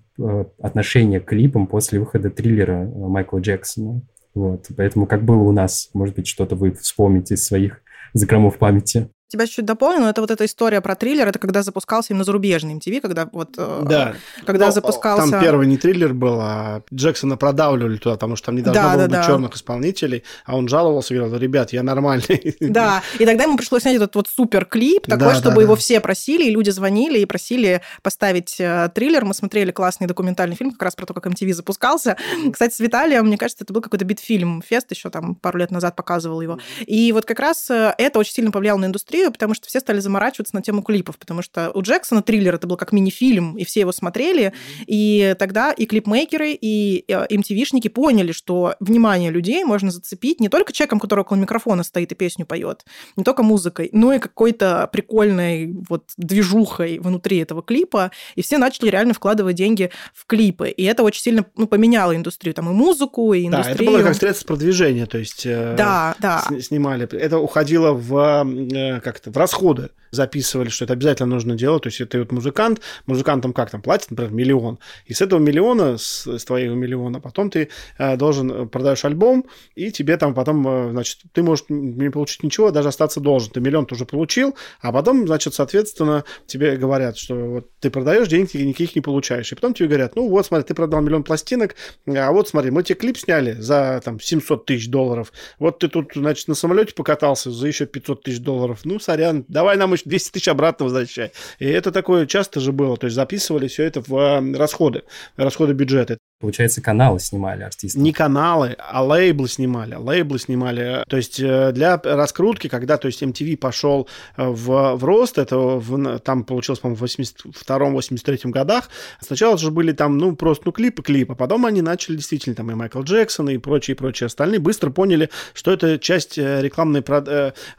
отношение 0.61 1.19
к 1.19 1.25
клипам 1.25 1.65
после 1.65 1.99
выхода 1.99 2.29
триллера 2.29 2.85
Майкла 2.85 3.39
Джексона. 3.39 4.03
Вот, 4.35 4.67
поэтому 4.77 5.07
как 5.07 5.23
было 5.23 5.41
у 5.41 5.51
нас, 5.51 5.89
может 5.95 6.15
быть, 6.15 6.27
что-то 6.27 6.55
вы 6.55 6.71
вспомните 6.73 7.33
из 7.33 7.43
своих 7.43 7.81
закромов 8.13 8.59
памяти. 8.59 9.09
Тебя 9.27 9.47
чуть 9.47 9.65
дополню, 9.65 10.01
но 10.01 10.09
это 10.09 10.21
вот 10.21 10.29
эта 10.29 10.45
история 10.45 10.81
про 10.81 10.95
триллер, 10.95 11.27
это 11.27 11.39
когда 11.39 11.63
запускался 11.63 12.13
именно 12.13 12.23
зарубежный 12.23 12.75
MTV, 12.75 13.01
когда 13.01 13.27
вот... 13.31 13.55
Э, 13.57 13.81
да. 13.83 14.15
Когда 14.45 14.67
ну, 14.67 14.71
запускался... 14.71 15.31
Там 15.31 15.41
первый 15.41 15.65
не 15.65 15.77
триллер 15.77 16.13
был, 16.13 16.39
а 16.39 16.83
Джексона 16.93 17.35
продавливали 17.35 17.97
туда, 17.97 18.15
потому 18.15 18.35
что 18.35 18.47
там 18.47 18.55
не 18.55 18.61
должно 18.61 18.83
да, 18.83 18.89
было 18.89 19.07
да, 19.07 19.07
быть 19.07 19.17
да. 19.17 19.23
черных 19.25 19.55
исполнителей, 19.55 20.23
а 20.45 20.55
он 20.55 20.67
жаловался 20.67 21.13
и 21.13 21.17
говорил, 21.17 21.37
ребят, 21.37 21.73
я 21.73 21.81
нормальный. 21.81 22.55
Да, 22.59 23.01
и 23.19 23.25
тогда 23.25 23.45
ему 23.45 23.57
пришлось 23.57 23.81
снять 23.81 23.95
этот 23.95 24.15
вот 24.15 24.27
супер 24.27 24.65
клип 24.65 25.07
такой, 25.07 25.27
да, 25.27 25.35
чтобы 25.35 25.57
да, 25.57 25.61
его 25.63 25.75
да. 25.75 25.79
все 25.79 25.99
просили, 25.99 26.45
и 26.45 26.51
люди 26.51 26.69
звонили 26.69 27.19
и 27.19 27.25
просили 27.25 27.81
поставить 28.01 28.55
э, 28.59 28.89
триллер. 28.93 29.25
Мы 29.25 29.33
смотрели 29.33 29.71
классный 29.71 30.07
документальный 30.07 30.55
фильм 30.55 30.71
как 30.71 30.83
раз 30.83 30.95
про 30.95 31.05
то, 31.05 31.13
как 31.13 31.25
MTV 31.27 31.53
запускался. 31.53 32.17
Кстати, 32.51 32.75
с 32.75 32.79
Виталием, 32.79 33.25
мне 33.25 33.37
кажется, 33.37 33.63
это 33.63 33.73
был 33.73 33.81
какой-то 33.81 34.05
битфильм, 34.05 34.61
Фест 34.61 34.91
еще 34.91 35.09
там 35.09 35.35
пару 35.35 35.57
лет 35.57 35.71
назад 35.71 35.95
показывал 35.95 36.41
его. 36.41 36.59
И 36.85 37.11
вот 37.11 37.25
как 37.25 37.39
раз 37.39 37.69
э, 37.69 37.93
это 37.97 38.19
очень 38.19 38.33
сильно 38.33 38.51
повлияло 38.51 38.77
на 38.77 38.85
индустрию, 38.85 39.14
индустрию, 39.15 39.31
потому 39.31 39.53
что 39.53 39.67
все 39.67 39.79
стали 39.79 39.99
заморачиваться 39.99 40.55
на 40.55 40.61
тему 40.61 40.81
клипов, 40.81 41.17
потому 41.17 41.41
что 41.41 41.71
у 41.73 41.81
Джексона 41.81 42.21
триллер 42.21 42.55
это 42.55 42.67
был 42.67 42.77
как 42.77 42.91
мини-фильм, 42.91 43.57
и 43.57 43.63
все 43.63 43.81
его 43.81 43.91
смотрели, 43.91 44.53
и 44.87 45.35
тогда 45.39 45.71
и 45.71 45.85
клипмейкеры, 45.85 46.51
и 46.51 47.05
MTV-шники 47.07 47.87
э, 47.87 47.89
поняли, 47.89 48.31
что 48.31 48.75
внимание 48.79 49.31
людей 49.31 49.63
можно 49.63 49.91
зацепить 49.91 50.39
не 50.39 50.49
только 50.49 50.73
человеком, 50.73 50.99
который 50.99 51.21
около 51.21 51.37
микрофона 51.37 51.83
стоит 51.83 52.11
и 52.11 52.15
песню 52.15 52.45
поет, 52.45 52.85
не 53.15 53.23
только 53.23 53.43
музыкой, 53.43 53.89
но 53.93 54.13
и 54.13 54.19
какой-то 54.19 54.89
прикольной 54.91 55.73
вот 55.89 56.11
движухой 56.17 56.99
внутри 56.99 57.37
этого 57.37 57.61
клипа, 57.61 58.11
и 58.35 58.41
все 58.41 58.57
начали 58.57 58.89
реально 58.89 59.13
вкладывать 59.13 59.55
деньги 59.55 59.91
в 60.13 60.25
клипы, 60.25 60.69
и 60.69 60.83
это 60.83 61.03
очень 61.03 61.21
сильно 61.21 61.45
ну, 61.55 61.67
поменяло 61.67 62.15
индустрию, 62.15 62.53
там 62.53 62.69
и 62.69 62.73
музыку, 62.73 63.33
и 63.33 63.45
индустрию. 63.47 63.77
Да, 63.77 63.83
это 63.83 63.91
было 63.91 64.03
как 64.03 64.15
средство 64.15 64.47
продвижения, 64.47 65.05
то 65.05 65.17
есть 65.17 65.45
э, 65.45 65.75
да, 65.77 66.15
да. 66.19 66.43
снимали. 66.59 67.07
Это 67.15 67.39
уходило 67.39 67.93
в 67.93 68.45
э, 68.45 68.99
как-то 69.05 69.29
в 69.29 69.37
расходы 69.37 69.91
записывали, 70.15 70.69
что 70.69 70.85
это 70.85 70.93
обязательно 70.93 71.29
нужно 71.29 71.55
делать. 71.55 71.83
То 71.83 71.87
есть 71.87 72.01
это 72.01 72.19
вот 72.19 72.31
музыкант, 72.31 72.81
музыкантам 73.05 73.53
как 73.53 73.69
там 73.69 73.81
платят, 73.81 74.11
например, 74.11 74.33
миллион. 74.33 74.79
И 75.05 75.13
с 75.13 75.21
этого 75.21 75.39
миллиона, 75.39 75.97
с, 75.97 76.25
с 76.25 76.45
твоего 76.45 76.75
миллиона, 76.75 77.19
потом 77.19 77.49
ты 77.49 77.69
э, 77.97 78.17
должен 78.17 78.51
э, 78.51 78.65
продаешь 78.65 79.05
альбом, 79.05 79.45
и 79.75 79.91
тебе 79.91 80.17
там 80.17 80.33
потом, 80.33 80.67
э, 80.67 80.91
значит, 80.91 81.19
ты 81.33 81.43
можешь 81.43 81.65
не 81.69 82.09
получить 82.09 82.43
ничего, 82.43 82.71
даже 82.71 82.89
остаться 82.89 83.19
должен. 83.19 83.51
Ты 83.51 83.59
миллион 83.59 83.85
тоже 83.85 84.05
получил, 84.05 84.55
а 84.81 84.91
потом, 84.91 85.27
значит, 85.27 85.53
соответственно, 85.53 86.23
тебе 86.47 86.77
говорят, 86.77 87.17
что 87.17 87.35
вот 87.35 87.69
ты 87.79 87.89
продаешь, 87.89 88.27
денег 88.27 88.53
никаких 88.53 88.95
не 88.95 89.01
получаешь. 89.01 89.51
И 89.51 89.55
потом 89.55 89.73
тебе 89.73 89.89
говорят, 89.89 90.15
ну 90.15 90.27
вот, 90.29 90.45
смотри, 90.45 90.65
ты 90.65 90.73
продал 90.73 91.01
миллион 91.01 91.23
пластинок, 91.23 91.75
а 92.07 92.31
вот 92.31 92.47
смотри, 92.47 92.71
мы 92.71 92.83
тебе 92.83 92.95
клип 92.95 93.17
сняли 93.17 93.53
за 93.59 94.01
там 94.03 94.19
700 94.19 94.65
тысяч 94.65 94.89
долларов. 94.89 95.31
Вот 95.59 95.79
ты 95.79 95.87
тут, 95.87 96.11
значит, 96.15 96.47
на 96.47 96.55
самолете 96.55 96.93
покатался 96.93 97.51
за 97.51 97.67
еще 97.67 97.85
500 97.85 98.23
тысяч 98.23 98.39
долларов. 98.39 98.81
Ну, 98.83 98.99
сорян, 98.99 99.45
давай 99.47 99.77
нам 99.77 99.93
еще 99.93 100.03
200 100.05 100.31
тысяч 100.31 100.47
обратно 100.47 100.85
возвращай. 100.85 101.31
И 101.59 101.65
это 101.65 101.91
такое 101.91 102.25
часто 102.25 102.59
же 102.59 102.71
было. 102.71 102.97
То 102.97 103.05
есть 103.05 103.15
записывали 103.15 103.67
все 103.67 103.83
это 103.83 104.01
в 104.01 104.15
э, 104.15 104.57
расходы, 104.57 105.03
расходы 105.35 105.73
бюджета. 105.73 106.17
Получается, 106.45 106.79
каналы 106.79 107.19
снимали 107.19 107.63
артисты. 107.63 107.99
Не 107.99 108.13
каналы, 108.13 108.75
а 108.77 109.03
лейблы 109.03 109.47
снимали. 109.47 109.95
Лейблы 109.95 110.37
снимали. 110.37 111.03
То 111.07 111.17
есть 111.17 111.39
э, 111.39 111.71
для 111.71 111.99
раскрутки, 112.03 112.67
когда 112.67 112.97
то 112.97 113.07
есть 113.07 113.23
MTV 113.23 113.57
пошел 113.57 114.07
э, 114.37 114.47
в, 114.47 114.95
в 114.95 115.03
рост, 115.03 115.39
это 115.39 115.57
в, 115.57 116.19
там 116.19 116.43
получилось, 116.43 116.81
по-моему, 116.81 117.03
в 117.03 117.09
82-83 117.09 118.51
годах, 118.51 118.89
сначала 119.19 119.57
же 119.57 119.71
были 119.71 119.91
там, 119.91 120.19
ну, 120.19 120.35
просто 120.35 120.65
ну, 120.67 120.71
клипы, 120.71 121.01
клипы, 121.01 121.33
а 121.33 121.35
потом 121.35 121.65
они 121.65 121.81
начали 121.81 122.17
действительно, 122.17 122.55
там 122.55 122.69
и 122.69 122.75
Майкл 122.75 123.01
Джексон, 123.01 123.49
и 123.49 123.57
прочие, 123.57 123.95
прочие 123.95 124.27
остальные, 124.27 124.59
быстро 124.59 124.91
поняли, 124.91 125.31
что 125.55 125.71
это 125.71 125.97
часть 125.97 126.37
рекламной, 126.37 127.03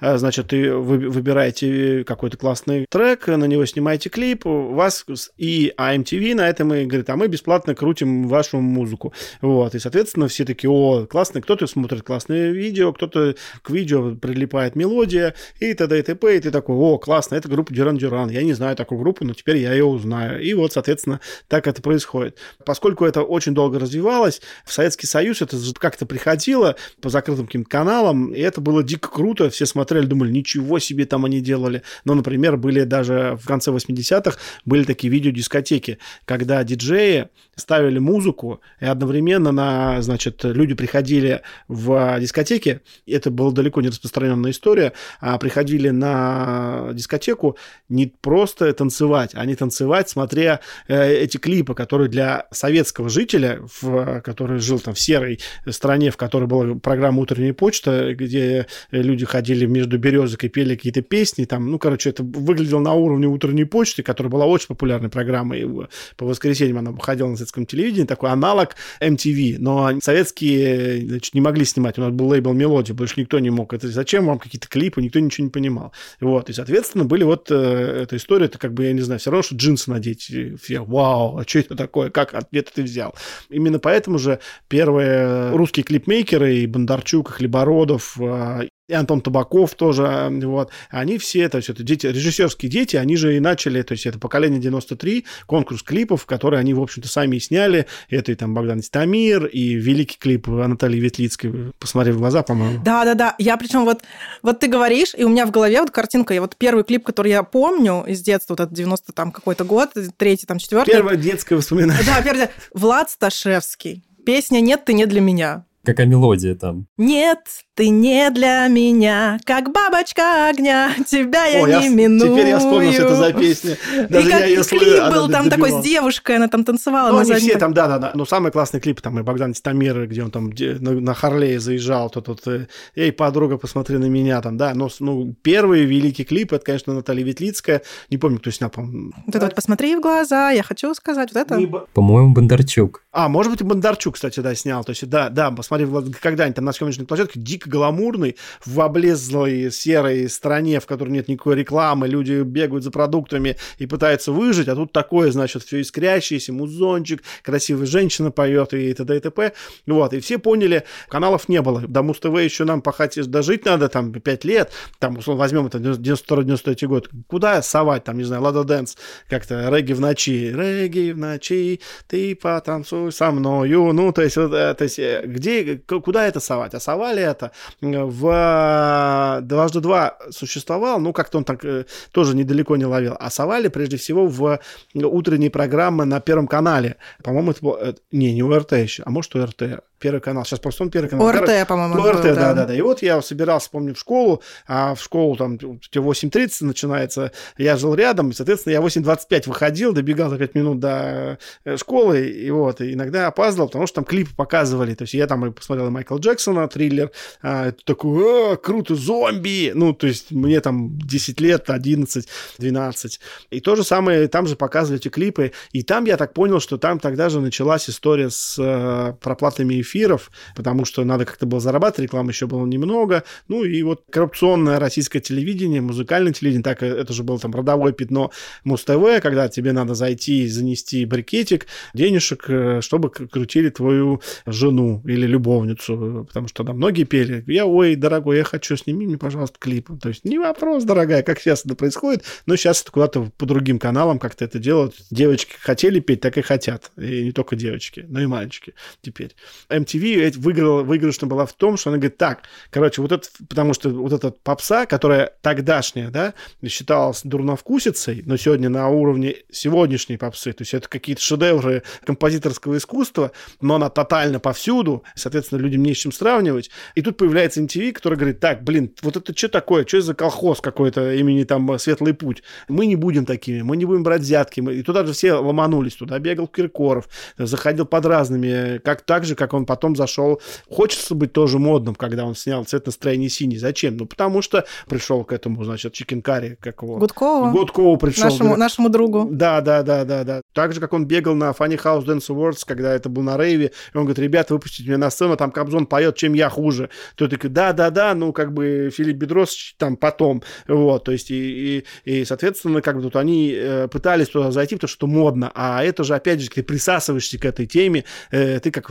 значит, 0.00 0.52
и 0.52 0.70
вы 0.70 1.09
выбираете 1.09 2.02
какой-то 2.02 2.37
классный 2.37 2.87
трек, 2.90 3.29
на 3.29 3.44
него 3.44 3.64
снимаете 3.64 4.09
клип, 4.09 4.44
вас 4.44 5.07
и 5.37 5.72
а 5.76 5.94
MTV 5.94 6.35
на 6.35 6.48
этом 6.48 6.74
и 6.74 6.85
говорит, 6.85 7.09
а 7.11 7.16
мы 7.16 7.29
бесплатно 7.29 7.76
крутим 7.76 8.26
вашу 8.26 8.55
вашу 8.56 8.60
музыку. 8.60 9.12
Вот, 9.40 9.74
и, 9.74 9.78
соответственно, 9.78 10.28
все 10.28 10.44
такие, 10.44 10.70
о, 10.70 11.06
классно, 11.06 11.40
кто-то 11.40 11.66
смотрит 11.66 12.02
классное 12.02 12.50
видео, 12.50 12.92
кто-то 12.92 13.34
к 13.62 13.70
видео 13.70 14.14
прилипает 14.14 14.76
мелодия, 14.76 15.34
и 15.60 15.74
т.д. 15.74 15.98
и 15.98 16.02
т.п., 16.02 16.36
и 16.36 16.40
ты 16.40 16.50
такой, 16.50 16.76
о, 16.76 16.98
классно, 16.98 17.36
это 17.36 17.48
группа 17.48 17.72
Дюран 17.72 17.96
Дюран, 17.96 18.30
я 18.30 18.42
не 18.42 18.54
знаю 18.54 18.76
такую 18.76 19.00
группу, 19.00 19.24
но 19.24 19.34
теперь 19.34 19.58
я 19.58 19.72
ее 19.72 19.84
узнаю. 19.84 20.42
И 20.42 20.54
вот, 20.54 20.72
соответственно, 20.72 21.20
так 21.48 21.66
это 21.66 21.82
происходит. 21.82 22.38
Поскольку 22.64 23.04
это 23.04 23.22
очень 23.22 23.54
долго 23.54 23.78
развивалось, 23.78 24.40
в 24.64 24.72
Советский 24.72 25.06
Союз 25.06 25.42
это 25.42 25.56
как-то 25.78 26.06
приходило 26.06 26.76
по 27.00 27.08
закрытым 27.08 27.46
каким-то 27.46 27.68
каналам, 27.68 28.32
и 28.32 28.40
это 28.40 28.60
было 28.60 28.82
дико 28.82 29.08
круто, 29.10 29.50
все 29.50 29.66
смотрели, 29.66 30.06
думали, 30.06 30.30
ничего 30.30 30.78
себе 30.78 31.06
там 31.06 31.24
они 31.24 31.40
делали. 31.40 31.82
Но, 32.04 32.14
например, 32.14 32.56
были 32.56 32.84
даже 32.84 33.38
в 33.40 33.46
конце 33.46 33.70
80-х 33.70 34.38
были 34.64 34.84
такие 34.84 35.12
видеодискотеки, 35.12 35.98
когда 36.24 36.62
диджеи 36.64 37.28
ставили 37.56 37.98
музыку, 37.98 38.36
и 38.81 38.85
одновременно 38.85 39.53
на, 39.53 40.03
значит, 40.03 40.44
люди 40.44 40.75
приходили 40.75 41.42
в 41.68 42.18
дискотеки, 42.20 42.81
это 43.07 43.31
была 43.31 43.53
далеко 43.53 43.81
не 43.81 43.88
распространенная 43.88 44.51
история, 44.51 44.92
а 45.20 45.38
приходили 45.38 45.90
на 45.90 46.90
дискотеку 46.92 47.57
не 47.88 48.07
просто 48.20 48.72
танцевать, 48.72 49.31
а 49.35 49.44
не 49.44 49.55
танцевать, 49.55 50.09
смотря 50.09 50.61
э, 50.88 51.14
эти 51.14 51.37
клипы, 51.37 51.75
которые 51.75 52.09
для 52.09 52.46
советского 52.51 53.09
жителя, 53.09 53.61
в, 53.81 54.20
который 54.20 54.59
жил 54.59 54.79
там 54.79 54.94
в 54.94 55.01
серой 55.01 55.40
стране, 55.68 56.11
в 56.11 56.16
которой 56.16 56.46
была 56.46 56.75
программа 56.75 57.22
«Утренняя 57.22 57.55
почта», 57.55 58.14
где 58.14 58.66
люди 58.90 59.25
ходили 59.25 59.66
между 59.66 59.99
березок 59.99 60.44
и 60.44 60.49
пели 60.49 60.75
какие-то 60.77 61.03
песни, 61.03 61.44
там, 61.44 61.70
ну, 61.70 61.79
короче, 61.79 62.11
это 62.11 62.22
выглядело 62.22 62.81
на 62.81 62.92
уровне 62.94 63.27
«Утренней 63.27 63.64
почты», 63.64 64.03
которая 64.03 64.31
была 64.31 64.46
очень 64.46 64.68
популярной 64.68 65.09
программой, 65.09 65.88
по 66.16 66.27
воскресеньям 66.27 66.79
она 66.79 66.90
выходила 66.90 67.29
на 67.29 67.37
советском 67.37 67.66
телевидении, 67.66 68.07
такой 68.07 68.25
аналог 68.32 68.76
MTV, 69.00 69.56
но 69.58 69.92
советские 70.00 71.06
значит, 71.08 71.34
не 71.34 71.40
могли 71.40 71.64
снимать, 71.64 71.98
у 71.98 72.02
нас 72.02 72.12
был 72.12 72.28
лейбл 72.28 72.52
«Мелодия», 72.52 72.94
больше 72.94 73.20
никто 73.20 73.38
не 73.38 73.50
мог. 73.50 73.72
Это 73.72 73.88
зачем 73.88 74.26
вам 74.26 74.38
какие-то 74.38 74.68
клипы, 74.68 75.02
никто 75.02 75.18
ничего 75.18 75.44
не 75.44 75.50
понимал. 75.50 75.92
Вот, 76.20 76.50
и, 76.50 76.52
соответственно, 76.52 77.04
были 77.04 77.24
вот 77.24 77.50
э, 77.50 78.02
эта 78.02 78.16
история, 78.16 78.46
это 78.46 78.58
как 78.58 78.74
бы, 78.74 78.84
я 78.84 78.92
не 78.92 79.00
знаю, 79.00 79.20
все 79.20 79.30
равно, 79.30 79.42
что 79.42 79.56
джинсы 79.56 79.90
надеть, 79.90 80.30
все, 80.62 80.80
вау, 80.80 81.38
а 81.38 81.44
что 81.46 81.60
это 81.60 81.76
такое, 81.76 82.10
как, 82.10 82.34
где-то 82.50 82.72
ты 82.74 82.82
взял. 82.82 83.14
Именно 83.50 83.78
поэтому 83.78 84.18
же 84.18 84.40
первые 84.68 85.50
русские 85.52 85.84
клипмейкеры, 85.84 86.56
и 86.56 86.66
Бондарчук, 86.66 87.30
и 87.30 87.32
Хлебородов, 87.32 88.16
а, 88.20 88.62
и 88.88 88.92
Антон 88.92 89.20
Табаков 89.20 89.75
тоже, 89.75 90.29
вот, 90.31 90.70
они 90.90 91.18
все, 91.18 91.49
то 91.49 91.57
есть 91.57 91.68
это 91.70 91.83
дети, 91.83 92.07
режиссерские 92.07 92.70
дети, 92.70 92.96
они 92.96 93.16
же 93.16 93.37
и 93.37 93.40
начали, 93.40 93.83
то 93.83 93.92
есть 93.92 94.07
это 94.07 94.18
поколение 94.18 94.61
93, 94.61 95.25
конкурс 95.46 95.83
клипов, 95.83 96.25
которые 96.27 96.61
они, 96.61 96.72
в 96.72 96.81
общем-то, 96.81 97.09
сами 97.09 97.37
и 97.37 97.40
сняли, 97.40 97.87
это 98.09 98.33
и 98.33 98.35
там 98.37 98.55
Богдан 98.55 98.81
Титамир, 98.81 99.46
и 99.46 99.75
великий 99.75 100.18
клип 100.18 100.46
Натальи 100.46 101.01
Ветлицкой 101.01 101.72
«Посмотри 101.79 102.12
в 102.12 102.18
глаза», 102.18 102.42
по-моему. 102.42 102.81
Да-да-да, 102.85 103.35
я 103.38 103.57
причем 103.57 103.85
вот, 103.85 104.03
вот 104.42 104.61
ты 104.61 104.68
говоришь, 104.68 105.14
и 105.16 105.25
у 105.25 105.29
меня 105.29 105.46
в 105.46 105.51
голове 105.51 105.81
вот 105.81 105.90
картинка, 105.90 106.33
я 106.35 106.40
вот 106.40 106.57
первый 106.57 106.85
клип, 106.85 107.05
который 107.05 107.33
я 107.33 107.42
помню 107.42 108.05
из 108.07 108.20
детства, 108.22 108.55
вот 108.55 108.61
этот 108.61 108.75
90 108.75 109.12
там 109.12 109.33
какой-то 109.33 109.64
год, 109.64 109.90
третий, 110.16 110.46
там, 110.46 110.59
четвертый. 110.59 110.92
Первое 110.92 111.16
детское 111.16 111.57
воспоминание. 111.57 112.05
Да, 112.07 112.22
первое. 112.22 112.51
Влад 112.72 113.11
Сташевский. 113.11 114.05
Песня 114.25 114.61
«Нет, 114.61 114.85
ты 114.85 114.92
не 114.92 115.07
для 115.07 115.20
меня». 115.20 115.64
Какая 115.87 116.09
мелодия 116.09 116.57
там? 116.57 116.88
Нет, 116.96 117.38
ты 117.77 117.90
не 117.90 118.29
для 118.31 118.66
меня, 118.66 119.38
как 119.44 119.70
бабочка 119.70 120.49
огня, 120.49 120.90
тебя 121.07 121.44
я 121.44 121.62
О, 121.62 121.66
не 121.66 121.72
я, 121.85 121.88
миную. 121.88 122.33
Теперь 122.33 122.49
я 122.49 122.59
вспомнил, 122.59 122.92
что 122.92 123.03
это 123.03 123.14
за 123.14 123.33
песня. 123.33 123.77
Даже 124.09 124.29
и 124.29 124.31
как 124.33 124.40
я 124.40 124.46
ее 124.46 124.64
клип 124.64 124.83
слышу, 124.83 125.11
был 125.12 125.29
там 125.29 125.49
такой 125.49 125.70
с 125.70 125.85
девушкой, 125.85 126.37
она 126.37 126.49
там 126.49 126.64
танцевала. 126.64 127.12
Ну, 127.12 127.18
они 127.18 127.35
все 127.35 127.57
там, 127.57 127.72
да-да-да. 127.72 128.11
Но 128.14 128.25
самый 128.25 128.51
классный 128.51 128.81
клип 128.81 129.01
там 129.01 129.20
и 129.20 129.22
Богдан 129.22 129.53
Титамир, 129.53 130.09
где 130.09 130.25
он 130.25 130.33
там 130.33 130.51
на, 130.57 130.90
на 131.01 131.14
Харлее 131.14 131.61
заезжал, 131.61 132.11
то 132.11 132.20
тут, 132.20 132.44
э, 132.49 132.66
эй, 132.96 133.12
подруга, 133.12 133.57
посмотри 133.57 133.99
на 133.99 134.07
меня 134.07 134.42
там, 134.42 134.57
да. 134.57 134.75
Но 134.75 134.88
ну, 134.99 135.37
первый 135.42 135.85
великий 135.85 136.25
клип, 136.25 136.53
это, 136.53 136.64
конечно, 136.64 136.94
Наталья 136.94 137.25
Ветлицкая. 137.25 137.83
Не 138.11 138.18
помню, 138.18 138.40
кто 138.40 138.51
снял, 138.51 138.70
по-моему. 138.70 139.12
Вот 139.25 139.37
это 139.37 139.44
вот 139.44 139.55
«Посмотри 139.55 139.94
в 139.94 140.01
глаза», 140.01 140.51
я 140.51 140.64
хочу 140.64 140.92
сказать, 140.94 141.31
вот 141.33 141.40
это. 141.40 141.61
По-моему, 141.94 142.33
Бондарчук. 142.33 143.05
А, 143.12 143.29
может 143.29 143.53
быть, 143.53 143.61
и 143.61 143.64
Бондарчук, 143.64 144.14
кстати, 144.14 144.40
да, 144.40 144.55
снял. 144.55 144.83
То 144.83 144.90
есть, 144.90 145.09
да, 145.09 145.29
да, 145.29 145.51
посмотри, 145.51 145.75
когда-нибудь 145.84 146.56
там 146.56 146.64
на 146.64 146.72
съемочной 146.72 147.06
площадке 147.06 147.38
дико 147.40 147.56
дико 147.56 147.70
гламурный, 147.70 148.36
в 148.64 148.80
облезлой 148.80 149.70
серой 149.70 150.28
стране, 150.28 150.80
в 150.80 150.86
которой 150.86 151.10
нет 151.10 151.28
никакой 151.28 151.56
рекламы, 151.56 152.08
люди 152.08 152.42
бегают 152.42 152.84
за 152.84 152.90
продуктами 152.90 153.56
и 153.78 153.86
пытаются 153.86 154.32
выжить, 154.32 154.68
а 154.68 154.74
тут 154.74 154.92
такое, 154.92 155.30
значит, 155.30 155.62
все 155.64 155.80
искрящееся, 155.80 156.52
музончик, 156.52 157.22
красивая 157.42 157.86
женщина 157.86 158.30
поет 158.30 158.74
и 158.74 158.92
т.д. 158.92 159.16
и 159.16 159.20
т.п. 159.20 159.52
Вот, 159.86 160.12
и 160.12 160.20
все 160.20 160.38
поняли, 160.38 160.84
каналов 161.08 161.48
не 161.48 161.62
было. 161.62 161.80
До 161.80 162.02
Муз-ТВ 162.02 162.38
еще 162.38 162.64
нам 162.64 162.82
пахать 162.82 163.16
дожить 163.30 163.64
надо, 163.64 163.88
там, 163.88 164.12
5 164.12 164.44
лет, 164.44 164.70
там, 164.98 165.18
условно, 165.18 165.40
возьмем 165.40 165.66
это 165.66 165.78
92-93 165.78 166.86
год, 166.86 167.10
куда 167.28 167.62
совать, 167.62 168.04
там, 168.04 168.18
не 168.18 168.24
знаю, 168.24 168.42
Лада 168.42 168.64
Дэнс, 168.64 168.96
как-то 169.28 169.68
регги 169.70 169.92
в 169.92 170.00
ночи, 170.00 170.52
регги 170.54 171.12
в 171.12 171.18
ночи, 171.18 171.80
ты 172.08 172.34
потанцуй 172.36 173.12
со 173.12 173.30
мною, 173.30 173.92
ну, 173.92 174.12
то 174.12 174.22
есть, 174.22 174.36
вот, 174.36 174.52
э, 174.52 174.74
то 174.74 174.84
есть, 174.84 174.98
э, 174.98 175.22
где, 175.24 175.62
куда 175.87 176.26
это 176.26 176.40
совать? 176.40 176.74
А 176.74 176.81
совали 176.81 177.22
это 177.22 177.52
в 177.81 179.40
«Дважды 179.43 179.80
два» 179.80 180.18
существовал, 180.30 181.01
ну, 181.01 181.12
как-то 181.12 181.38
он 181.38 181.45
так 181.45 181.64
тоже 182.12 182.36
недалеко 182.36 182.76
не 182.76 182.86
ловил, 182.86 183.16
а 183.18 183.30
совали 183.30 183.68
прежде 183.68 183.97
всего 183.97 184.26
в 184.26 184.61
утренние 184.95 185.51
программы 185.51 186.05
на 186.05 186.20
Первом 186.20 186.47
канале. 186.47 186.97
По-моему, 187.22 187.51
это 187.51 187.61
было... 187.62 187.95
Не, 188.12 188.32
не 188.32 188.43
УРТ 188.43 188.72
еще, 188.72 189.03
а 189.05 189.11
может, 189.11 189.34
УРТ. 189.34 189.82
Первый 189.99 190.20
канал. 190.20 190.44
Сейчас 190.44 190.61
просто 190.61 190.82
он 190.82 190.90
первый 190.90 191.09
канал. 191.09 191.26
ОРТ, 191.26 191.66
по-моему. 191.66 192.01
ОРТ, 192.03 192.22
да, 192.34 192.55
да, 192.55 192.66
да. 192.66 192.74
И 192.74 192.80
вот 192.80 193.03
я 193.03 193.22
собирался, 193.22 193.70
помню, 193.70 193.94
в 193.94 193.99
школу, 193.99 194.42
а 194.66 194.94
в 194.94 195.03
школу 195.03 195.36
там 195.36 195.57
8.30 195.57 196.64
начинается, 196.66 197.32
я 197.57 197.76
жил 197.76 197.94
рядом, 197.94 198.30
и, 198.30 198.34
соответственно, 198.34 198.74
я 198.74 198.80
8.25 198.80 199.49
выходил, 199.49 199.92
добегал 199.92 200.28
за 200.28 200.38
5 200.38 200.55
минут 200.55 200.80
до 200.80 201.38
э, 201.64 201.76
школы, 201.76 202.28
и 202.28 202.51
вот, 202.51 202.80
и 202.80 202.92
иногда 202.92 203.26
опаздывал, 203.26 203.68
потому 203.68 203.86
что 203.86 203.97
там 203.97 204.05
клипы 204.05 204.34
показывали, 204.36 204.94
то 204.94 205.03
есть 205.03 205.14
я 205.14 205.26
там 205.26 205.47
и 205.47 205.51
посмотрел 205.51 205.90
Майкла 205.90 206.18
Джексона, 206.18 206.68
триллер, 206.68 207.11
а, 207.42 207.72
такой, 207.84 208.53
а, 208.53 208.57
круто, 208.57 208.94
зомби, 208.94 209.72
ну, 209.74 209.94
то 209.94 210.07
есть 210.07 210.30
мне 210.30 210.61
там 210.61 210.99
10 210.99 211.40
лет, 211.40 211.70
11, 211.70 212.28
12, 212.59 213.20
и 213.51 213.61
то 213.61 213.76
же 213.76 213.84
самое, 213.84 214.28
там 214.28 214.47
же 214.47 214.57
показывали 214.57 215.01
эти 215.01 215.09
клипы, 215.09 215.53
и 215.72 215.82
там 215.82 216.05
я 216.05 216.16
так 216.16 216.34
понял, 216.34 216.61
что 216.61 216.76
там 216.76 216.99
тогда 216.99 217.28
же 217.28 217.40
началась 217.40 217.88
история 217.88 218.30
с 218.30 218.57
э, 218.59 219.14
проплатами 219.20 219.86
эфиров, 219.87 220.30
потому 220.55 220.84
что 220.84 221.05
надо 221.05 221.24
как-то 221.24 221.47
было 221.47 221.61
зарабатывать, 221.61 222.09
рекламы 222.11 222.32
еще 222.32 222.47
было 222.47 222.66
немного. 222.66 223.24
Ну 223.49 223.64
и 223.64 223.82
вот 223.82 224.03
коррупционное 224.11 224.78
российское 224.78 225.20
телевидение, 225.20 225.80
музыкальное 225.80 226.32
телевидение, 226.32 226.64
так 226.64 226.82
э, 226.82 226.87
это 226.87 227.12
же 227.12 227.22
было 227.22 227.39
там 227.39 227.53
родовое 227.53 227.93
пятно 227.93 228.30
Муз-ТВ, 228.64 229.22
когда 229.22 229.49
тебе 229.49 229.72
надо 229.72 229.95
зайти 229.95 230.45
и 230.45 230.49
занести 230.49 231.05
брикетик 231.05 231.66
денежек, 231.95 232.45
э, 232.49 232.80
чтобы 232.80 233.11
крутили 233.11 233.70
твою 233.70 234.20
жену 234.47 235.03
или 235.07 235.26
любовницу, 235.26 236.26
потому 236.26 236.49
что 236.49 236.64
там 236.64 236.76
многие 236.76 237.05
пели, 237.05 237.45
я, 237.47 237.66
ой, 237.66 237.95
дорогой, 237.95 238.39
я 238.39 238.45
хочу, 238.45 238.76
сними 238.76 239.07
мне, 239.07 239.18
пожалуйста, 239.18 239.59
клип. 239.59 239.89
То 240.01 240.09
есть 240.09 240.24
не 240.24 240.39
вопрос, 240.39 240.84
дорогая, 240.84 241.22
как 241.22 241.41
сейчас 241.41 241.64
это 241.64 241.74
происходит, 241.74 242.24
но 242.47 242.57
сейчас 242.57 242.82
это 242.82 242.91
куда-то 242.93 243.30
по 243.37 243.47
другим 243.47 243.78
каналам 243.78 244.18
как-то 244.18 244.45
это 244.45 244.59
делают. 244.59 244.95
Девочки 245.11 245.55
хотели 245.59 246.01
петь, 246.01 246.20
так 246.20 246.37
и 246.39 246.43
хотят. 246.43 246.91
И 246.97 247.24
не 247.24 247.32
только 247.32 247.57
девочки, 247.57 248.05
но 248.09 248.20
и 248.20 248.26
мальчики 248.26 248.74
теперь. 249.03 249.34
MTV 249.77 250.39
выиграла, 250.39 250.83
выигрышная 250.83 251.29
была 251.29 251.47
в 251.47 251.53
том, 251.53 251.77
что 251.77 251.91
она 251.91 251.99
говорит, 251.99 252.16
так, 252.16 252.43
короче, 252.70 253.03
вот 253.03 253.12
это, 253.12 253.29
потому 253.49 253.74
что 253.74 253.91
вот 253.91 254.12
эта 254.12 254.31
попса, 254.31 254.87
которая 254.87 255.33
тогдашняя, 255.43 256.11
да, 256.11 256.35
считалась 256.66 257.20
дурновкусицей, 257.24 258.22
но 258.27 258.37
сегодня 258.37 258.68
на 258.68 258.89
уровне 258.89 259.37
сегодняшней 259.51 260.16
попсы, 260.16 260.53
то 260.53 260.62
есть 260.62 260.74
это 260.74 260.89
какие-то 260.89 261.22
шедевры 261.22 261.83
композиторского 262.05 262.77
искусства, 262.77 263.33
но 263.61 263.77
она 263.77 263.91
тотально 263.91 264.41
повсюду, 264.41 265.05
соответственно, 265.14 265.61
людям 265.61 265.83
не 265.83 265.95
с 265.95 265.99
чем 265.99 266.12
сравнивать. 266.12 266.70
И 266.95 267.03
тут 267.03 267.16
появляется 267.16 267.61
MTV, 267.61 267.93
который 267.93 268.16
говорит, 268.16 268.41
так, 268.41 268.62
блин, 268.62 268.93
вот 269.03 269.16
это 269.16 269.37
что 269.37 269.49
такое, 269.49 269.87
что 269.87 270.01
за 270.01 270.14
колхоз 270.14 270.61
какой-то 270.61 271.14
имени 271.14 271.45
там 271.45 271.79
Светлый 271.79 272.14
Путь? 272.14 272.43
Мы 272.68 272.87
не 272.87 272.97
будем 272.97 273.27
такими, 273.27 273.62
мы 273.62 273.77
не 273.77 273.85
будем 273.85 274.03
брать 274.03 274.22
взятки. 274.22 274.61
И 274.61 274.83
туда 274.83 275.05
же 275.05 275.12
все 275.12 275.35
ломанулись, 275.35 275.95
туда 275.95 276.18
бегал 276.18 276.47
Киркоров, 276.49 277.09
заходил 277.37 277.87
под 277.87 278.07
разными, 278.07 278.79
как 278.79 279.03
так 279.03 279.24
же, 279.24 279.35
как 279.35 279.53
он 279.53 279.65
потом 279.66 279.96
зашел. 279.96 280.40
Хочется 280.70 281.14
быть 281.14 281.32
тоже 281.32 281.58
модным, 281.58 281.94
когда 281.94 282.24
он 282.24 282.34
снял 282.34 282.64
цвет 282.64 282.86
настроения 282.86 283.28
синий. 283.28 283.58
Зачем? 283.58 283.96
Ну, 283.96 284.06
потому 284.06 284.42
что 284.42 284.64
пришел 284.88 285.24
к 285.24 285.32
этому, 285.32 285.64
значит, 285.64 285.92
Чикенкари, 285.92 286.56
как 286.60 286.82
его... 286.82 286.98
Гудкову. 286.98 287.50
Гудкову 287.50 287.96
пришел. 287.96 288.24
Нашему, 288.24 288.56
нашему 288.56 288.88
другу. 288.88 289.28
Да, 289.30 289.60
да, 289.60 289.82
да, 289.82 290.04
да, 290.04 290.24
да. 290.24 290.42
Так 290.52 290.72
же, 290.72 290.80
как 290.80 290.92
он 290.92 291.06
бегал 291.06 291.34
на 291.34 291.50
Funny 291.50 291.80
House 291.82 292.04
Dance 292.04 292.28
Awards, 292.28 292.60
когда 292.66 292.94
это 292.94 293.08
был 293.08 293.22
на 293.22 293.36
рейве, 293.36 293.72
и 293.92 293.96
он 293.96 294.04
говорит, 294.04 294.18
ребята, 294.18 294.54
выпустите 294.54 294.88
меня 294.88 294.98
на 294.98 295.10
сцену, 295.10 295.36
там 295.36 295.50
Кобзон 295.50 295.86
поет, 295.86 296.16
чем 296.16 296.34
я 296.34 296.48
хуже. 296.48 296.90
То 297.16 297.28
такой, 297.28 297.50
да, 297.50 297.72
да, 297.72 297.90
да, 297.90 298.14
ну, 298.14 298.32
как 298.32 298.52
бы 298.52 298.90
Филипп 298.92 299.16
Бедрос 299.16 299.74
там 299.78 299.96
потом. 299.96 300.42
Вот, 300.68 301.04
то 301.04 301.12
есть, 301.12 301.30
и, 301.30 301.78
и, 301.78 301.84
и 302.04 302.24
соответственно, 302.24 302.82
как 302.82 302.96
бы 302.96 303.02
тут 303.02 303.16
они 303.16 303.52
э, 303.54 303.88
пытались 303.88 304.28
туда 304.28 304.50
зайти, 304.50 304.76
потому 304.76 304.88
что 304.88 305.06
модно, 305.06 305.50
а 305.54 305.82
это 305.82 306.04
же, 306.04 306.14
опять 306.14 306.40
же, 306.40 306.50
ты 306.50 306.62
присасываешься 306.62 307.38
к 307.38 307.44
этой 307.44 307.66
теме, 307.66 308.04
э, 308.30 308.60
ты 308.60 308.70
как 308.70 308.90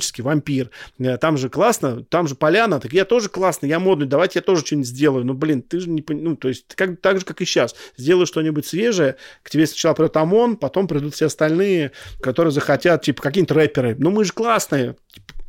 энергетический 0.00 0.24
вампир. 0.24 0.70
Э, 0.98 1.16
там 1.18 1.36
же 1.36 1.48
классно, 1.48 2.04
там 2.04 2.26
же 2.26 2.34
поляна, 2.34 2.80
так 2.80 2.92
я 2.92 3.04
тоже 3.04 3.28
классно, 3.28 3.66
я 3.66 3.78
модный, 3.78 4.06
давайте 4.06 4.38
я 4.38 4.42
тоже 4.42 4.64
что-нибудь 4.64 4.88
сделаю. 4.88 5.24
Ну, 5.24 5.34
блин, 5.34 5.62
ты 5.62 5.80
же 5.80 5.88
не... 5.88 6.04
Ну, 6.08 6.36
то 6.36 6.48
есть, 6.48 6.74
как, 6.74 7.00
так 7.00 7.18
же, 7.18 7.24
как 7.24 7.40
и 7.40 7.44
сейчас. 7.44 7.74
Сделай 7.96 8.26
что-нибудь 8.26 8.66
свежее, 8.66 9.16
к 9.42 9.50
тебе 9.50 9.66
сначала 9.66 9.94
придет 9.94 10.16
ОМОН, 10.16 10.56
потом 10.56 10.88
придут 10.88 11.14
все 11.14 11.26
остальные, 11.26 11.92
которые 12.20 12.52
захотят, 12.52 13.02
типа, 13.02 13.22
какие-нибудь 13.22 13.56
рэперы. 13.56 13.96
Ну, 13.98 14.10
мы 14.10 14.24
же 14.24 14.32
классные. 14.32 14.96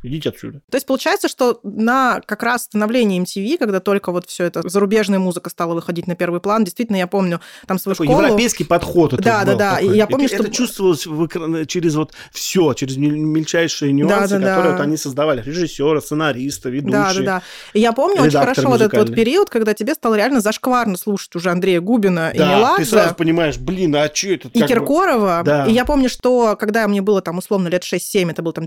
Идите 0.02 0.30
отсюда. 0.30 0.60
То 0.70 0.76
есть 0.76 0.86
получается, 0.86 1.28
что 1.28 1.60
на 1.62 2.20
как 2.26 2.42
раз 2.42 2.64
становлении 2.64 3.22
MTV, 3.22 3.58
когда 3.58 3.80
только 3.80 4.10
вот 4.10 4.26
все 4.26 4.44
это 4.44 4.68
зарубежная 4.68 5.18
музыка 5.18 5.50
стала 5.50 5.74
выходить 5.74 6.06
на 6.06 6.16
первый 6.16 6.40
план, 6.40 6.64
действительно, 6.64 6.96
я 6.96 7.06
помню 7.06 7.40
там 7.66 7.78
свою 7.78 7.94
такой 7.94 8.06
школу. 8.06 8.22
Европейский 8.22 8.64
подход. 8.64 9.12
Это 9.12 9.22
да, 9.22 9.44
да, 9.44 9.54
да. 9.54 9.74
Такой. 9.76 9.94
И 9.94 9.96
я 9.96 10.06
помню, 10.06 10.26
это, 10.26 10.34
что 10.34 10.44
это 10.44 10.52
чувствовалось 10.52 11.06
в, 11.06 11.66
через 11.66 11.94
вот 11.94 12.12
все, 12.32 12.72
через 12.74 12.96
мельчайшие 12.96 13.92
нюансы, 13.92 14.38
да, 14.38 14.38
да, 14.38 14.46
которые 14.50 14.72
да. 14.72 14.78
Вот 14.78 14.80
они 14.80 14.96
создавали, 14.96 15.42
режиссеры, 15.42 16.00
сценаристы, 16.00 16.70
ведущие. 16.70 16.92
Да, 16.92 17.14
да, 17.14 17.22
да. 17.22 17.42
И 17.72 17.80
я 17.80 17.92
помню 17.92 18.22
очень 18.22 18.38
хорошо 18.38 18.68
вот 18.68 18.80
этот 18.80 19.08
вот 19.08 19.14
период, 19.14 19.50
когда 19.50 19.74
тебе 19.74 19.94
стало 19.94 20.16
реально 20.16 20.40
зашкварно 20.40 20.96
слушать 20.96 21.34
уже 21.36 21.50
Андрея 21.50 21.80
Губина 21.80 22.32
да, 22.34 22.44
и 22.44 22.56
Меладзе. 22.56 22.84
ты 22.84 22.90
сразу 22.90 23.14
понимаешь, 23.14 23.56
блин, 23.58 23.94
а 23.94 24.10
что 24.12 24.28
это? 24.28 24.48
И 24.48 24.62
Киркорова. 24.62 25.42
Да. 25.44 25.66
И 25.66 25.72
я 25.72 25.84
помню, 25.84 26.08
что 26.08 26.56
когда 26.58 26.88
мне 26.88 27.02
было 27.02 27.22
там 27.22 27.38
условно 27.38 27.68
лет 27.68 27.84
6-7, 27.84 28.30
это 28.30 28.42
был 28.42 28.52
там 28.52 28.66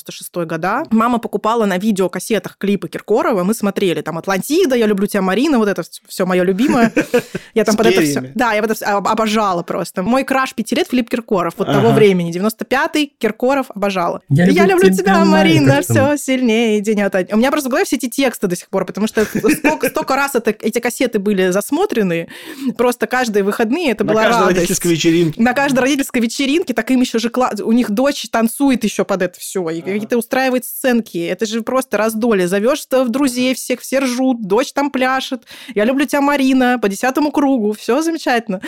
95-96 0.00 0.46
года, 0.46 0.84
мама 0.90 1.18
покупала 1.18 1.66
на 1.66 1.78
видеокассетах 1.78 2.56
клипы 2.58 2.88
Киркорова, 2.88 3.44
мы 3.44 3.54
смотрели 3.54 4.00
там 4.00 4.18
«Атлантида», 4.18 4.76
«Я 4.76 4.86
люблю 4.86 5.06
тебя, 5.06 5.22
Марина», 5.22 5.58
вот 5.58 5.68
это 5.68 5.82
все 6.08 6.26
мое 6.26 6.42
любимое. 6.42 6.92
Я 7.54 7.64
там 7.64 7.76
под 7.76 7.86
это 7.86 8.02
все... 8.02 8.32
Да, 8.34 8.52
я 8.52 8.60
это 8.60 8.74
обожала 8.96 9.62
просто. 9.62 10.02
Мой 10.02 10.24
краш 10.24 10.54
пяти 10.54 10.76
лет 10.76 10.88
Филипп 10.88 11.10
Киркоров, 11.10 11.54
вот 11.56 11.66
того 11.66 11.90
времени, 11.90 12.32
95-й, 12.32 13.12
Киркоров 13.18 13.66
обожала. 13.74 14.22
Я 14.28 14.66
люблю 14.66 14.92
тебя, 14.94 15.24
Марина, 15.24 15.82
все 15.82 16.16
сильнее 16.16 16.80
день 16.80 17.02
ото 17.02 17.26
У 17.32 17.36
меня 17.36 17.50
просто 17.50 17.68
в 17.68 17.70
голове 17.70 17.84
все 17.84 17.96
эти 17.96 18.08
тексты 18.08 18.46
до 18.46 18.56
сих 18.56 18.68
пор, 18.68 18.84
потому 18.84 19.06
что 19.06 19.24
столько 19.90 20.16
раз 20.16 20.34
эти 20.34 20.78
кассеты 20.78 21.18
были 21.18 21.50
засмотрены, 21.50 22.28
просто 22.76 23.06
каждые 23.06 23.42
выходные 23.42 23.92
это 23.92 24.04
была 24.04 24.24
радость. 24.24 24.38
На 24.38 24.44
каждой 24.44 24.54
родительской 24.54 24.90
вечеринке. 24.92 25.42
На 25.42 25.52
каждой 25.52 25.78
родительской 25.80 26.22
вечеринке, 26.22 26.74
так 26.74 26.90
им 26.90 27.00
еще 27.00 27.18
же... 27.18 27.30
У 27.64 27.72
них 27.72 27.90
дочь 27.90 28.28
танцует 28.30 28.84
еще 28.84 29.04
под 29.04 29.22
это 29.22 29.40
все, 29.40 29.68
и 29.70 29.89
какие-то 29.94 30.18
устраивает 30.18 30.64
сценки. 30.64 31.18
Это 31.18 31.46
же 31.46 31.62
просто 31.62 31.96
раздолье. 31.96 32.48
Зовешь 32.48 32.86
в 32.90 33.08
друзей 33.08 33.54
всех, 33.54 33.80
все 33.80 34.00
ржут, 34.00 34.42
дочь 34.42 34.72
там 34.72 34.90
пляшет. 34.90 35.44
Я 35.74 35.84
люблю 35.84 36.06
тебя, 36.06 36.20
Марина, 36.20 36.78
по 36.80 36.88
десятому 36.88 37.30
кругу. 37.30 37.72
Все 37.72 38.02
замечательно. 38.02 38.60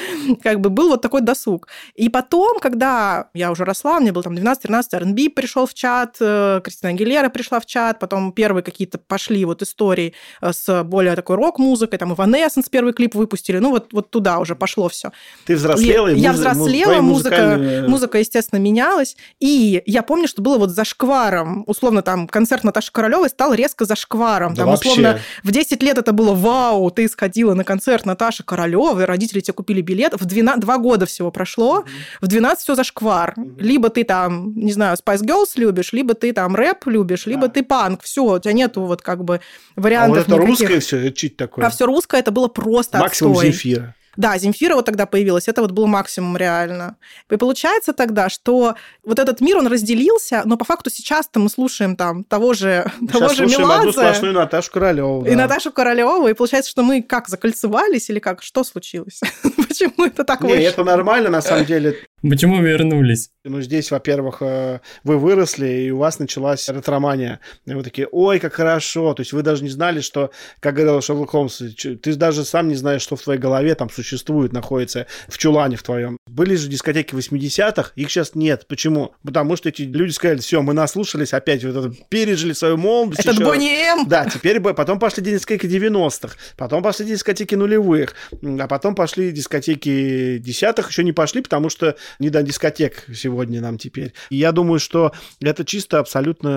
Как 0.43 0.61
бы 0.61 0.70
был 0.70 0.89
вот 0.89 1.03
такой 1.03 1.20
досуг. 1.20 1.68
И 1.95 2.09
потом, 2.09 2.59
когда 2.61 3.29
я 3.35 3.51
уже 3.51 3.64
росла, 3.64 4.01
мне 4.01 4.12
было 4.12 4.23
там 4.23 4.35
12-13, 4.35 4.83
R&B 4.93 5.31
пришел 5.31 5.66
в 5.66 5.75
чат, 5.75 6.16
э, 6.20 6.61
Кристина 6.62 6.91
Агилера 6.91 7.29
пришла 7.29 7.61
в 7.61 7.66
чат, 7.66 7.99
потом 7.99 8.33
первые 8.33 8.62
какие-то 8.62 8.99
пошли 8.99 9.45
вот 9.45 9.62
истории 9.62 10.14
э, 10.41 10.53
с 10.53 10.85
более 10.85 11.16
такой 11.16 11.37
рок-музыкой, 11.37 11.99
там 11.99 12.12
Evanescence 12.12 12.66
первый 12.70 12.93
клип 12.93 13.14
выпустили, 13.14 13.59
ну 13.59 13.70
вот, 13.70 13.93
вот 13.93 14.11
туда 14.11 14.39
уже 14.39 14.55
пошло 14.55 14.89
все. 14.89 15.12
Ты 15.47 15.57
взрослела, 15.57 16.09
и, 16.09 16.16
и 16.16 16.18
Я 16.18 16.33
взрослела, 16.33 17.01
музыка, 17.01 17.85
музыка, 17.89 18.18
естественно, 18.18 18.59
менялась, 18.59 19.16
и 19.41 19.83
я 19.87 20.03
помню, 20.03 20.29
что 20.29 20.43
было 20.43 20.59
вот 20.59 20.70
за 20.70 20.85
шкваром, 21.13 21.65
условно, 21.67 22.03
там, 22.03 22.27
концерт 22.27 22.65
Наташи 22.65 22.91
Королевой 22.91 23.29
стал 23.29 23.53
резко 23.53 23.85
за 23.85 23.97
шкваром. 23.97 24.55
Да 24.55 24.63
там, 24.63 24.71
вообще. 24.71 24.89
условно, 24.89 25.21
в 25.43 25.51
10 25.51 25.83
лет 25.83 25.99
это 25.99 26.13
было 26.13 26.35
вау, 26.35 26.91
ты 26.91 27.07
сходила 27.07 27.53
на 27.53 27.65
концерт 27.65 28.07
Наташи 28.07 28.43
Королевой, 28.45 29.05
родители 29.05 29.41
тебе 29.41 29.53
купили 29.53 29.83
билет, 29.83 30.15
в 30.19 30.25
12, 30.25 30.61
два 30.61 30.79
года 30.79 31.05
всего 31.05 31.31
прошло, 31.31 31.81
mm-hmm. 31.81 32.19
в 32.23 32.27
12 32.29 32.63
все 32.63 32.75
за 32.75 32.85
шквар. 32.85 33.35
Mm-hmm. 33.37 33.61
Либо 33.61 33.91
ты 33.91 34.05
там, 34.05 34.55
не 34.57 34.73
знаю, 34.73 34.97
Spice 34.97 35.23
Girls 35.23 35.51
любишь, 35.57 35.93
либо 35.93 36.15
ты 36.15 36.33
там 36.33 36.57
рэп 36.57 36.87
любишь, 36.87 37.27
либо 37.27 37.49
ты 37.49 37.63
панк. 37.63 38.03
Все, 38.03 38.25
у 38.25 38.39
тебя 38.39 38.55
нету 38.55 38.83
вот 38.83 39.03
как 39.03 39.23
бы 39.23 39.41
вариантов 39.77 40.27
а 40.29 40.31
вот 40.31 40.41
это 40.41 40.43
никаких. 40.43 40.69
русское 40.71 40.81
все, 40.81 41.11
чуть 41.11 41.37
такое. 41.37 41.67
А 41.67 41.71
все 41.71 41.85
русское 41.85 42.21
это 42.21 42.31
было 42.31 42.49
просто 42.49 42.99
Максимум 42.99 43.33
отстой. 43.33 43.53
Земфира. 43.53 43.95
Да, 44.17 44.37
Земфира 44.39 44.75
вот 44.75 44.85
тогда 44.85 45.07
появилась, 45.07 45.49
это 45.49 45.63
вот 45.63 45.71
был 45.71 45.87
максимум 45.87 46.37
реально. 46.37 46.97
И 47.31 47.37
получается 47.37 47.93
тогда, 47.93 48.29
что 48.29 48.75
вот 49.05 49.19
этот 49.19 49.41
мир, 49.41 49.57
он 49.57 49.67
разделился, 49.67 50.43
но 50.45 50.57
по 50.57 50.65
факту 50.65 50.91
сейчас-то 50.91 51.41
мы 51.41 51.49
слушаем 51.49 51.97
там 51.97 52.25
того 52.25 52.53
же, 52.55 52.91
Сейчас 53.01 53.13
того 53.13 53.29
же 53.29 53.37
слушаем 53.49 53.65
одну 53.65 53.69
Меладзе 53.69 53.93
сплошную 53.93 54.35
Наташу 54.35 54.71
Королеву. 54.73 55.25
и 55.25 55.31
да. 55.31 55.37
Наташу 55.37 55.73
Королеву, 55.73 56.29
и 56.29 56.35
получается, 56.35 56.71
что 56.71 56.83
мы 56.83 57.03
как, 57.03 57.29
закольцевались 57.29 58.11
или 58.11 58.19
как? 58.19 58.43
Что 58.43 58.65
случилось? 58.65 59.21
Почему 59.57 60.07
это 60.07 60.25
так 60.25 60.43
Не, 60.43 60.55
вышло? 60.55 60.69
это 60.69 60.85
нормально, 60.85 61.31
на 61.31 61.41
самом 61.41 61.65
деле. 61.65 61.97
Почему 62.23 62.62
вернулись? 62.62 63.31
Ну, 63.45 63.61
здесь, 63.61 63.91
во-первых, 63.91 64.39
э, 64.41 64.79
вы 65.03 65.18
выросли, 65.18 65.66
и 65.66 65.91
у 65.91 65.99
вас 65.99 66.20
началась 66.20 66.68
ретромания. 66.68 67.41
И 67.66 67.75
вы 67.75 67.83
такие, 67.83 68.07
ой, 68.11 68.39
как 68.39 68.53
хорошо. 68.53 69.14
То 69.14 69.23
есть 69.23 69.33
вы 69.33 69.43
даже 69.43 69.64
не 69.64 69.68
знали, 69.68 70.01
что, 70.01 70.31
как 70.61 70.75
говорил 70.77 71.03
Шерлок 71.03 71.31
Холмс, 71.31 71.59
ты 71.59 72.14
даже 72.14 72.45
сам 72.45 72.68
не 72.68 72.77
знаешь, 72.77 73.03
что 73.03 73.16
в 73.16 73.23
твоей 73.23 73.41
голове 73.41 73.75
там 73.75 73.91
существует, 73.91 74.53
находится 74.53 75.09
в 75.27 75.39
чулане 75.39 75.77
в 75.77 75.83
твоем. 75.83 76.18
Были 76.29 76.55
же 76.55 76.68
дискотеки 76.68 77.14
80-х, 77.14 77.93
их 77.97 78.11
сейчас 78.11 78.37
нет. 78.37 78.66
Почему? 78.68 79.14
Потому 79.25 79.57
что 79.57 79.70
эти 79.70 79.83
люди 79.83 80.12
сказали, 80.12 80.39
все, 80.39 80.62
мы 80.62 80.73
наслушались 80.73 81.33
опять, 81.33 81.64
вот 81.64 81.77
это, 81.77 81.93
пережили 82.09 82.53
свою 82.53 82.77
молодость. 82.77 83.20
Этот 83.20 83.35
еще. 83.35 83.45
Бонни 83.45 83.70
М. 83.70 84.09
Да, 84.09 84.27
теперь 84.27 84.61
потом 84.61 85.01
пошли 85.01 85.25
дискотеки 85.25 85.66
90-х, 85.66 86.37
потом 86.57 86.83
пошли 86.85 87.07
дискотеки 87.07 87.57
нулевых, 87.57 88.14
а 88.41 88.68
потом 88.68 88.95
пошли 88.95 89.33
дискотеки 89.33 90.39
десятых, 90.39 90.91
еще 90.91 91.03
не 91.03 91.12
пошли, 91.12 91.43
потому 91.43 91.68
что 91.68 91.97
не 92.19 92.31
до 92.31 92.43
дискотек 92.43 93.07
сегодня 93.15 93.61
нам 93.61 93.79
теперь. 93.79 94.13
И 94.31 94.37
я 94.37 94.53
думаю, 94.53 94.79
что 94.79 95.13
это 95.41 95.65
чисто 95.65 95.99
абсолютно 95.99 96.49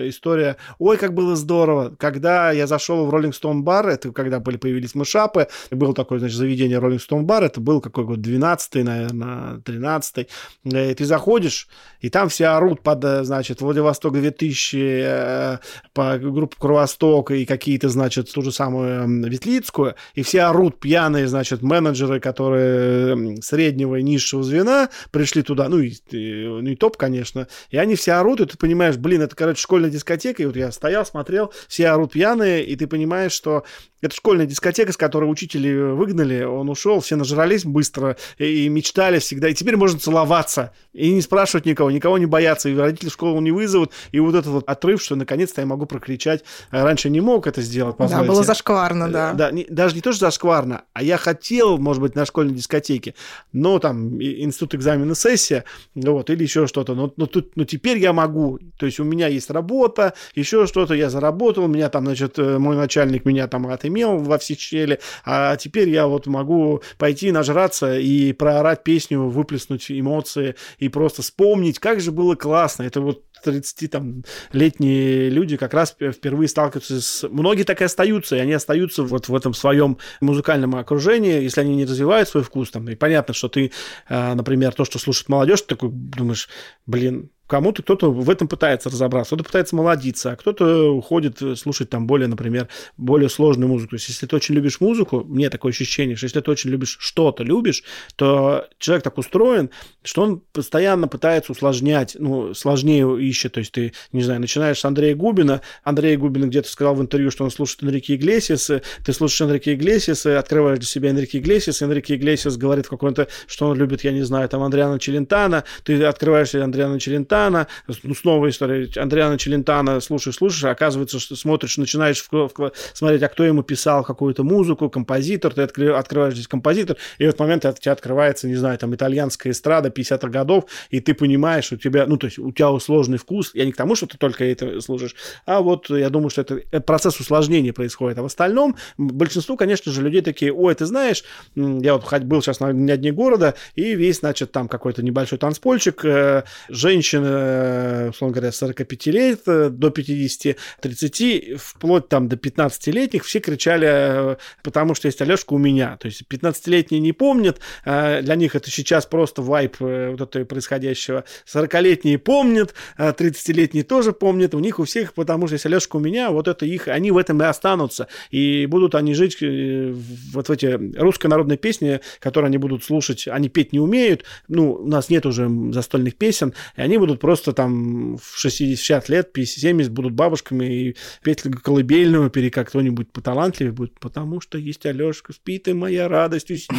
э, 0.00 0.08
история. 0.08 0.56
Ой, 0.78 0.96
как 0.96 1.14
было 1.14 1.36
здорово, 1.36 1.94
когда 1.98 2.52
я 2.52 2.66
зашел 2.66 3.06
в 3.06 3.14
Rolling 3.14 3.32
Stone 3.32 3.60
бар, 3.60 3.88
это 3.88 4.12
когда 4.12 4.40
были 4.40 4.56
появились 4.56 4.94
мышапы, 4.94 5.48
было 5.70 5.94
такое, 5.94 6.18
значит, 6.18 6.36
заведение 6.36 6.78
Rolling 6.78 7.00
Stone 7.00 7.22
бар, 7.22 7.44
это 7.44 7.60
был 7.60 7.80
какой 7.80 8.04
год, 8.04 8.18
12-й, 8.18 8.82
наверное, 8.82 9.58
13-й. 9.58 10.28
И 10.64 10.94
ты 10.94 11.04
заходишь, 11.04 11.68
и 12.00 12.10
там 12.10 12.28
все 12.28 12.46
орут 12.46 12.82
под, 12.82 13.04
э, 13.04 13.24
значит, 13.24 13.60
Владивосток 13.60 14.14
2000, 14.14 14.76
э, 14.76 15.58
по 15.92 16.18
группе 16.18 16.56
Кровосток 16.58 17.30
и 17.30 17.44
какие-то, 17.44 17.88
значит, 17.88 18.32
ту 18.32 18.42
же 18.42 18.52
самую 18.52 19.28
Ветлицкую, 19.28 19.94
и 20.14 20.22
все 20.22 20.42
орут 20.42 20.80
пьяные, 20.80 21.26
значит, 21.26 21.62
менеджеры, 21.62 22.20
которые 22.20 23.42
среднего 23.42 23.96
и 23.96 24.02
низшего 24.02 24.42
звена 24.42 24.75
пришли 25.10 25.42
туда, 25.42 25.68
ну 25.68 25.78
и, 25.78 25.92
ну 26.10 26.68
и 26.68 26.76
топ, 26.76 26.96
конечно, 26.96 27.48
и 27.70 27.76
они 27.76 27.94
все 27.94 28.12
орут, 28.12 28.40
и 28.40 28.46
ты 28.46 28.56
понимаешь, 28.56 28.96
блин, 28.96 29.22
это, 29.22 29.34
короче, 29.34 29.60
школьная 29.60 29.90
дискотека, 29.90 30.42
и 30.42 30.46
вот 30.46 30.56
я 30.56 30.72
стоял, 30.72 31.04
смотрел, 31.04 31.52
все 31.68 31.88
орут 31.88 32.12
пьяные, 32.12 32.64
и 32.64 32.76
ты 32.76 32.86
понимаешь, 32.86 33.32
что 33.32 33.64
это 34.06 34.16
школьная 34.16 34.46
дискотека, 34.46 34.92
с 34.92 34.96
которой 34.96 35.30
учители 35.30 35.72
выгнали, 35.72 36.42
он 36.42 36.68
ушел, 36.68 37.00
все 37.00 37.16
нажрались 37.16 37.64
быстро 37.64 38.16
и 38.38 38.68
мечтали 38.68 39.18
всегда, 39.18 39.48
и 39.48 39.54
теперь 39.54 39.76
можно 39.76 39.98
целоваться, 39.98 40.72
и 40.92 41.12
не 41.12 41.20
спрашивать 41.20 41.66
никого, 41.66 41.90
никого 41.90 42.18
не 42.18 42.26
бояться, 42.26 42.68
и 42.68 42.76
родители 42.76 43.10
в 43.10 43.12
школу 43.12 43.40
не 43.40 43.50
вызовут, 43.50 43.92
и 44.12 44.20
вот 44.20 44.34
этот 44.34 44.46
вот 44.46 44.68
отрыв, 44.68 45.02
что 45.02 45.14
наконец-то 45.16 45.60
я 45.60 45.66
могу 45.66 45.86
прокричать, 45.86 46.44
раньше 46.70 47.10
не 47.10 47.20
мог 47.20 47.46
это 47.46 47.60
сделать, 47.60 47.96
Да, 47.98 48.22
было 48.22 48.44
зашкварно, 48.44 49.10
да. 49.10 49.32
Да, 49.32 49.50
не, 49.50 49.64
даже 49.68 49.94
не 49.94 50.00
то, 50.00 50.12
что 50.12 50.26
зашкварно, 50.26 50.82
а 50.92 51.02
я 51.02 51.18
хотел, 51.18 51.78
может 51.78 52.02
быть, 52.02 52.14
на 52.14 52.24
школьной 52.24 52.54
дискотеке, 52.54 53.14
но 53.52 53.78
там 53.78 54.20
институт 54.22 54.74
экзамена 54.74 55.14
сессия, 55.14 55.64
вот, 55.94 56.30
или 56.30 56.42
еще 56.42 56.66
что-то, 56.66 56.94
но, 56.94 57.12
но, 57.16 57.26
тут, 57.26 57.56
но 57.56 57.64
теперь 57.64 57.98
я 57.98 58.12
могу, 58.12 58.58
то 58.78 58.86
есть 58.86 59.00
у 59.00 59.04
меня 59.04 59.28
есть 59.28 59.50
работа, 59.50 60.14
еще 60.34 60.66
что-то, 60.66 60.94
я 60.94 61.10
заработал, 61.10 61.66
меня 61.66 61.88
там, 61.88 62.06
значит, 62.06 62.38
э, 62.38 62.58
мой 62.58 62.76
начальник 62.76 63.24
меня 63.24 63.48
там 63.48 63.66
отымел 63.66 63.95
во 64.04 64.38
все 64.38 64.54
щели, 64.54 65.00
а 65.24 65.56
теперь 65.56 65.88
я 65.88 66.06
вот 66.06 66.26
могу 66.26 66.82
пойти 66.98 67.32
нажраться 67.32 67.98
и 67.98 68.32
проорать 68.32 68.84
песню, 68.84 69.22
выплеснуть 69.22 69.90
эмоции 69.90 70.54
и 70.78 70.88
просто 70.88 71.22
вспомнить, 71.22 71.78
как 71.78 72.00
же 72.00 72.12
было 72.12 72.34
классно, 72.34 72.82
это 72.84 73.00
вот 73.00 73.24
30 73.42 73.90
там 73.90 74.24
летние 74.52 75.28
люди 75.28 75.56
как 75.56 75.74
раз 75.74 75.94
впервые 75.94 76.48
сталкиваются 76.48 77.00
с... 77.00 77.28
Многие 77.28 77.64
так 77.64 77.80
и 77.80 77.84
остаются, 77.84 78.36
и 78.36 78.40
они 78.40 78.52
остаются 78.52 79.02
вот 79.02 79.28
в 79.28 79.34
этом 79.34 79.54
своем 79.54 79.98
музыкальном 80.20 80.74
окружении, 80.76 81.42
если 81.42 81.60
они 81.60 81.76
не 81.76 81.84
развивают 81.84 82.28
свой 82.28 82.42
вкус, 82.42 82.70
там, 82.70 82.88
и 82.88 82.94
понятно, 82.94 83.34
что 83.34 83.48
ты, 83.48 83.72
а, 84.08 84.34
например, 84.34 84.72
то, 84.72 84.84
что 84.84 84.98
слушает 84.98 85.28
молодежь, 85.28 85.62
ты 85.62 85.68
такой 85.68 85.90
думаешь, 85.92 86.48
блин, 86.86 87.30
Кому-то 87.46 87.82
кто-то 87.82 88.10
в 88.10 88.28
этом 88.28 88.48
пытается 88.48 88.90
разобраться, 88.90 89.34
кто-то 89.34 89.44
пытается 89.44 89.76
молодиться, 89.76 90.32
а 90.32 90.36
кто-то 90.36 90.90
уходит 90.90 91.40
слушать 91.58 91.90
там 91.90 92.06
более, 92.06 92.26
например, 92.26 92.68
более 92.96 93.28
сложную 93.28 93.68
музыку. 93.68 93.90
То 93.90 93.96
есть, 93.96 94.08
если 94.08 94.26
ты 94.26 94.34
очень 94.34 94.54
любишь 94.54 94.80
музыку, 94.80 95.22
мне 95.24 95.48
такое 95.48 95.70
ощущение, 95.70 96.16
что 96.16 96.24
если 96.24 96.40
ты 96.40 96.50
очень 96.50 96.70
любишь 96.70 96.96
что-то, 97.00 97.44
любишь, 97.44 97.84
то 98.16 98.66
человек 98.78 99.04
так 99.04 99.18
устроен, 99.18 99.70
что 100.02 100.22
он 100.22 100.42
постоянно 100.52 101.06
пытается 101.06 101.52
усложнять, 101.52 102.16
ну, 102.18 102.52
сложнее 102.54 103.06
ищет. 103.20 103.52
То 103.52 103.60
есть, 103.60 103.72
ты, 103.72 103.92
не 104.12 104.22
знаю, 104.22 104.40
начинаешь 104.40 104.80
с 104.80 104.84
Андрея 104.84 105.14
Губина, 105.14 105.60
Андрей 105.84 106.16
Губин 106.16 106.48
где-то 106.48 106.68
сказал 106.68 106.96
в 106.96 107.00
интервью, 107.00 107.30
что 107.30 107.44
он 107.44 107.50
слушает 107.50 107.84
Энрике 107.84 108.16
Иглесиаса, 108.16 108.82
ты 109.04 109.12
слушаешь 109.12 109.42
Энрике 109.42 109.74
Иглесиаса, 109.74 110.38
открываешь 110.38 110.78
для 110.78 110.88
себя 110.88 111.10
Энрике 111.10 111.38
Иглесиас, 111.38 111.80
Энрике 111.82 112.16
Иглесиас 112.16 112.56
говорит 112.56 112.86
в 112.86 112.90
каком-то, 112.90 113.28
что 113.46 113.68
он 113.68 113.78
любит, 113.78 114.02
я 114.02 114.10
не 114.10 114.22
знаю, 114.22 114.48
там, 114.48 114.62
Андриана 114.62 114.98
Челентана, 114.98 115.64
ты 115.84 116.02
открываешь 116.02 116.54
Андриана 116.54 116.98
Челентана, 116.98 117.35
Челентана, 117.36 117.66
ну, 118.02 118.14
снова 118.14 118.48
история 118.48 118.88
Андриана 118.96 119.38
Челентана, 119.38 120.00
слушаешь, 120.00 120.36
слушаешь, 120.36 120.64
оказывается, 120.64 121.18
что 121.18 121.36
смотришь, 121.36 121.76
начинаешь 121.76 122.22
в, 122.22 122.32
в, 122.32 122.72
смотреть, 122.94 123.22
а 123.22 123.28
кто 123.28 123.44
ему 123.44 123.62
писал 123.62 124.04
какую-то 124.04 124.42
музыку, 124.42 124.88
композитор, 124.88 125.52
ты 125.52 125.62
откры, 125.62 125.92
открываешь 125.92 126.34
здесь 126.34 126.48
композитор, 126.48 126.96
и 127.18 127.24
в 127.24 127.28
этот 127.28 127.40
момент 127.40 127.64
у 127.64 127.72
тебя 127.72 127.92
открывается, 127.92 128.48
не 128.48 128.56
знаю, 128.56 128.78
там, 128.78 128.94
итальянская 128.94 129.52
эстрада 129.52 129.88
50-х 129.88 130.28
годов, 130.28 130.64
и 130.90 131.00
ты 131.00 131.14
понимаешь, 131.14 131.72
у 131.72 131.76
тебя, 131.76 132.06
ну, 132.06 132.16
то 132.16 132.26
есть 132.26 132.38
у 132.38 132.52
тебя 132.52 132.78
сложный 132.78 133.18
вкус, 133.18 133.50
я 133.54 133.64
не 133.64 133.72
к 133.72 133.76
тому, 133.76 133.94
что 133.94 134.06
ты 134.06 134.18
только 134.18 134.44
это 134.44 134.80
слушаешь, 134.80 135.14
а 135.44 135.60
вот 135.60 135.90
я 135.90 136.10
думаю, 136.10 136.30
что 136.30 136.42
это 136.42 136.80
процесс 136.80 137.20
усложнения 137.20 137.72
происходит, 137.72 138.18
а 138.18 138.22
в 138.22 138.26
остальном 138.26 138.76
большинству, 138.96 139.56
конечно 139.56 139.92
же, 139.92 140.02
людей 140.02 140.22
такие, 140.22 140.52
ой, 140.52 140.74
ты 140.74 140.86
знаешь, 140.86 141.24
я 141.54 141.94
вот 141.94 142.22
был 142.22 142.42
сейчас 142.42 142.60
на, 142.60 142.72
дне 142.72 143.12
города, 143.12 143.54
и 143.74 143.94
весь, 143.94 144.20
значит, 144.20 144.52
там 144.52 144.68
какой-то 144.68 145.02
небольшой 145.02 145.38
танцпольчик, 145.38 146.04
э, 146.04 146.44
женщины 146.68 147.25
условно 147.26 148.34
говоря, 148.34 148.52
45 148.52 149.06
лет 149.06 149.40
э, 149.46 149.68
до 149.70 149.90
50, 149.90 150.56
30, 150.80 151.60
вплоть 151.60 152.08
там 152.08 152.28
до 152.28 152.36
15-летних, 152.36 153.24
все 153.24 153.40
кричали, 153.40 153.88
э, 153.88 154.36
потому 154.62 154.94
что 154.94 155.08
есть 155.08 155.20
Алешка 155.20 155.54
у 155.54 155.58
меня. 155.58 155.96
То 155.96 156.06
есть 156.06 156.22
15-летние 156.28 157.00
не 157.00 157.12
помнят, 157.12 157.60
для 157.84 158.34
них 158.34 158.54
это 158.54 158.70
сейчас 158.70 159.06
просто 159.06 159.42
вайп 159.42 159.76
вот 159.80 160.20
этого 160.20 160.44
происходящего. 160.44 161.24
40-летние 161.46 162.18
помнят, 162.18 162.74
30-летние 162.98 163.84
тоже 163.84 164.12
помнят, 164.12 164.54
у 164.54 164.58
них 164.58 164.78
у 164.78 164.84
всех, 164.84 165.14
потому 165.14 165.46
что 165.46 165.54
есть 165.54 165.66
Алешка 165.66 165.96
у 165.96 166.00
меня, 166.00 166.30
вот 166.30 166.48
это 166.48 166.66
их, 166.66 166.88
они 166.88 167.10
в 167.10 167.18
этом 167.18 167.40
и 167.42 167.44
останутся. 167.44 168.08
И 168.30 168.66
будут 168.66 168.94
они 168.94 169.14
жить 169.14 169.36
вот 169.40 170.48
в 170.48 170.50
эти 170.50 170.98
русской 170.98 171.26
народной 171.26 171.56
песни, 171.56 172.00
которые 172.20 172.48
они 172.48 172.58
будут 172.58 172.84
слушать, 172.84 173.28
они 173.28 173.48
петь 173.48 173.72
не 173.72 173.80
умеют, 173.80 174.24
ну, 174.48 174.72
у 174.72 174.86
нас 174.86 175.10
нет 175.10 175.26
уже 175.26 175.48
застольных 175.72 176.16
песен, 176.16 176.54
и 176.76 176.82
они 176.82 176.98
будут 176.98 177.15
будут 177.16 177.20
просто 177.20 177.52
там 177.52 178.16
в 178.16 178.36
60 178.36 179.08
лет, 179.08 179.30
50-70 179.36 179.90
будут 179.90 180.12
бабушками 180.12 180.64
и 180.64 180.96
петь 181.22 181.42
колыбельную, 181.42 182.30
пере 182.30 182.50
как 182.50 182.68
кто-нибудь 182.68 183.12
поталантливее 183.12 183.72
будет, 183.72 183.98
потому 184.00 184.40
что 184.40 184.58
есть 184.58 184.86
Алешка, 184.86 185.32
спит 185.32 185.68
и 185.68 185.72
моя 185.72 186.08
радость 186.08 186.50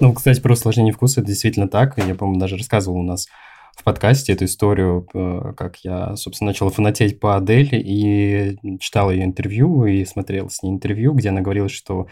Ну, 0.00 0.12
кстати, 0.12 0.40
про 0.40 0.52
усложнение 0.52 0.92
вкуса 0.92 1.20
это 1.20 1.28
действительно 1.28 1.68
так. 1.68 1.96
Я, 1.96 2.14
по-моему, 2.14 2.40
даже 2.40 2.56
рассказывал 2.56 2.98
у 2.98 3.02
нас 3.02 3.28
в 3.76 3.84
подкасте 3.84 4.32
эту 4.32 4.44
историю, 4.44 5.06
э, 5.14 5.52
как 5.56 5.78
я, 5.78 6.16
собственно, 6.16 6.50
начал 6.50 6.68
фанатеть 6.70 7.20
по 7.20 7.36
Адель 7.36 7.70
и 7.72 8.58
читал 8.80 9.10
ее 9.10 9.24
интервью 9.24 9.86
и 9.86 10.04
смотрел 10.04 10.50
с 10.50 10.62
ней 10.62 10.70
интервью, 10.70 11.12
где 11.14 11.30
она 11.30 11.40
говорила, 11.40 11.68
что 11.68 12.06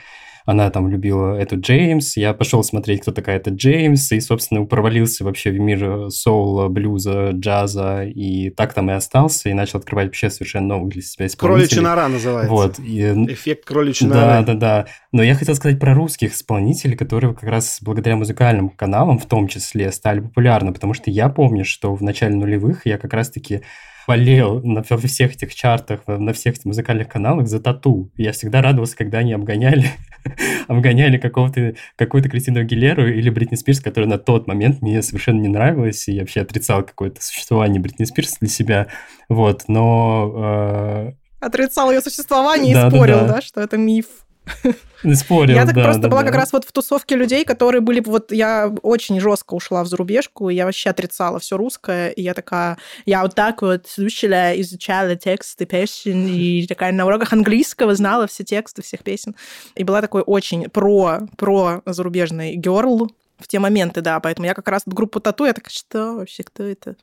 она 0.45 0.71
там 0.71 0.89
любила 0.89 1.37
эту 1.37 1.61
Джеймс, 1.61 2.17
я 2.17 2.35
пошел 2.35 2.63
смотреть, 2.65 3.03
кто 3.03 3.13
такая 3.13 3.37
эта 3.37 3.51
Джеймс, 3.51 4.13
и, 4.13 4.21
собственно, 4.21 4.65
провалился 4.65 5.25
вообще 5.25 5.51
в 5.51 5.59
мир 5.59 6.11
соула, 6.11 6.69
блюза, 6.69 7.31
джаза, 7.31 8.05
и 8.05 8.51
так 8.51 8.75
там 8.75 8.91
и 8.91 8.95
остался, 8.95 9.49
и 9.49 9.53
начал 9.53 9.79
открывать 9.79 10.07
вообще 10.07 10.31
совершенно 10.31 10.69
новых 10.69 10.93
для 10.93 11.03
себя 11.03 11.27
исполнителей. 11.27 11.69
Кроличья 11.69 11.83
нора 11.83 12.09
называется. 12.09 12.53
Вот. 12.53 12.79
И... 12.79 13.01
Эффект 13.33 13.65
кроличьей 13.65 14.09
норы. 14.09 14.21
Да, 14.21 14.43
да, 14.43 14.55
да. 14.55 14.87
Но 15.13 15.23
я 15.23 15.35
хотел 15.35 15.55
сказать 15.55 15.79
про 15.79 15.95
русских 15.95 16.35
исполнителей, 16.35 16.97
которые 16.97 17.35
как 17.35 17.49
раз 17.49 17.79
благодаря 17.81 18.17
музыкальным 18.17 18.71
каналам 18.71 19.19
в 19.19 19.27
том 19.27 19.49
числе 19.49 19.93
стали 19.93 20.21
популярны, 20.21 20.73
потому 20.73 20.95
что 20.95 21.11
я 21.11 21.29
помню, 21.29 21.65
что 21.65 21.95
в 21.95 22.03
начале 22.03 22.35
нулевых 22.35 22.87
я 22.87 22.99
как 22.99 23.13
раз-таки 23.13 23.63
болел 24.07 24.61
на 24.63 24.83
всех 24.83 25.35
этих 25.35 25.55
чартах, 25.55 26.01
на 26.07 26.33
всех 26.33 26.55
этих 26.55 26.65
музыкальных 26.65 27.09
каналах 27.09 27.49
за 27.49 27.61
тату. 27.61 28.11
Я 28.17 28.33
всегда 28.33 28.63
радовался, 28.63 28.97
когда 28.97 29.19
они 29.19 29.33
обгоняли, 29.33 29.87
обгоняли 30.69 31.19
какого-то, 31.19 31.75
какую-то 31.97 32.29
Кристину 32.29 32.61
Агилеру 32.61 33.09
или 33.09 33.31
Бритни 33.31 33.57
Спирс, 33.57 33.81
которая 33.81 34.09
на 34.09 34.19
тот 34.19 34.47
момент 34.47 34.83
мне 34.83 35.03
совершенно 35.03 35.41
не 35.41 35.49
нравилась, 35.49 36.09
и 36.09 36.13
я 36.13 36.21
вообще 36.21 36.41
отрицал 36.41 36.83
какое-то 36.83 37.23
существование 37.23 37.81
Бритни 37.81 38.05
Спирс 38.05 38.39
для 38.41 38.49
себя. 38.49 38.87
Вот, 39.29 39.65
но... 39.69 41.13
Э... 41.41 41.45
Отрицал 41.45 41.91
ее 41.91 42.01
существование 42.01 42.75
да, 42.75 42.87
и 42.87 42.91
спорил, 42.91 43.21
да, 43.21 43.27
да. 43.27 43.35
да, 43.35 43.43
что 43.43 43.61
это 43.61 43.77
миф. 43.77 44.07
Спорил, 45.15 45.57
я 45.57 45.67
так 45.67 45.75
да, 45.75 45.85
просто 45.85 46.03
да, 46.03 46.09
была 46.09 46.21
да. 46.23 46.29
как 46.29 46.37
раз 46.37 46.53
вот 46.53 46.65
в 46.65 46.73
тусовке 46.73 47.17
людей, 47.17 47.45
которые 47.45 47.81
были... 47.81 48.01
Вот 48.01 48.33
я 48.33 48.73
очень 48.83 49.21
жестко 49.21 49.55
ушла 49.55 49.83
в 49.83 49.87
зарубежку, 49.87 50.49
я 50.49 50.65
вообще 50.65 50.91
отрицала 50.91 51.39
все 51.39 51.57
русское, 51.57 52.11
и 52.11 52.23
я 52.23 52.35
такая... 52.35 52.79
Я 53.05 53.23
вот 53.23 53.35
так 53.35 53.63
вот 53.63 53.87
слушала, 53.89 54.61
изучала 54.61 55.17
тексты 55.17 55.67
песен, 55.67 56.27
и 56.27 56.67
такая 56.69 56.93
на 56.93 57.07
уроках 57.07 57.33
английского 57.33 57.95
знала 57.95 58.27
все 58.27 58.45
тексты 58.45 58.83
всех 58.83 59.03
песен. 59.03 59.35
И 59.75 59.85
была 59.85 60.01
такой 60.01 60.23
очень 60.23 60.69
про, 60.69 61.21
про 61.37 61.83
зарубежный 61.87 62.55
герл, 62.57 63.11
в 63.39 63.49
те 63.49 63.59
моменты, 63.59 64.03
да. 64.03 64.21
Поэтому 64.21 64.47
я 64.47 64.55
как 64.55 64.69
раз 64.69 64.83
группу 64.87 65.19
тату, 65.19 65.45
я 65.45 65.53
так, 65.53 65.69
что 65.69 66.15
вообще, 66.15 66.45
кто 66.45 66.63
это? 66.63 66.95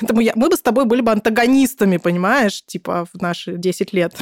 мы 0.00 0.48
бы 0.48 0.56
с 0.56 0.62
тобой 0.62 0.86
были 0.86 1.02
бы 1.02 1.12
антагонистами, 1.12 1.98
понимаешь, 1.98 2.64
типа 2.64 3.06
в 3.12 3.20
наши 3.20 3.58
10 3.58 3.92
лет. 3.92 4.14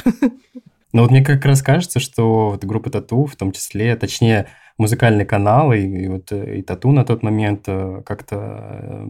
Ну 0.93 1.01
вот 1.01 1.11
мне 1.11 1.23
как 1.23 1.43
раз 1.45 1.63
кажется, 1.63 1.99
что 1.99 2.51
вот 2.51 2.63
группа 2.63 2.91
Тату, 2.91 3.25
в 3.25 3.35
том 3.35 3.51
числе, 3.51 3.95
точнее, 3.95 4.47
музыкальный 4.77 5.25
канал 5.25 5.73
и, 5.73 5.81
и 5.81 6.07
вот 6.07 6.31
и 6.31 6.61
Тату 6.61 6.91
на 6.91 7.03
тот 7.03 7.23
момент 7.23 7.63
э, 7.67 8.01
как-то 8.05 8.35
э, 8.37 9.07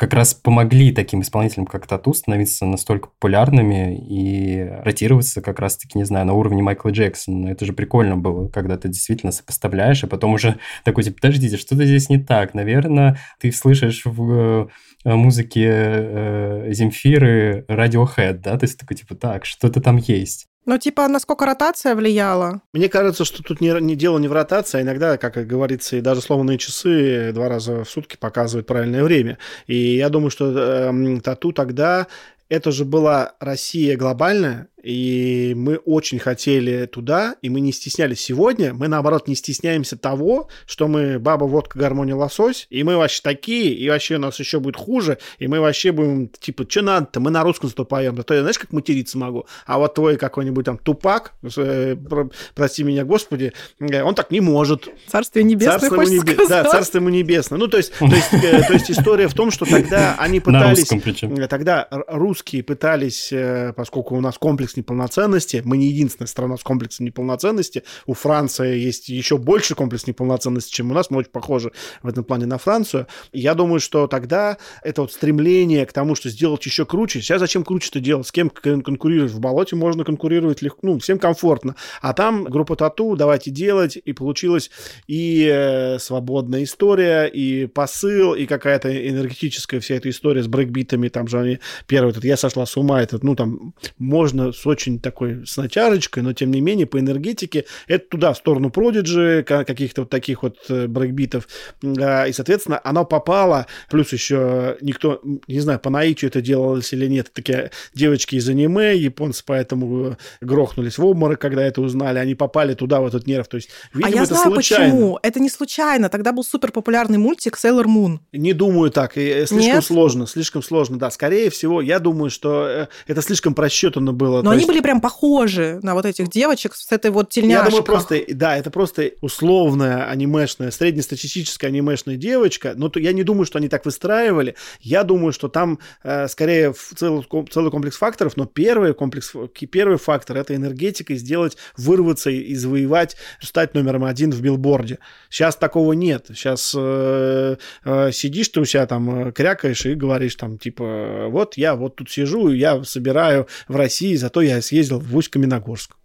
как 0.00 0.14
раз 0.14 0.32
помогли 0.32 0.92
таким 0.92 1.20
исполнителям, 1.20 1.66
как 1.66 1.86
Тату, 1.86 2.14
становиться 2.14 2.64
настолько 2.64 3.08
популярными 3.08 3.98
и 3.98 4.66
ротироваться 4.82 5.42
как 5.42 5.58
раз-таки, 5.58 5.98
не 5.98 6.04
знаю, 6.04 6.24
на 6.26 6.32
уровне 6.32 6.62
Майкла 6.62 6.90
Джексона. 6.90 7.48
Это 7.48 7.66
же 7.66 7.74
прикольно 7.74 8.16
было, 8.16 8.48
когда 8.48 8.78
ты 8.78 8.88
действительно 8.88 9.30
сопоставляешь, 9.30 10.02
а 10.02 10.06
потом 10.06 10.32
уже 10.32 10.58
такой, 10.84 11.04
типа, 11.04 11.16
подождите, 11.20 11.56
что-то 11.56 11.84
здесь 11.84 12.08
не 12.08 12.18
так. 12.18 12.54
Наверное, 12.54 13.18
ты 13.40 13.52
слышишь 13.52 14.02
в 14.06 14.70
э, 15.04 15.14
музыке 15.14 15.68
э, 15.68 16.72
Земфиры 16.72 17.66
Radiohead, 17.68 18.34
да? 18.34 18.56
То 18.56 18.64
есть 18.64 18.78
такой, 18.78 18.96
типа, 18.96 19.16
так, 19.16 19.44
что-то 19.44 19.82
там 19.82 19.96
есть. 19.96 20.49
Ну, 20.66 20.78
типа, 20.78 21.08
насколько 21.08 21.46
ротация 21.46 21.94
влияла? 21.94 22.60
Мне 22.72 22.88
кажется, 22.88 23.24
что 23.24 23.42
тут 23.42 23.60
не, 23.60 23.80
не 23.80 23.96
дело 23.96 24.18
не 24.18 24.28
в 24.28 24.32
ротации, 24.32 24.78
а 24.78 24.82
иногда, 24.82 25.16
как 25.16 25.46
говорится, 25.46 25.96
и 25.96 26.00
даже 26.00 26.20
сломанные 26.20 26.58
часы 26.58 27.32
два 27.32 27.48
раза 27.48 27.84
в 27.84 27.88
сутки 27.90 28.16
показывают 28.16 28.66
правильное 28.66 29.02
время. 29.02 29.38
И 29.66 29.96
я 29.96 30.08
думаю, 30.10 30.30
что 30.30 30.52
э, 30.54 31.20
тату 31.20 31.52
тогда 31.52 32.06
это 32.50 32.72
же 32.72 32.84
была 32.84 33.34
Россия 33.38 33.96
глобальная, 33.96 34.68
и 34.82 35.54
мы 35.56 35.76
очень 35.76 36.18
хотели 36.18 36.86
туда, 36.86 37.36
и 37.42 37.50
мы 37.50 37.60
не 37.60 37.72
стеснялись. 37.72 38.20
Сегодня 38.20 38.74
мы, 38.74 38.88
наоборот, 38.88 39.28
не 39.28 39.34
стесняемся 39.34 39.96
того, 39.96 40.48
что 40.66 40.88
мы 40.88 41.18
баба, 41.18 41.44
водка, 41.44 41.78
гармония, 41.78 42.14
лосось, 42.14 42.66
и 42.70 42.82
мы 42.82 42.96
вообще 42.96 43.20
такие, 43.22 43.74
и 43.74 43.88
вообще 43.88 44.16
у 44.16 44.18
нас 44.18 44.38
еще 44.38 44.60
будет 44.60 44.76
хуже, 44.76 45.18
и 45.38 45.46
мы 45.46 45.60
вообще 45.60 45.92
будем, 45.92 46.28
типа, 46.28 46.64
что 46.68 46.82
надо-то, 46.82 47.20
мы 47.20 47.30
на 47.30 47.42
русском 47.42 47.68
зато 47.68 47.84
поем. 47.84 48.14
Да 48.14 48.22
то 48.22 48.34
я, 48.34 48.40
знаешь, 48.40 48.58
как 48.58 48.72
материться 48.72 49.18
могу? 49.18 49.46
А 49.66 49.78
вот 49.78 49.94
твой 49.94 50.16
какой-нибудь 50.16 50.64
там 50.64 50.78
тупак, 50.78 51.34
э, 51.56 51.96
про, 51.96 52.30
прости 52.54 52.82
меня, 52.82 53.04
Господи, 53.04 53.52
э, 53.80 54.02
он 54.02 54.14
так 54.14 54.30
не 54.30 54.40
может. 54.40 54.88
Царствие 55.06 55.44
небесное, 55.44 55.78
царство 55.78 56.00
ему 56.00 56.12
небе... 56.12 56.36
Да, 56.48 56.64
царство 56.64 56.98
ему 56.98 57.08
небесное. 57.08 57.58
Ну, 57.58 57.68
то 57.68 57.76
есть, 57.76 57.92
то, 57.98 58.06
есть, 58.06 58.32
э, 58.32 58.62
то 58.66 58.72
есть 58.72 58.90
история 58.90 59.28
в 59.28 59.34
том, 59.34 59.50
что 59.50 59.64
тогда 59.64 60.16
они 60.18 60.40
пытались... 60.40 60.90
Э, 60.90 61.46
тогда 61.48 61.88
русские 62.08 62.62
пытались, 62.62 63.32
э, 63.32 63.72
поскольку 63.76 64.16
у 64.16 64.20
нас 64.20 64.38
комплекс 64.38 64.69
комплекс 64.70 64.76
неполноценности. 64.76 65.62
Мы 65.64 65.76
не 65.76 65.86
единственная 65.86 66.28
страна 66.28 66.56
с 66.56 66.62
комплексом 66.62 67.06
неполноценности. 67.06 67.82
У 68.06 68.14
Франции 68.14 68.78
есть 68.78 69.08
еще 69.08 69.36
больше 69.36 69.74
комплекс 69.74 70.06
неполноценности, 70.06 70.72
чем 70.72 70.90
у 70.90 70.94
нас. 70.94 71.10
Мы 71.10 71.18
очень 71.18 71.30
похожи 71.30 71.72
в 72.02 72.08
этом 72.08 72.24
плане 72.24 72.46
на 72.46 72.58
Францию. 72.58 73.06
Я 73.32 73.54
думаю, 73.54 73.80
что 73.80 74.06
тогда 74.06 74.58
это 74.82 75.02
вот 75.02 75.12
стремление 75.12 75.86
к 75.86 75.92
тому, 75.92 76.14
что 76.14 76.28
сделать 76.28 76.64
еще 76.66 76.84
круче. 76.84 77.20
Сейчас 77.20 77.40
зачем 77.40 77.64
круче-то 77.64 78.00
делать? 78.00 78.26
С 78.26 78.32
кем 78.32 78.50
конкурировать? 78.50 79.32
В 79.32 79.40
болоте 79.40 79.76
можно 79.76 80.04
конкурировать 80.04 80.62
легко, 80.62 80.80
ну, 80.82 80.98
всем 80.98 81.18
комфортно. 81.18 81.74
А 82.00 82.12
там 82.12 82.44
группа 82.44 82.76
тату, 82.76 83.16
давайте 83.16 83.50
делать. 83.50 83.98
И 84.04 84.12
получилась 84.12 84.70
и 85.08 85.48
э, 85.50 85.98
свободная 85.98 86.62
история, 86.62 87.26
и 87.26 87.66
посыл, 87.66 88.34
и 88.34 88.46
какая-то 88.46 88.88
энергетическая 88.88 89.80
вся 89.80 89.96
эта 89.96 90.08
история 90.08 90.42
с 90.42 90.46
брейкбитами. 90.46 91.08
Там 91.08 91.28
же 91.28 91.38
они 91.38 91.58
первый 91.86 92.10
этот 92.10 92.24
«Я 92.24 92.36
сошла 92.36 92.66
с 92.66 92.76
ума», 92.76 93.02
этот, 93.02 93.24
ну, 93.24 93.34
там 93.34 93.74
можно 93.98 94.52
с 94.60 94.66
очень 94.66 95.00
такой, 95.00 95.46
с 95.46 95.56
натяжечкой, 95.56 96.22
но 96.22 96.32
тем 96.32 96.50
не 96.50 96.60
менее 96.60 96.86
по 96.86 96.98
энергетике 96.98 97.64
это 97.86 98.06
туда, 98.08 98.32
в 98.32 98.36
сторону 98.36 98.68
Prodigy, 98.68 99.42
каких-то 99.42 100.02
вот 100.02 100.10
таких 100.10 100.42
вот 100.42 100.58
э, 100.68 100.86
брейкбитов, 100.86 101.48
и, 101.82 102.32
соответственно, 102.32 102.80
оно 102.84 103.04
попало, 103.04 103.66
плюс 103.90 104.12
еще 104.12 104.76
никто, 104.80 105.20
не 105.46 105.60
знаю, 105.60 105.80
по 105.80 105.90
наитию 105.90 106.30
это 106.30 106.40
делалось 106.40 106.92
или 106.92 107.06
нет, 107.06 107.30
такие 107.32 107.70
девочки 107.94 108.36
из 108.36 108.48
аниме, 108.48 108.96
японцы 108.96 109.42
поэтому 109.46 110.16
грохнулись 110.40 110.98
в 110.98 111.04
обморок, 111.04 111.40
когда 111.40 111.62
это 111.62 111.80
узнали, 111.80 112.18
они 112.18 112.34
попали 112.34 112.74
туда, 112.74 113.00
в 113.00 113.06
этот 113.06 113.26
нерв, 113.26 113.48
то 113.48 113.56
есть, 113.56 113.70
видимо, 113.94 114.08
а 114.08 114.14
я 114.14 114.22
это 114.24 114.34
знаю 114.34 114.52
случайно. 114.52 114.84
почему, 114.84 115.18
это 115.22 115.40
не 115.40 115.48
случайно, 115.48 116.08
тогда 116.08 116.32
был 116.32 116.44
супер 116.44 116.72
популярный 116.72 117.18
мультик 117.18 117.56
Sailor 117.56 117.86
Moon. 117.86 118.18
Не 118.32 118.52
думаю 118.52 118.90
так, 118.90 119.16
э, 119.16 119.46
слишком 119.46 119.74
нет? 119.74 119.84
сложно, 119.84 120.26
слишком 120.26 120.62
сложно, 120.62 120.98
да, 120.98 121.10
скорее 121.10 121.50
всего, 121.50 121.80
я 121.80 121.98
думаю, 121.98 122.30
что 122.30 122.66
э, 122.68 122.86
это 123.06 123.22
слишком 123.22 123.54
просчетано 123.54 124.12
было, 124.12 124.42
но 124.42 124.49
они 124.50 124.60
есть... 124.60 124.68
были 124.68 124.80
прям 124.80 125.00
похожи 125.00 125.80
на 125.82 125.94
вот 125.94 126.06
этих 126.06 126.28
девочек 126.28 126.74
с 126.74 126.90
этой 126.92 127.10
вот 127.10 127.30
тельняшкой. 127.30 127.64
Я 127.64 127.70
думаю, 127.70 127.84
просто, 127.84 128.20
да, 128.28 128.56
это 128.56 128.70
просто 128.70 129.12
условная 129.20 130.08
анимешная, 130.08 130.70
среднестатистическая 130.70 131.68
анимешная 131.68 132.16
девочка, 132.16 132.72
но 132.76 132.88
то, 132.88 133.00
я 133.00 133.12
не 133.12 133.22
думаю, 133.22 133.46
что 133.46 133.58
они 133.58 133.68
так 133.68 133.84
выстраивали. 133.84 134.54
Я 134.80 135.04
думаю, 135.04 135.32
что 135.32 135.48
там 135.48 135.78
э, 136.02 136.28
скорее 136.28 136.72
целый, 136.96 137.26
целый 137.50 137.70
комплекс 137.70 137.96
факторов, 137.96 138.36
но 138.36 138.46
первый 138.46 138.94
комплекс, 138.94 139.32
первый 139.70 139.98
фактор– 139.98 140.36
это 140.38 140.54
энергетика, 140.54 141.10
и 141.12 141.16
сделать, 141.16 141.56
вырваться 141.76 142.30
и 142.30 142.54
завоевать, 142.54 143.16
стать 143.40 143.74
номером 143.74 144.04
один 144.04 144.32
в 144.32 144.40
билборде. 144.40 144.98
Сейчас 145.28 145.56
такого 145.56 145.92
нет. 145.92 146.26
Сейчас 146.28 146.74
э, 146.76 147.56
э, 147.84 148.12
сидишь 148.12 148.48
ты 148.48 148.60
у 148.60 148.64
себя 148.64 148.86
там, 148.86 149.28
э, 149.28 149.32
крякаешь 149.32 149.86
и 149.86 149.94
говоришь 149.94 150.36
там, 150.36 150.58
типа, 150.58 151.26
вот 151.28 151.56
я 151.56 151.74
вот 151.74 151.96
тут 151.96 152.10
сижу, 152.10 152.48
я 152.50 152.82
собираю 152.84 153.46
в 153.68 153.76
России, 153.76 154.14
зато 154.14 154.39
я 154.42 154.62
съездил 154.62 155.00
в 155.00 155.16
Усть-Каменогорск 155.16 155.96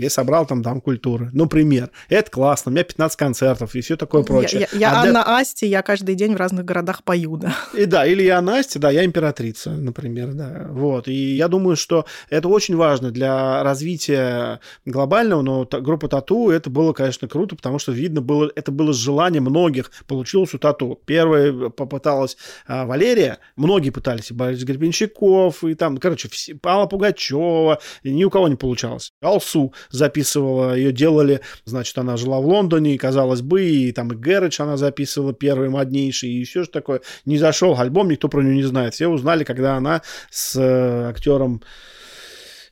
я 0.00 0.10
собрал 0.10 0.46
там 0.46 0.62
Дом 0.62 0.80
культуры. 0.80 1.30
Например. 1.32 1.90
Это 2.08 2.30
классно, 2.30 2.70
у 2.70 2.72
меня 2.72 2.84
15 2.84 3.16
концертов 3.16 3.74
и 3.74 3.80
все 3.80 3.96
такое 3.96 4.22
прочее. 4.22 4.68
Я, 4.72 4.78
я, 4.78 4.78
я 4.78 4.90
а 4.92 5.02
Анна 5.02 5.24
для... 5.24 5.38
Асти, 5.38 5.66
я 5.66 5.82
каждый 5.82 6.14
день 6.14 6.34
в 6.34 6.36
разных 6.36 6.64
городах 6.64 7.02
пою, 7.04 7.36
да. 7.36 7.54
И 7.74 7.84
да, 7.84 8.06
или 8.06 8.22
я 8.22 8.38
Анна 8.38 8.58
Асти, 8.58 8.78
да, 8.78 8.90
я 8.90 9.04
императрица, 9.04 9.70
например, 9.70 10.32
да. 10.32 10.66
Вот, 10.70 11.08
и 11.08 11.36
я 11.36 11.48
думаю, 11.48 11.76
что 11.76 12.06
это 12.28 12.48
очень 12.48 12.76
важно 12.76 13.10
для 13.10 13.62
развития 13.62 14.60
глобального, 14.84 15.42
но 15.42 15.64
группа 15.64 16.08
Тату, 16.08 16.50
это 16.50 16.70
было, 16.70 16.92
конечно, 16.92 17.28
круто, 17.28 17.56
потому 17.56 17.78
что 17.78 17.92
видно 17.92 18.20
было, 18.20 18.50
это 18.54 18.72
было 18.72 18.92
желание 18.92 19.40
многих, 19.40 19.90
получилось 20.06 20.54
у 20.54 20.58
Тату. 20.58 21.00
Первая 21.04 21.52
попыталась 21.70 22.36
а, 22.66 22.86
Валерия, 22.86 23.38
многие 23.56 23.90
пытались, 23.90 24.30
и 24.30 24.34
Борис 24.34 24.62
Гребенщиков, 24.64 25.62
и 25.64 25.74
там, 25.74 25.98
короче, 25.98 26.28
все, 26.28 26.56
Алла 26.64 26.86
Пугачева, 26.86 27.80
ни 28.04 28.24
у 28.24 28.30
кого 28.30 28.48
не 28.48 28.56
получалось. 28.56 29.12
Алсу 29.20 29.72
записывала, 29.90 30.74
ее 30.74 30.92
делали, 30.92 31.40
значит, 31.64 31.96
она 31.98 32.16
жила 32.16 32.40
в 32.40 32.46
Лондоне, 32.46 32.94
и, 32.94 32.98
казалось 32.98 33.42
бы, 33.42 33.62
и 33.62 33.92
там 33.92 34.12
и 34.12 34.16
Гэридж 34.16 34.60
она 34.62 34.76
записывала 34.76 35.32
первый, 35.32 35.68
моднейший, 35.68 36.30
и 36.30 36.44
все 36.44 36.62
же 36.62 36.70
такое. 36.70 37.00
Не 37.24 37.38
зашел 37.38 37.78
альбом, 37.78 38.08
никто 38.08 38.28
про 38.28 38.42
нее 38.42 38.54
не 38.54 38.62
знает. 38.62 38.94
Все 38.94 39.08
узнали, 39.08 39.44
когда 39.44 39.76
она 39.76 40.02
с 40.30 40.56
э, 40.56 41.08
актером 41.08 41.62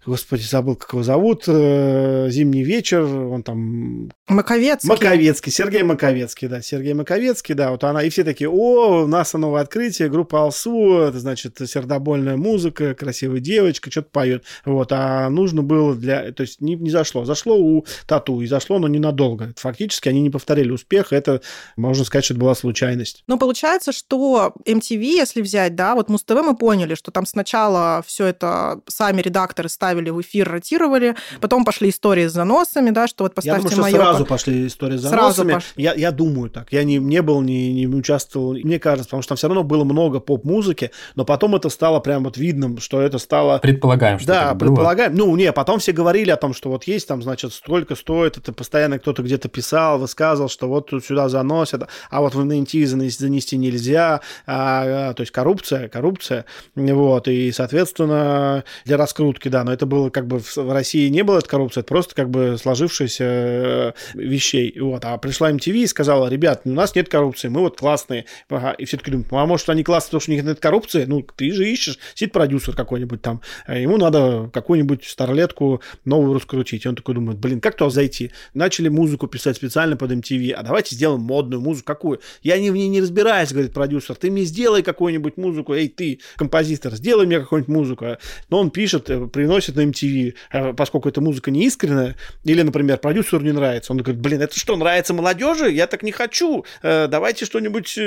господи, 0.07 0.43
забыл, 0.43 0.77
как 0.77 0.93
его 0.93 1.03
зовут, 1.03 1.45
э, 1.47 2.29
«Зимний 2.31 2.65
вечер», 2.65 3.05
он 3.05 3.43
там... 3.43 4.11
Маковецкий. 4.29 4.89
Маковецкий, 4.89 5.53
Сергей 5.53 5.83
Маковецкий, 5.83 6.49
да, 6.49 6.63
Сергей 6.63 6.95
Маковецкий, 6.95 7.55
да, 7.55 7.71
вот 7.71 7.85
она, 7.85 8.03
и 8.03 8.11
все 8.11 8.25
такие, 8.25 8.49
о, 8.49 9.05
у 9.05 9.07
нас 9.07 9.33
новое 9.35 9.63
открытие, 9.63 10.09
группа 10.09 10.43
Алсу, 10.43 10.99
это, 10.99 11.19
значит, 11.19 11.59
сердобольная 11.67 12.37
музыка, 12.37 12.95
красивая 12.95 13.41
девочка, 13.41 13.91
что-то 13.91 14.09
поет, 14.11 14.45
вот, 14.65 14.93
а 14.93 15.29
нужно 15.31 15.63
было 15.63 15.95
для, 15.95 16.33
то 16.33 16.43
есть 16.43 16.61
не, 16.61 16.75
не 16.75 16.91
зашло, 16.91 17.25
зашло 17.25 17.57
у 17.57 17.87
Тату, 18.07 18.41
и 18.41 18.47
зашло, 18.47 18.79
но 18.79 18.89
ненадолго, 18.89 19.53
фактически 19.57 20.09
они 20.09 20.21
не 20.21 20.31
повторили 20.31 20.71
успех, 20.71 21.13
это, 21.13 21.41
можно 21.77 22.05
сказать, 22.05 22.25
что 22.25 22.35
это 22.35 22.41
была 22.41 22.55
случайность. 22.55 23.25
Ну, 23.27 23.39
получается, 23.39 23.93
что 23.93 24.53
MTV, 24.67 25.03
если 25.03 25.43
взять, 25.43 25.75
да, 25.75 25.95
вот 25.95 26.09
Муз-ТВ 26.09 26.43
мы 26.43 26.57
поняли, 26.57 26.95
что 26.95 27.11
там 27.11 27.27
сначала 27.27 28.03
все 28.07 28.27
это 28.27 28.81
сами 28.87 29.23
редакторы 29.23 29.69
ставили 29.69 29.98
ставили 29.99 30.11
в 30.11 30.21
эфир, 30.21 30.49
ротировали. 30.49 31.17
Потом 31.41 31.65
пошли 31.65 31.91
истории 31.91 32.27
с 32.27 32.33
заносами, 32.33 32.91
да, 32.91 33.07
что 33.07 33.25
вот 33.25 33.35
поставьте 33.35 33.69
я 33.69 33.71
думаю, 33.71 33.91
что 33.91 33.99
сразу 33.99 34.25
пошли 34.25 34.67
истории 34.67 34.97
с 34.97 35.01
заносами. 35.01 35.51
Сразу 35.51 35.67
Я, 35.77 35.95
я 35.95 36.11
думаю 36.13 36.51
так. 36.51 36.73
Я 36.73 36.85
не, 36.85 36.99
не 36.99 37.23
был, 37.23 37.41
не, 37.41 37.73
не 37.73 37.87
участвовал. 37.87 38.55
Мне 38.55 38.79
кажется, 38.79 39.07
потому 39.07 39.23
что 39.23 39.31
там 39.31 39.37
все 39.37 39.49
равно 39.49 39.65
было 39.65 39.85
много 39.85 40.21
поп-музыки, 40.21 40.91
но 41.17 41.25
потом 41.25 41.55
это 41.57 41.69
стало 41.69 42.01
прям 42.01 42.25
вот 42.25 42.37
видным, 42.37 42.79
что 42.79 43.01
это 43.01 43.19
стало... 43.19 43.59
Предполагаем, 43.59 44.19
что 44.19 44.29
Да, 44.29 44.55
предполагаем. 44.55 45.15
Было. 45.15 45.27
Ну, 45.27 45.37
не, 45.37 45.53
потом 45.53 45.79
все 45.79 45.93
говорили 45.93 46.31
о 46.31 46.37
том, 46.37 46.55
что 46.55 46.71
вот 46.71 46.85
есть 46.85 47.09
там, 47.09 47.23
значит, 47.23 47.53
столько 47.53 47.95
стоит, 47.95 48.37
это 48.37 48.53
постоянно 48.53 48.99
кто-то 48.99 49.23
где-то 49.23 49.49
писал, 49.49 49.99
высказывал, 49.99 50.49
что 50.49 50.69
вот 50.69 50.91
тут 50.91 51.05
сюда 51.05 51.29
заносят, 51.29 51.89
а 52.11 52.21
вот 52.21 52.35
в 52.35 52.41
NNT 52.41 52.87
занести 52.87 53.57
нельзя, 53.57 54.21
а, 54.47 55.11
а, 55.11 55.15
то 55.15 55.23
есть 55.23 55.33
коррупция, 55.33 55.89
коррупция, 55.89 56.45
вот, 56.75 57.29
и, 57.29 57.51
соответственно, 57.53 58.65
для 58.85 58.97
раскрутки, 58.97 59.49
да, 59.49 59.65
но 59.65 59.73
это 59.73 59.78
было 59.87 60.11
как 60.11 60.27
бы 60.27 60.39
в 60.39 60.73
России 60.73 61.09
не 61.09 61.23
было 61.23 61.39
этой 61.39 61.49
коррупции, 61.49 61.81
это 61.81 61.89
просто 61.89 62.15
как 62.15 62.31
бы 62.31 62.57
сложившиеся 62.61 63.25
э, 63.25 63.93
вещей. 64.15 64.79
Вот. 64.79 65.05
А 65.05 65.17
пришла 65.19 65.51
MTV 65.51 65.73
и 65.73 65.87
сказала, 65.87 66.29
ребят, 66.29 66.63
у 66.65 66.71
нас 66.71 66.95
нет 66.95 67.09
коррупции, 67.09 67.49
мы 67.49 67.61
вот 67.61 67.79
классные. 67.79 68.27
Ага. 68.49 68.73
И 68.73 68.85
все 68.85 68.97
таки 68.97 69.11
думают, 69.11 69.33
а 69.33 69.47
может, 69.47 69.69
они 69.69 69.85
классные, 69.85 70.09
потому 70.09 70.21
что 70.21 70.31
у 70.31 70.35
них 70.35 70.45
нет 70.45 70.61
коррупции? 70.61 71.05
Ну, 71.05 71.27
ты 71.37 71.53
же 71.53 71.69
ищешь, 71.69 71.99
сидит 72.15 72.33
продюсер 72.33 72.75
какой-нибудь 72.75 73.23
там, 73.23 73.41
а 73.67 73.77
ему 73.77 73.97
надо 73.97 74.51
какую-нибудь 74.53 75.05
старлетку 75.05 75.83
новую 76.05 76.35
раскрутить. 76.35 76.85
И 76.85 76.89
он 76.89 76.97
такой 76.97 77.15
думает, 77.15 77.39
блин, 77.39 77.61
как 77.61 77.77
туда 77.77 77.91
зайти? 77.91 78.31
Начали 78.55 78.89
музыку 78.89 79.27
писать 79.27 79.57
специально 79.57 79.97
под 79.97 80.13
MTV, 80.13 80.53
а 80.53 80.63
давайте 80.63 80.95
сделаем 80.95 81.23
модную 81.23 81.61
музыку. 81.61 81.87
Какую? 81.87 82.21
Я 82.43 82.59
не 82.59 82.71
в 82.71 82.75
ней 82.75 82.89
не 82.89 83.01
разбираюсь, 83.01 83.53
говорит 83.53 83.73
продюсер, 83.73 84.15
ты 84.15 84.31
мне 84.31 84.45
сделай 84.45 84.83
какую-нибудь 84.83 85.37
музыку, 85.37 85.75
эй, 85.75 85.89
ты, 85.89 86.21
композитор, 86.37 86.95
сделай 86.95 87.27
мне 87.27 87.41
какую-нибудь 87.41 87.75
музыку. 87.75 88.07
Но 88.49 88.61
он 88.61 88.71
пишет, 88.71 89.11
э, 89.11 89.27
приносит 89.73 89.77
на 89.77 89.83
MTV, 89.83 90.35
э, 90.53 90.73
поскольку 90.75 91.09
эта 91.09 91.21
музыка 91.21 91.51
не 91.51 91.65
искренняя, 91.65 92.17
или, 92.45 92.63
например, 92.63 92.99
продюсеру 92.99 93.43
не 93.43 93.53
нравится, 93.53 93.93
он 93.93 93.99
говорит, 93.99 94.21
блин, 94.21 94.43
это 94.43 94.59
что, 94.59 94.77
нравится 94.77 95.15
молодежи? 95.15 95.71
Я 95.71 95.87
так 95.87 96.03
не 96.03 96.13
хочу. 96.13 96.65
Э, 96.83 97.07
давайте 97.09 97.45
что-нибудь, 97.45 97.99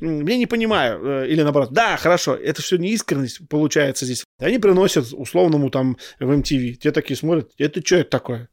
мне 0.00 0.36
не 0.36 0.46
понимаю. 0.46 1.26
Или 1.26 1.42
наоборот, 1.42 1.72
да, 1.72 1.96
хорошо, 1.96 2.34
это 2.34 2.62
все 2.62 2.76
не 2.76 2.90
искренность 2.90 3.46
получается 3.48 4.04
здесь. 4.04 4.24
Они 4.38 4.58
приносят 4.58 5.12
условному 5.12 5.70
там 5.70 5.96
в 6.20 6.30
MTV. 6.30 6.74
Те 6.74 6.92
такие 6.92 7.16
смотрят, 7.16 7.50
это 7.58 7.84
что 7.84 7.96
это 7.96 8.10
такое? 8.10 8.48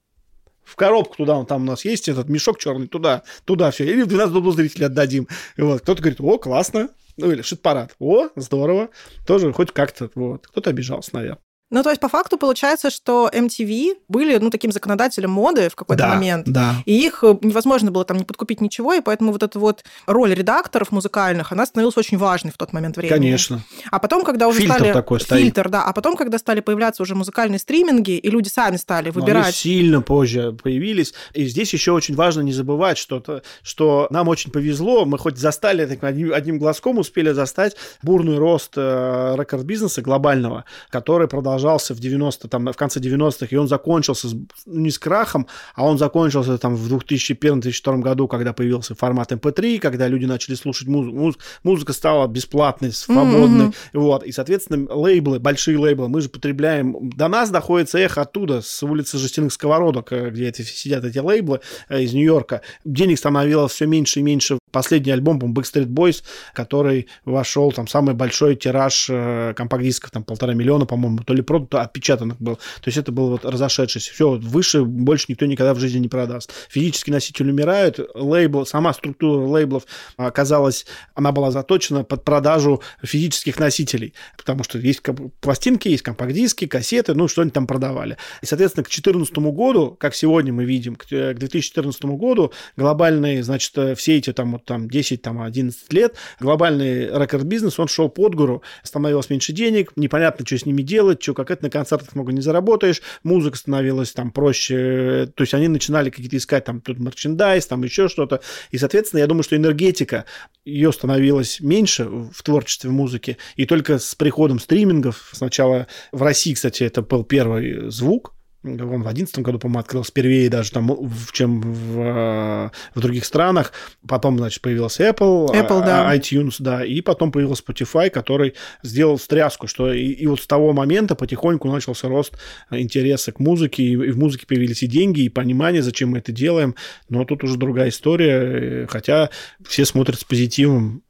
в 0.64 0.76
коробку 0.76 1.18
туда, 1.18 1.38
он 1.38 1.46
там 1.46 1.62
у 1.62 1.66
нас 1.66 1.86
есть 1.86 2.10
этот 2.10 2.28
мешок 2.28 2.58
черный, 2.58 2.88
туда, 2.88 3.22
туда 3.46 3.70
все. 3.70 3.86
Или 3.86 4.02
в 4.02 4.08
12 4.08 4.34
добло 4.34 4.52
зрителей 4.52 4.88
отдадим. 4.88 5.28
И 5.58 5.62
вот, 5.62 5.82
кто-то 5.82 6.02
говорит, 6.02 6.20
о, 6.20 6.40
классно. 6.40 6.90
Ну, 7.18 7.32
или 7.32 7.42
шит-парад. 7.42 7.96
О, 8.00 8.30
здорово. 8.36 8.90
Тоже 9.26 9.54
хоть 9.54 9.72
как-то, 9.72 10.10
вот. 10.16 10.48
Кто-то 10.48 10.70
обижался, 10.70 11.12
наверное. 11.14 11.40
Ну, 11.72 11.82
то 11.82 11.90
есть, 11.90 12.00
по 12.00 12.10
факту 12.10 12.38
получается, 12.38 12.92
что 12.92 13.30
MTV 13.34 13.96
были, 14.08 14.38
ну, 14.38 14.52
таким 14.52 14.72
законодателем 14.72 15.32
моды 15.32 15.70
в 15.70 15.76
какой-то 15.76 16.04
да, 16.04 16.14
момент. 16.14 16.48
Да. 16.48 16.76
И 16.86 16.94
их 16.94 17.24
э, 17.24 17.36
невозможно 17.42 17.90
было 17.90 18.06
там 18.06 18.18
не 18.18 18.24
подкупить 18.24 18.62
ничего, 18.62 18.94
и 18.94 19.02
поэтому 19.02 19.32
вот 19.32 19.42
эта 19.42 19.58
вот 19.58 19.84
роль 20.06 20.34
редакторов 20.34 20.92
музыкальных, 20.92 21.52
она 21.52 21.66
становилась 21.66 21.98
очень 21.98 22.20
важной 22.20 22.52
в 22.52 22.58
тот 22.58 22.72
момент 22.72 22.98
времени. 22.98 23.18
Конечно. 23.18 23.62
А 23.90 23.98
потом, 23.98 24.24
когда 24.24 24.48
уже 24.48 24.60
Фильтр 24.60 24.76
стали... 24.76 24.94
такой 24.94 25.20
стоит. 25.20 25.42
Фильтр, 25.42 25.70
да. 25.70 25.84
А 25.86 25.94
потом, 25.94 26.16
когда 26.16 26.38
стали 26.38 26.60
появляться 26.60 27.02
уже 27.02 27.16
музыкальные 27.16 27.58
стриминги, 27.58 28.12
и 28.12 28.30
люди 28.30 28.48
сами 28.48 28.78
стали 28.78 29.10
выбирать... 29.10 29.34
Но 29.34 29.44
они 29.46 29.54
сильно 29.54 30.02
позже 30.04 30.56
появились. 30.64 31.16
И 31.34 31.46
здесь 31.46 31.74
еще 31.74 31.94
очень 31.94 32.14
важно 32.14 32.42
не 32.42 32.54
забывать, 32.54 33.00
что, 33.00 33.18
-то, 33.18 33.42
что 33.64 34.06
нам 34.12 34.28
очень 34.28 34.52
повезло, 34.52 35.06
мы 35.06 35.18
хоть 35.18 35.40
застали, 35.40 35.88
так, 35.88 36.04
одним, 36.04 36.32
одним 36.32 36.60
глазком 36.60 37.00
успели 37.00 37.32
застать 37.32 37.76
бурный 38.04 38.38
рост 38.38 38.74
э, 38.76 39.36
рекорд-бизнеса 39.36 40.04
глобального, 40.04 40.66
который 40.90 41.28
продолжался 41.28 41.55
в 41.58 42.00
90 42.00 42.26
90 42.26 42.48
там, 42.48 42.66
в 42.72 42.78
конце 42.78 43.00
90-х, 43.00 43.48
и 43.50 43.56
он 43.56 43.68
закончился 43.68 44.30
с, 44.30 44.36
не 44.66 44.90
с 44.90 45.00
крахом, 45.00 45.48
а 45.76 45.86
он 45.86 45.98
закончился 45.98 46.58
там 46.58 46.76
в 46.76 46.94
2001-2002 46.94 48.00
году, 48.00 48.28
когда 48.28 48.54
появился 48.54 48.96
формат 48.96 49.32
MP3, 49.32 49.76
эм 49.76 49.80
когда 49.80 50.08
люди 50.08 50.26
начали 50.26 50.56
слушать 50.56 50.88
музыку, 50.88 51.18
муз, 51.18 51.36
музыка 51.64 51.94
стала 51.94 52.28
бесплатной, 52.28 52.92
свободной, 52.92 53.68
mm-hmm. 53.68 53.74
вот, 53.94 54.24
и, 54.24 54.32
соответственно, 54.32 54.94
лейблы, 54.94 55.40
большие 55.40 55.78
лейблы, 55.78 56.10
мы 56.10 56.22
же 56.22 56.30
потребляем, 56.30 57.10
до 57.10 57.28
нас 57.28 57.50
доходится 57.50 57.98
эхо 58.00 58.22
оттуда, 58.22 58.62
с 58.62 58.84
улицы 58.84 59.18
Жестяных 59.18 59.54
Сковородок, 59.54 60.12
э, 60.12 60.30
где 60.30 60.50
эти, 60.50 60.62
сидят 60.62 61.04
эти 61.04 61.20
лейблы 61.20 61.60
э, 61.90 62.02
из 62.02 62.14
Нью-Йорка, 62.14 62.62
денег 62.84 63.18
становилось 63.18 63.72
все 63.72 63.86
меньше 63.86 64.20
и 64.20 64.24
меньше. 64.24 64.60
Последний 64.72 65.12
альбом, 65.12 65.40
по 65.40 65.46
Backstreet 65.46 65.88
Boys, 65.88 66.24
который 66.54 67.08
вошел, 67.24 67.72
там, 67.72 67.88
самый 67.88 68.14
большой 68.14 68.56
тираж 68.56 69.08
э, 69.10 69.54
компакт-дисков, 69.56 70.12
там, 70.12 70.24
полтора 70.24 70.54
миллиона, 70.54 70.86
по-моему, 70.86 71.20
то 71.20 71.34
ли 71.34 71.42
продано, 71.46 71.68
то 71.68 71.82
отпечатано 71.82 72.16
запечатанных 72.16 72.42
был. 72.42 72.56
То 72.56 72.88
есть 72.88 72.98
это 72.98 73.12
был 73.12 73.30
вот 73.30 73.46
разошедшийся. 73.46 74.12
Все, 74.14 74.32
выше 74.32 74.84
больше 74.84 75.26
никто 75.30 75.46
никогда 75.46 75.74
в 75.74 75.80
жизни 75.80 76.00
не 76.00 76.08
продаст. 76.08 76.52
Физический 76.70 77.12
носитель 77.12 77.50
умирает, 77.50 78.00
лейбл, 78.14 78.66
сама 78.66 78.94
структура 78.94 79.46
лейблов 79.46 79.86
оказалась, 80.18 80.86
она 81.14 81.32
была 81.32 81.52
заточена 81.52 82.04
под 82.04 82.24
продажу 82.24 82.82
физических 83.04 83.60
носителей, 83.60 84.14
потому 84.38 84.64
что 84.64 84.78
есть 84.78 85.02
пластинки, 85.42 85.88
есть 85.88 86.04
компакт-диски, 86.04 86.68
кассеты, 86.68 87.14
ну, 87.14 87.28
что 87.28 87.42
они 87.42 87.52
там 87.52 87.68
продавали. 87.68 88.18
И, 88.42 88.46
соответственно, 88.46 88.84
к 88.84 88.88
2014 88.88 89.36
году, 89.54 89.96
как 90.00 90.16
сегодня 90.16 90.54
мы 90.54 90.66
видим, 90.66 90.96
к 90.96 91.06
2014 91.08 92.06
году 92.06 92.52
глобальные, 92.78 93.44
значит, 93.44 93.74
все 93.98 94.18
эти 94.18 94.34
там, 94.34 94.54
вот, 94.54 94.66
там 94.66 94.90
10, 94.90 95.22
там, 95.22 95.42
11 95.42 95.94
лет, 95.94 96.16
глобальный 96.40 97.06
рекорд-бизнес, 97.08 97.80
он 97.80 97.88
шел 97.88 98.10
под 98.10 98.36
гору, 98.36 98.64
становилось 98.84 99.30
меньше 99.30 99.54
денег, 99.54 99.92
непонятно, 99.96 100.46
что 100.46 100.58
с 100.58 100.66
ними 100.66 100.82
делать, 100.82 101.22
что 101.22 101.34
как 101.36 101.52
это 101.52 101.64
на 101.64 101.70
концертах 101.70 102.16
много 102.16 102.32
не 102.32 102.42
заработаешь, 102.42 103.02
музыка 103.24 103.58
становилась 103.58 104.12
там 104.12 104.32
проще, 104.32 105.32
то 105.36 105.42
есть 105.42 105.54
они 105.54 105.68
начинали 105.68 106.10
какие-то 106.10 106.38
искать 106.38 106.66
там 106.66 106.82
тут 106.82 107.00
мерчендайз, 107.00 107.68
там 107.68 107.84
еще 107.84 108.08
что-то, 108.08 108.42
и, 108.72 108.78
соответственно, 108.78 109.20
я 109.20 109.28
думаю, 109.28 109.44
что 109.44 109.56
энергетика, 109.56 110.26
ее 110.64 110.92
становилось 110.92 111.60
меньше 111.60 112.06
в 112.06 112.42
творчестве 112.44 112.90
музыки, 112.90 113.38
и 113.56 113.66
только 113.66 114.00
с 114.00 114.16
приходом 114.16 114.60
стримингов, 114.60 115.30
сначала 115.34 115.88
в 116.12 116.22
России, 116.22 116.54
кстати, 116.54 116.84
это 116.84 117.02
был 117.02 117.24
первый 117.24 117.90
звук, 117.92 118.34
он 118.66 119.02
в 119.02 119.04
2011 119.04 119.40
году, 119.40 119.60
по-моему, 119.60 119.80
открылся 119.80 120.12
впервые 120.12 120.50
даже, 120.50 120.72
там, 120.72 120.90
чем 121.32 121.62
в, 121.62 122.00
э, 122.00 122.70
в 122.96 123.00
других 123.00 123.26
странах. 123.26 123.72
Потом, 124.08 124.38
значит, 124.38 124.62
появился 124.62 125.04
Apple, 125.04 125.48
Apple 125.54 125.86
да. 125.86 126.10
А, 126.10 126.16
iTunes, 126.16 126.56
да, 126.60 126.84
и 126.84 127.02
потом 127.02 127.32
появился 127.32 127.64
Spotify, 127.64 128.10
который 128.10 128.56
сделал 128.84 129.18
встряску, 129.18 129.68
что 129.68 129.94
и, 129.94 130.06
и 130.06 130.28
вот 130.28 130.42
с 130.42 130.48
того 130.48 130.74
момента 130.74 131.16
потихоньку 131.16 131.72
начался 131.72 132.08
рост 132.08 132.38
интереса 132.72 133.32
к 133.32 133.40
музыке, 133.40 133.84
и, 133.84 133.92
и 133.92 134.12
в 134.12 134.18
музыке 134.18 134.46
появились 134.48 134.84
и 134.84 134.88
деньги, 134.88 135.22
и 135.22 135.30
понимание, 135.30 135.82
зачем 135.82 136.10
мы 136.10 136.18
это 136.18 136.32
делаем, 136.32 136.76
но 137.10 137.26
тут 137.26 137.44
уже 137.44 137.58
другая 137.58 137.90
история, 137.90 138.88
хотя 138.88 139.30
все 139.66 139.86
смотрят 139.86 140.20
с 140.20 140.24
позитивом 140.24 141.05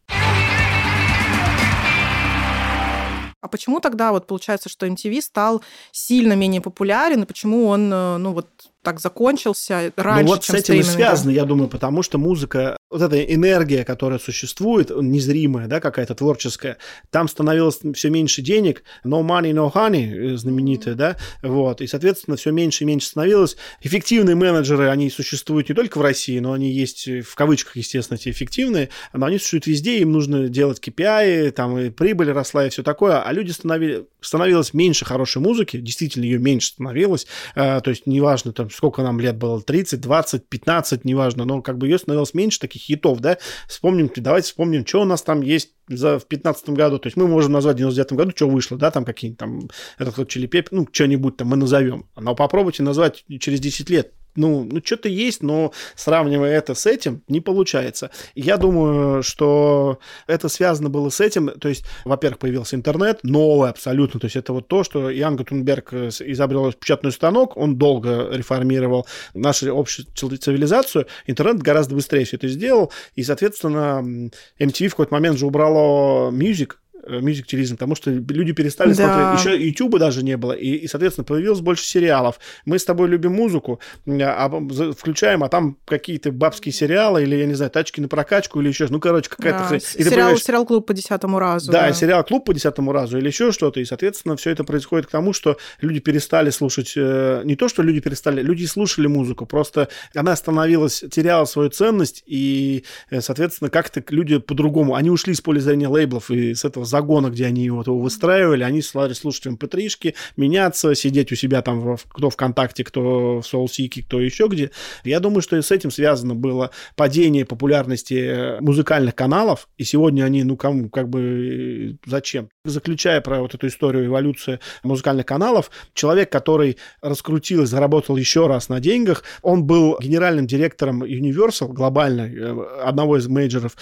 А 3.46 3.48
почему 3.48 3.80
тогда 3.80 4.12
вот 4.12 4.26
получается, 4.26 4.70
что 4.70 4.88
MTV 4.88 5.22
стал 5.22 5.62
сильно 5.92 6.34
менее 6.34 6.62
популярен, 6.62 7.22
и 7.22 7.26
почему 7.28 7.68
он, 7.68 7.94
э, 7.94 8.18
ну 8.18 8.34
вот, 8.34 8.48
так 8.86 9.00
закончился 9.00 9.92
раньше, 9.98 10.24
ну, 10.24 10.30
вот 10.30 10.44
чем 10.44 10.56
с 10.56 10.60
этим 10.60 10.76
и 10.76 10.84
связано, 10.84 11.32
я 11.32 11.44
думаю, 11.44 11.68
потому 11.68 12.04
что 12.04 12.18
музыка, 12.18 12.78
вот 12.90 13.02
эта 13.02 13.22
энергия, 13.22 13.84
которая 13.84 14.20
существует, 14.20 14.92
незримая, 14.92 15.68
да, 15.68 15.82
какая-то 15.82 16.14
творческая, 16.14 16.78
там 17.10 17.28
становилось 17.28 17.80
все 17.96 18.10
меньше 18.10 18.44
денег, 18.44 18.84
no 19.04 19.22
money, 19.24 19.52
no 19.52 19.74
honey, 19.74 20.34
э, 20.34 20.38
знаменитая, 20.38 20.94
mm-hmm. 20.94 20.98
да, 20.98 21.18
вот, 21.42 21.82
и, 21.82 21.88
соответственно, 21.88 22.38
все 22.38 22.52
меньше 22.52 22.84
и 22.84 22.88
меньше 22.88 23.08
становилось. 23.08 23.58
Эффективные 23.82 24.36
менеджеры, 24.36 24.90
они 24.90 25.10
существуют 25.10 25.68
не 25.68 25.76
только 25.76 25.98
в 25.98 26.02
России, 26.02 26.38
но 26.40 26.54
они 26.54 26.72
есть, 26.72 27.08
в 27.08 27.34
кавычках, 27.36 27.76
естественно, 27.76 28.18
эти 28.18 28.30
эффективные, 28.30 28.90
но 29.14 29.26
они 29.26 29.40
существуют 29.40 29.66
везде, 29.66 30.00
им 30.00 30.12
нужно 30.12 30.48
делать 30.48 30.80
KPI, 30.80 31.52
там 31.52 31.78
и 31.80 31.90
прибыль 31.90 32.32
росла 32.32 32.68
и 32.68 32.70
все 32.70 32.84
такое, 32.84 33.22
а 33.22 33.34
люди 33.34 33.50
становились, 33.50 34.06
становилось 34.22 34.74
меньше 34.76 35.06
хорошей 35.06 35.42
музыки, 35.42 35.78
действительно 35.78 36.24
ее 36.24 36.38
меньше 36.38 36.68
становилось, 36.68 37.26
э, 37.56 37.82
то 37.82 37.90
есть 37.90 38.06
неважно, 38.06 38.54
там, 38.54 38.70
сколько 38.76 39.02
нам 39.02 39.20
лет 39.20 39.38
было, 39.38 39.62
30, 39.62 40.02
20, 40.02 40.50
15, 40.50 41.06
неважно, 41.06 41.46
но 41.46 41.62
как 41.62 41.78
бы 41.78 41.88
ее 41.88 41.98
становилось 41.98 42.34
меньше 42.34 42.60
таких 42.60 42.82
хитов, 42.82 43.20
да, 43.20 43.38
вспомним, 43.68 44.10
давайте 44.16 44.48
вспомним, 44.48 44.86
что 44.86 45.02
у 45.02 45.06
нас 45.06 45.22
там 45.22 45.42
есть 45.42 45.72
за, 45.88 46.20
в 46.20 46.26
15 46.26 46.70
году, 46.70 47.00
то 47.00 47.08
есть 47.08 47.18
мы 47.18 47.28
можем 47.28 47.54
назвать 47.54 47.76
в 47.76 47.80
99 47.80 48.14
году, 48.14 48.32
что 48.36 48.50
вышло, 48.50 48.78
да, 48.78 48.92
там 48.92 49.06
какие-нибудь 49.06 49.40
там, 49.40 49.70
этот 49.98 50.18
вот 50.18 50.30
Чили 50.30 50.50
ну, 50.72 50.88
что-нибудь 50.92 51.38
там 51.38 51.48
мы 51.48 51.58
назовем, 51.58 52.08
но 52.16 52.36
попробуйте 52.36 52.84
назвать 52.84 53.24
через 53.40 53.60
10 53.60 53.90
лет, 53.90 54.14
ну, 54.36 54.68
ну 54.70 54.82
что-то 54.84 55.10
есть, 55.10 55.42
но 55.44 55.72
сравнивая 55.96 56.52
это 56.52 56.76
с 56.76 56.86
этим, 56.86 57.24
не 57.28 57.42
получается. 57.42 58.12
Я 58.36 58.58
думаю, 58.58 59.24
что 59.24 60.00
это 60.28 60.50
связано 60.50 60.90
было 60.90 61.10
с 61.10 61.20
этим, 61.20 61.50
то 61.50 61.70
есть, 61.70 61.86
во-первых, 62.04 62.40
появился 62.40 62.76
интернет, 62.76 63.20
новый 63.24 63.70
абсолютно, 63.70 64.20
то 64.20 64.26
есть 64.26 64.36
это 64.36 64.54
вот 64.54 64.68
то, 64.68 64.84
что 64.84 65.10
Ян 65.10 65.36
Гутенберг 65.36 65.94
э, 65.94 66.10
изобрел 66.20 66.72
печатный 66.74 67.12
станок, 67.12 67.58
он 67.58 67.78
долго 67.78 68.30
реформировал 68.32 69.08
нашу 69.34 69.78
общую 69.78 70.06
цивилизацию, 70.14 71.08
интернет 71.28 71.62
гораздо 71.62 71.96
быстрее 71.96 72.26
все 72.26 72.38
это 72.38 72.48
сделал, 72.48 72.92
и, 73.16 73.24
соответственно, 73.24 74.30
MTV 74.60 74.88
в 74.88 74.92
какой-то 74.92 75.14
момент 75.14 75.38
же 75.38 75.46
убрало 75.46 76.32
music, 76.32 76.74
Music 77.08 77.46
Tourism, 77.46 77.72
потому 77.72 77.96
что 77.96 78.12
люди 78.12 78.52
перестали 78.52 78.94
да. 78.94 79.36
смотреть. 79.36 79.40
Еще 79.40 79.68
YouTube 79.68 80.00
даже 80.00 80.24
не 80.24 80.38
было, 80.38 80.54
и, 80.54 80.76
и, 80.76 80.88
соответственно, 80.88 81.26
появилось 81.26 81.62
больше 81.62 81.86
сериалов. 81.86 82.40
Мы 82.66 82.80
с 82.80 82.86
тобой 82.86 83.08
любим 83.08 83.34
музыку, 83.34 83.80
а, 84.08 84.50
включаем, 84.98 85.44
а 85.44 85.50
там 85.50 85.78
какие-то 85.86 86.32
бабские 86.32 86.74
сериалы, 86.74 87.24
или, 87.24 87.36
я 87.36 87.46
не 87.46 87.54
знаю, 87.54 87.72
тачки 87.72 88.02
на 88.02 88.08
прокачку, 88.08 88.62
или 88.62 88.70
еще, 88.70 88.88
ну, 88.90 89.00
короче, 89.00 89.30
какая-то 89.30 89.60
да. 89.60 89.66
хрень. 89.66 89.82
Сериал, 89.82 90.38
сериал 90.38 90.66
«Клуб 90.66 90.86
по 90.86 90.94
десятому 90.94 91.40
разу». 91.40 91.72
Да, 91.72 91.88
да, 91.88 91.94
сериал 91.94 92.24
«Клуб 92.24 92.46
по 92.46 92.54
десятому 92.54 92.92
разу», 92.92 93.18
или 93.18 93.28
еще 93.28 93.52
что-то, 93.52 93.80
и, 93.80 93.86
соответственно, 93.86 94.36
все 94.36 94.52
это 94.52 94.64
происходит 94.64 95.08
к 95.08 95.12
тому, 95.12 95.34
что 95.34 95.58
люди 95.82 96.00
перестали 96.00 96.50
слушать, 96.50 96.94
э, 96.96 97.42
не 97.46 97.56
то, 97.56 97.68
что 97.68 97.84
люди 97.84 98.00
перестали, 98.00 98.42
люди 98.42 98.66
слушали 98.66 99.08
музыку, 99.08 99.46
просто 99.46 99.90
она 100.14 100.36
становилась, 100.36 101.04
теряла 101.12 101.46
свою 101.46 101.70
ценность, 101.70 102.24
и, 102.26 102.84
э, 103.10 103.22
соответственно, 103.22 103.70
как-то 103.70 104.04
люди 104.10 104.38
по-другому, 104.40 104.96
они 104.96 105.10
ушли 105.10 105.34
из 105.34 105.42
поля 105.42 105.60
зрения 105.60 105.88
лейблов 105.88 106.32
и 106.32 106.54
с 106.54 106.66
этого 106.66 106.86
загона, 106.96 107.30
где 107.30 107.46
они 107.46 107.70
вот 107.70 107.88
его 107.88 108.00
выстраивали, 108.00 108.64
они 108.64 108.82
стали 108.82 109.12
слушать 109.12 109.48
mp3-шки, 109.48 110.16
меняться, 110.38 110.96
сидеть 110.96 111.32
у 111.34 111.36
себя 111.36 111.62
там, 111.62 111.98
кто 111.98 112.30
ВКонтакте, 112.30 112.86
кто 112.86 113.42
в 113.42 113.54
SoulSeek, 113.54 114.04
кто 114.04 114.22
еще 114.22 114.48
где. 114.48 114.72
Я 115.04 115.20
думаю, 115.20 115.42
что 115.42 115.58
и 115.58 115.62
с 115.62 115.72
этим 115.72 115.92
связано 115.92 116.36
было 116.36 116.72
падение 116.96 117.44
популярности 117.46 118.62
музыкальных 118.62 119.14
каналов, 119.14 119.68
и 119.78 119.84
сегодня 119.84 120.24
они, 120.24 120.44
ну, 120.44 120.56
кому, 120.56 120.90
как 120.90 121.10
бы, 121.10 121.98
зачем? 122.06 122.48
Заключая 122.64 123.20
про 123.20 123.42
вот 123.42 123.54
эту 123.54 123.68
историю 123.68 124.06
эволюции 124.06 124.60
музыкальных 124.84 125.26
каналов, 125.26 125.72
человек, 125.94 126.32
который 126.32 126.78
раскрутил 127.02 127.64
и 127.64 127.66
заработал 127.66 128.16
еще 128.16 128.48
раз 128.48 128.70
на 128.70 128.80
деньгах, 128.80 129.24
он 129.42 129.66
был 129.66 129.98
генеральным 130.00 130.48
директором 130.48 131.04
Universal, 131.04 131.74
глобально, 131.74 132.22
э, 132.22 132.82
одного 132.84 133.18
из 133.18 133.28
мейджеров, 133.28 133.76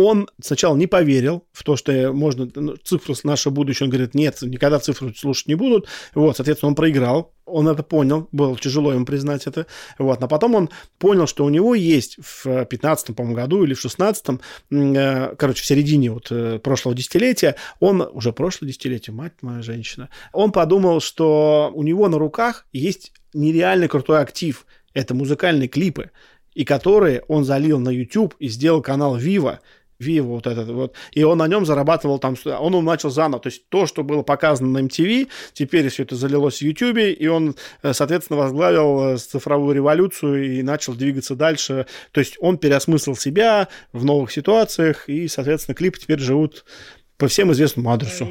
он 0.00 0.28
сначала 0.40 0.76
не 0.76 0.86
поверил 0.86 1.44
в 1.50 1.64
то, 1.64 1.74
что 1.74 2.12
можно 2.12 2.48
ну, 2.54 2.76
цифру 2.76 3.16
с 3.16 3.24
наше 3.24 3.50
будущее. 3.50 3.86
Он 3.86 3.90
говорит, 3.90 4.14
нет, 4.14 4.40
никогда 4.42 4.78
цифру 4.78 5.12
слушать 5.12 5.48
не 5.48 5.56
будут. 5.56 5.88
Вот, 6.14 6.36
соответственно, 6.36 6.68
он 6.68 6.76
проиграл. 6.76 7.34
Он 7.44 7.66
это 7.66 7.82
понял, 7.82 8.28
было 8.30 8.56
тяжело 8.56 8.92
ему 8.92 9.04
признать 9.04 9.48
это. 9.48 9.66
Вот, 9.98 10.20
но 10.20 10.28
потом 10.28 10.54
он 10.54 10.70
понял, 11.00 11.26
что 11.26 11.44
у 11.44 11.48
него 11.48 11.74
есть 11.74 12.16
в 12.22 12.64
15 12.66 13.16
по 13.16 13.24
году 13.24 13.64
или 13.64 13.74
в 13.74 13.80
16 13.80 14.24
э, 14.70 15.34
короче, 15.36 15.62
в 15.64 15.66
середине 15.66 16.12
вот 16.12 16.28
э, 16.30 16.60
прошлого 16.60 16.94
десятилетия, 16.94 17.56
он, 17.80 18.00
уже 18.00 18.32
прошлое 18.32 18.68
десятилетие, 18.68 19.12
мать 19.12 19.32
моя 19.40 19.62
женщина, 19.62 20.10
он 20.32 20.52
подумал, 20.52 21.00
что 21.00 21.72
у 21.74 21.82
него 21.82 22.06
на 22.06 22.18
руках 22.18 22.66
есть 22.72 23.12
нереально 23.34 23.88
крутой 23.88 24.20
актив. 24.20 24.64
Это 24.94 25.12
музыкальные 25.14 25.66
клипы 25.66 26.12
и 26.58 26.64
которые 26.64 27.22
он 27.28 27.44
залил 27.44 27.78
на 27.78 27.88
YouTube 27.88 28.34
и 28.40 28.48
сделал 28.48 28.82
канал 28.82 29.16
Viva, 29.16 29.60
Vivo 30.00 30.34
вот 30.34 30.46
этот 30.46 30.68
вот, 30.68 30.94
и 31.12 31.24
он 31.24 31.38
на 31.38 31.48
нем 31.48 31.66
зарабатывал 31.66 32.18
там, 32.18 32.36
он, 32.44 32.74
он 32.74 32.84
начал 32.84 33.10
заново, 33.10 33.42
то 33.42 33.48
есть 33.48 33.68
то, 33.68 33.86
что 33.86 34.04
было 34.04 34.22
показано 34.22 34.80
на 34.80 34.86
MTV, 34.86 35.28
теперь 35.52 35.88
все 35.88 36.04
это 36.04 36.14
залилось 36.14 36.58
в 36.58 36.62
YouTube, 36.62 36.98
и 36.98 37.26
он, 37.26 37.56
э, 37.82 37.92
соответственно, 37.92 38.38
возглавил 38.38 39.14
э, 39.14 39.16
цифровую 39.16 39.74
революцию 39.74 40.58
и 40.58 40.62
начал 40.62 40.94
двигаться 40.94 41.34
дальше, 41.34 41.86
то 42.12 42.20
есть 42.20 42.36
он 42.38 42.58
переосмыслил 42.58 43.16
себя 43.16 43.68
в 43.92 44.04
новых 44.04 44.30
ситуациях, 44.30 45.08
и, 45.08 45.26
соответственно, 45.26 45.74
клипы 45.74 45.98
теперь 45.98 46.20
живут 46.20 46.64
по 47.16 47.26
всем 47.26 47.50
известному 47.52 47.90
адресу. 47.90 48.28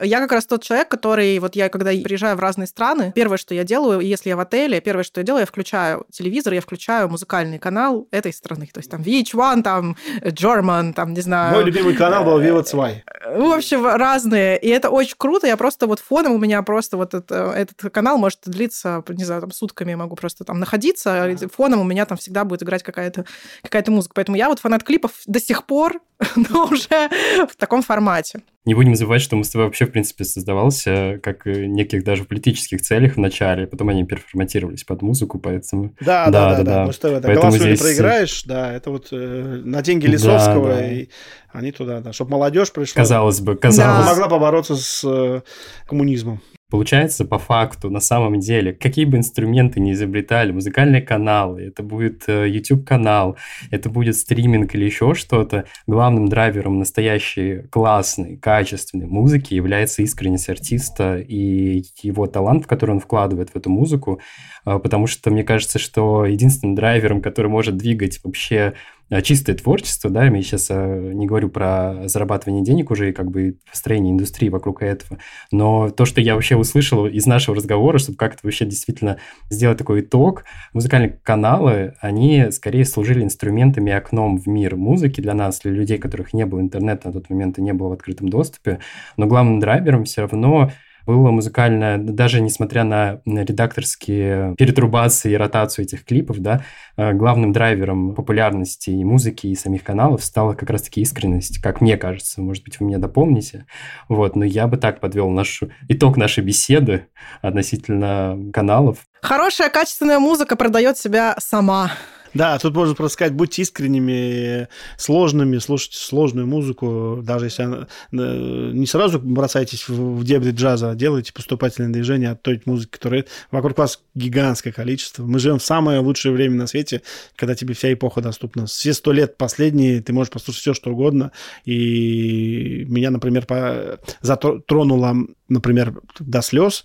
Я 0.00 0.20
как 0.20 0.32
раз 0.32 0.46
тот 0.46 0.62
человек, 0.62 0.88
который, 0.88 1.38
вот 1.38 1.56
я 1.56 1.68
когда 1.68 1.90
приезжаю 1.90 2.36
в 2.36 2.40
разные 2.40 2.66
страны, 2.66 3.12
первое, 3.14 3.38
что 3.38 3.54
я 3.54 3.64
делаю, 3.64 4.00
если 4.00 4.30
я 4.30 4.36
в 4.36 4.40
отеле, 4.40 4.80
первое, 4.80 5.04
что 5.04 5.20
я 5.20 5.24
делаю, 5.24 5.40
я 5.40 5.46
включаю 5.46 6.06
телевизор, 6.10 6.52
я 6.52 6.60
включаю 6.60 7.08
музыкальный 7.08 7.58
канал 7.58 8.08
этой 8.10 8.32
страны. 8.32 8.68
То 8.72 8.80
есть 8.80 8.90
там 8.90 9.02
VH1, 9.02 9.62
там 9.62 9.96
German, 10.20 10.92
там, 10.92 11.12
не 11.12 11.20
знаю... 11.20 11.54
Мой 11.54 11.64
любимый 11.64 11.94
канал 11.94 12.24
был 12.24 12.40
Viva 12.40 12.68
2. 12.68 12.90
В 13.36 13.52
общем, 13.52 13.86
разные. 13.86 14.58
И 14.58 14.68
это 14.68 14.90
очень 14.90 15.16
круто. 15.16 15.46
Я 15.46 15.56
просто 15.56 15.86
вот 15.86 16.00
фоном 16.00 16.32
у 16.32 16.38
меня 16.38 16.62
просто 16.62 16.96
вот 16.96 17.14
это, 17.14 17.52
этот 17.56 17.92
канал 17.92 18.18
может 18.18 18.40
длиться, 18.44 19.02
не 19.08 19.24
знаю, 19.24 19.42
там 19.42 19.52
сутками 19.52 19.90
я 19.90 19.96
могу 19.96 20.16
просто 20.16 20.44
там 20.44 20.58
находиться. 20.60 21.36
Фоном 21.52 21.80
у 21.80 21.84
меня 21.84 22.06
там 22.06 22.18
всегда 22.18 22.44
будет 22.44 22.62
играть 22.62 22.82
какая-то 22.82 23.24
какая 23.62 23.84
музыка. 23.88 24.14
Поэтому 24.14 24.36
я 24.36 24.48
вот 24.48 24.58
фанат 24.58 24.82
клипов 24.82 25.12
до 25.26 25.40
сих 25.40 25.66
пор, 25.66 26.00
но 26.36 26.64
уже 26.64 27.10
в 27.48 27.56
таком 27.56 27.82
формате. 27.82 28.40
Не 28.64 28.74
будем 28.74 28.94
забывать, 28.94 29.20
что 29.20 29.36
мы 29.36 29.44
с 29.44 29.50
тобой 29.50 29.66
вообще, 29.66 29.84
в 29.84 29.92
принципе, 29.92 30.24
создавался 30.24 31.20
как 31.22 31.44
неких 31.44 32.02
даже 32.02 32.24
политических 32.24 32.80
целях 32.80 33.16
в 33.16 33.18
начале, 33.18 33.66
потом 33.66 33.90
они 33.90 34.04
переформатировались 34.04 34.84
под 34.84 35.02
музыку, 35.02 35.38
поэтому... 35.38 35.94
Да, 36.00 36.30
да, 36.30 36.50
да, 36.50 36.56
да. 36.56 36.62
да. 36.62 36.84
Мы 36.86 36.92
с 36.94 36.98
тобой, 36.98 37.20
да, 37.20 37.34
голосовали 37.34 37.76
здесь... 37.76 37.80
проиграешь, 37.80 38.42
да, 38.44 38.72
это 38.72 38.90
вот 38.90 39.08
э, 39.12 39.60
на 39.64 39.82
деньги 39.82 40.06
Лисовского, 40.06 40.68
да, 40.68 40.76
да. 40.76 40.92
и 40.92 41.08
они 41.52 41.72
туда, 41.72 42.00
да, 42.00 42.14
чтобы 42.14 42.32
молодежь 42.32 42.72
пришла. 42.72 43.02
Казалось 43.02 43.40
бы, 43.40 43.54
казалось. 43.54 44.06
Да. 44.06 44.12
Могла 44.12 44.28
побороться 44.28 44.76
с 44.76 45.04
э, 45.04 45.42
коммунизмом. 45.86 46.40
Получается, 46.74 47.24
по 47.24 47.38
факту, 47.38 47.88
на 47.88 48.00
самом 48.00 48.40
деле, 48.40 48.72
какие 48.72 49.04
бы 49.04 49.16
инструменты 49.16 49.78
ни 49.78 49.92
изобретали, 49.92 50.50
музыкальные 50.50 51.02
каналы, 51.02 51.62
это 51.62 51.84
будет 51.84 52.24
э, 52.26 52.48
YouTube-канал, 52.48 53.36
это 53.70 53.88
будет 53.88 54.16
стриминг 54.16 54.74
или 54.74 54.84
еще 54.84 55.14
что-то, 55.14 55.66
главным 55.86 56.26
драйвером 56.26 56.80
настоящей 56.80 57.62
классной, 57.70 58.38
качественной 58.38 59.06
музыки 59.06 59.54
является 59.54 60.02
искренность 60.02 60.48
артиста 60.48 61.18
и 61.20 61.84
его 62.02 62.26
талант, 62.26 62.66
который 62.66 62.90
он 62.90 62.98
вкладывает 62.98 63.50
в 63.50 63.56
эту 63.56 63.70
музыку, 63.70 64.18
э, 64.66 64.76
потому 64.80 65.06
что 65.06 65.30
мне 65.30 65.44
кажется, 65.44 65.78
что 65.78 66.26
единственным 66.26 66.74
драйвером, 66.74 67.22
который 67.22 67.52
может 67.52 67.76
двигать 67.76 68.18
вообще 68.24 68.74
чистое 69.22 69.56
творчество, 69.56 70.10
да, 70.10 70.24
я 70.24 70.42
сейчас 70.42 70.68
э, 70.70 71.12
не 71.14 71.26
говорю 71.26 71.48
про 71.48 72.08
зарабатывание 72.08 72.64
денег 72.64 72.90
уже 72.90 73.10
и 73.10 73.12
как 73.12 73.30
бы 73.30 73.58
построение 73.70 74.12
индустрии 74.12 74.48
вокруг 74.48 74.82
этого, 74.82 75.18
но 75.52 75.90
то, 75.90 76.04
что 76.04 76.20
я 76.20 76.34
вообще 76.34 76.56
услышал 76.56 77.06
из 77.06 77.26
нашего 77.26 77.56
разговора, 77.56 77.98
чтобы 77.98 78.16
как-то 78.16 78.40
вообще 78.44 78.64
действительно 78.64 79.18
сделать 79.50 79.78
такой 79.78 80.00
итог, 80.00 80.44
музыкальные 80.72 81.20
каналы, 81.22 81.94
они 82.00 82.50
скорее 82.50 82.84
служили 82.84 83.22
инструментами 83.22 83.90
и 83.90 83.94
окном 83.94 84.38
в 84.38 84.46
мир 84.46 84.76
музыки 84.76 85.20
для 85.20 85.34
нас, 85.34 85.60
для 85.60 85.72
людей, 85.72 85.98
которых 85.98 86.32
не 86.32 86.46
было 86.46 86.60
интернета 86.60 87.08
на 87.08 87.12
тот 87.12 87.30
момент 87.30 87.58
и 87.58 87.62
не 87.62 87.72
было 87.72 87.88
в 87.88 87.92
открытом 87.92 88.28
доступе, 88.28 88.78
но 89.16 89.26
главным 89.26 89.60
драйвером 89.60 90.04
все 90.04 90.22
равно 90.22 90.70
было 91.06 91.30
музыкальное, 91.30 91.98
даже 91.98 92.40
несмотря 92.40 92.84
на 92.84 93.20
редакторские 93.24 94.54
перетрубации 94.56 95.32
и 95.32 95.36
ротацию 95.36 95.84
этих 95.84 96.04
клипов, 96.04 96.38
да, 96.38 96.64
э, 96.96 97.12
главным 97.12 97.52
драйвером 97.52 98.14
популярности 98.14 98.90
и 98.90 99.04
музыки, 99.04 99.46
и 99.48 99.54
самих 99.54 99.84
каналов 99.84 100.24
стала 100.24 100.54
как 100.54 100.70
раз-таки 100.70 101.00
искренность, 101.00 101.60
как 101.60 101.80
мне 101.80 101.96
кажется. 101.96 102.40
Может 102.40 102.64
быть, 102.64 102.80
вы 102.80 102.86
меня 102.86 102.98
дополните. 102.98 103.66
Вот, 104.08 104.36
но 104.36 104.44
я 104.44 104.66
бы 104.66 104.76
так 104.76 105.00
подвел 105.00 105.28
наш 105.30 105.62
итог 105.88 106.16
нашей 106.16 106.42
беседы 106.44 107.06
относительно 107.42 108.38
каналов. 108.52 108.98
Хорошая, 109.22 109.70
качественная 109.70 110.18
музыка 110.18 110.56
продает 110.56 110.98
себя 110.98 111.34
сама. 111.38 111.90
Да, 112.34 112.58
тут 112.58 112.74
можно 112.74 112.94
просто 112.94 113.14
сказать, 113.14 113.32
будьте 113.32 113.62
искренними, 113.62 114.68
сложными, 114.96 115.58
слушайте 115.58 115.98
сложную 115.98 116.46
музыку, 116.46 117.20
даже 117.22 117.46
если 117.46 117.62
она, 117.62 117.86
э, 118.12 118.70
не 118.74 118.86
сразу 118.86 119.20
бросайтесь 119.20 119.88
в, 119.88 120.24
дебри 120.24 120.50
джаза, 120.50 120.90
а 120.90 120.94
делайте 120.94 121.32
поступательные 121.32 121.92
движения 121.92 122.30
от 122.30 122.42
той 122.42 122.60
музыки, 122.66 122.90
которая 122.90 123.24
вокруг 123.50 123.78
вас 123.78 124.00
гигантское 124.14 124.72
количество. 124.72 125.24
Мы 125.24 125.38
живем 125.38 125.58
в 125.58 125.64
самое 125.64 125.98
лучшее 125.98 126.32
время 126.32 126.56
на 126.56 126.66
свете, 126.66 127.02
когда 127.36 127.54
тебе 127.54 127.74
вся 127.74 127.92
эпоха 127.92 128.20
доступна. 128.20 128.66
Все 128.66 128.92
сто 128.92 129.12
лет 129.12 129.36
последние 129.36 130.00
ты 130.00 130.12
можешь 130.12 130.32
послушать 130.32 130.60
все, 130.60 130.74
что 130.74 130.90
угодно. 130.90 131.32
И 131.64 132.84
меня, 132.88 133.10
например, 133.10 133.46
по... 133.46 133.98
затронула 134.20 135.26
например, 135.48 135.94
до 136.18 136.42
слез, 136.42 136.84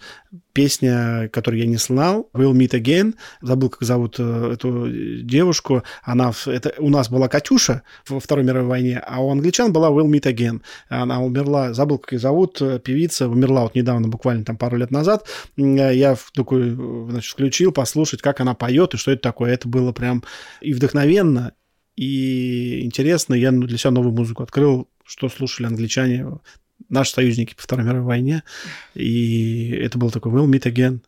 песня, 0.53 1.29
которую 1.31 1.61
я 1.61 1.67
не 1.67 1.77
знал, 1.77 2.29
Will 2.33 2.53
Meet 2.53 2.71
Again, 2.71 3.15
забыл, 3.41 3.69
как 3.69 3.83
зовут 3.83 4.15
э, 4.19 4.51
эту 4.53 4.89
девушку, 5.23 5.83
она, 6.03 6.33
это, 6.45 6.73
у 6.79 6.89
нас 6.89 7.09
была 7.09 7.29
Катюша 7.29 7.83
во 8.07 8.19
Второй 8.19 8.43
мировой 8.43 8.67
войне, 8.67 8.99
а 8.99 9.21
у 9.21 9.31
англичан 9.31 9.71
была 9.71 9.89
Will 9.89 10.09
Meet 10.09 10.33
Again, 10.33 10.61
она 10.89 11.21
умерла, 11.21 11.73
забыл, 11.73 11.97
как 11.97 12.13
ее 12.13 12.19
зовут, 12.19 12.61
э, 12.61 12.79
певица, 12.79 13.29
умерла 13.29 13.63
вот 13.63 13.75
недавно, 13.75 14.09
буквально 14.09 14.43
там 14.43 14.57
пару 14.57 14.77
лет 14.77 14.91
назад, 14.91 15.25
я 15.55 16.17
такой, 16.33 16.75
значит, 17.19 17.33
включил 17.33 17.71
послушать, 17.71 18.21
как 18.21 18.39
она 18.39 18.53
поет 18.53 18.93
и 18.93 18.97
что 18.97 19.11
это 19.11 19.21
такое, 19.21 19.53
это 19.53 19.67
было 19.67 19.91
прям 19.91 20.23
и 20.61 20.73
вдохновенно, 20.73 21.53
и 21.95 22.85
интересно, 22.85 23.33
я 23.33 23.51
для 23.51 23.77
себя 23.77 23.91
новую 23.91 24.13
музыку 24.13 24.41
открыл, 24.41 24.87
что 25.03 25.27
слушали 25.27 25.67
англичане 25.67 26.25
наши 26.87 27.11
союзники 27.11 27.55
по 27.55 27.63
Второй 27.63 27.85
мировой 27.85 28.05
войне. 28.05 28.43
И 28.95 29.71
это 29.71 29.97
был 29.97 30.09
такой 30.09 30.31
«We'll 30.31 30.49
meet 30.49 30.63
again». 30.63 31.01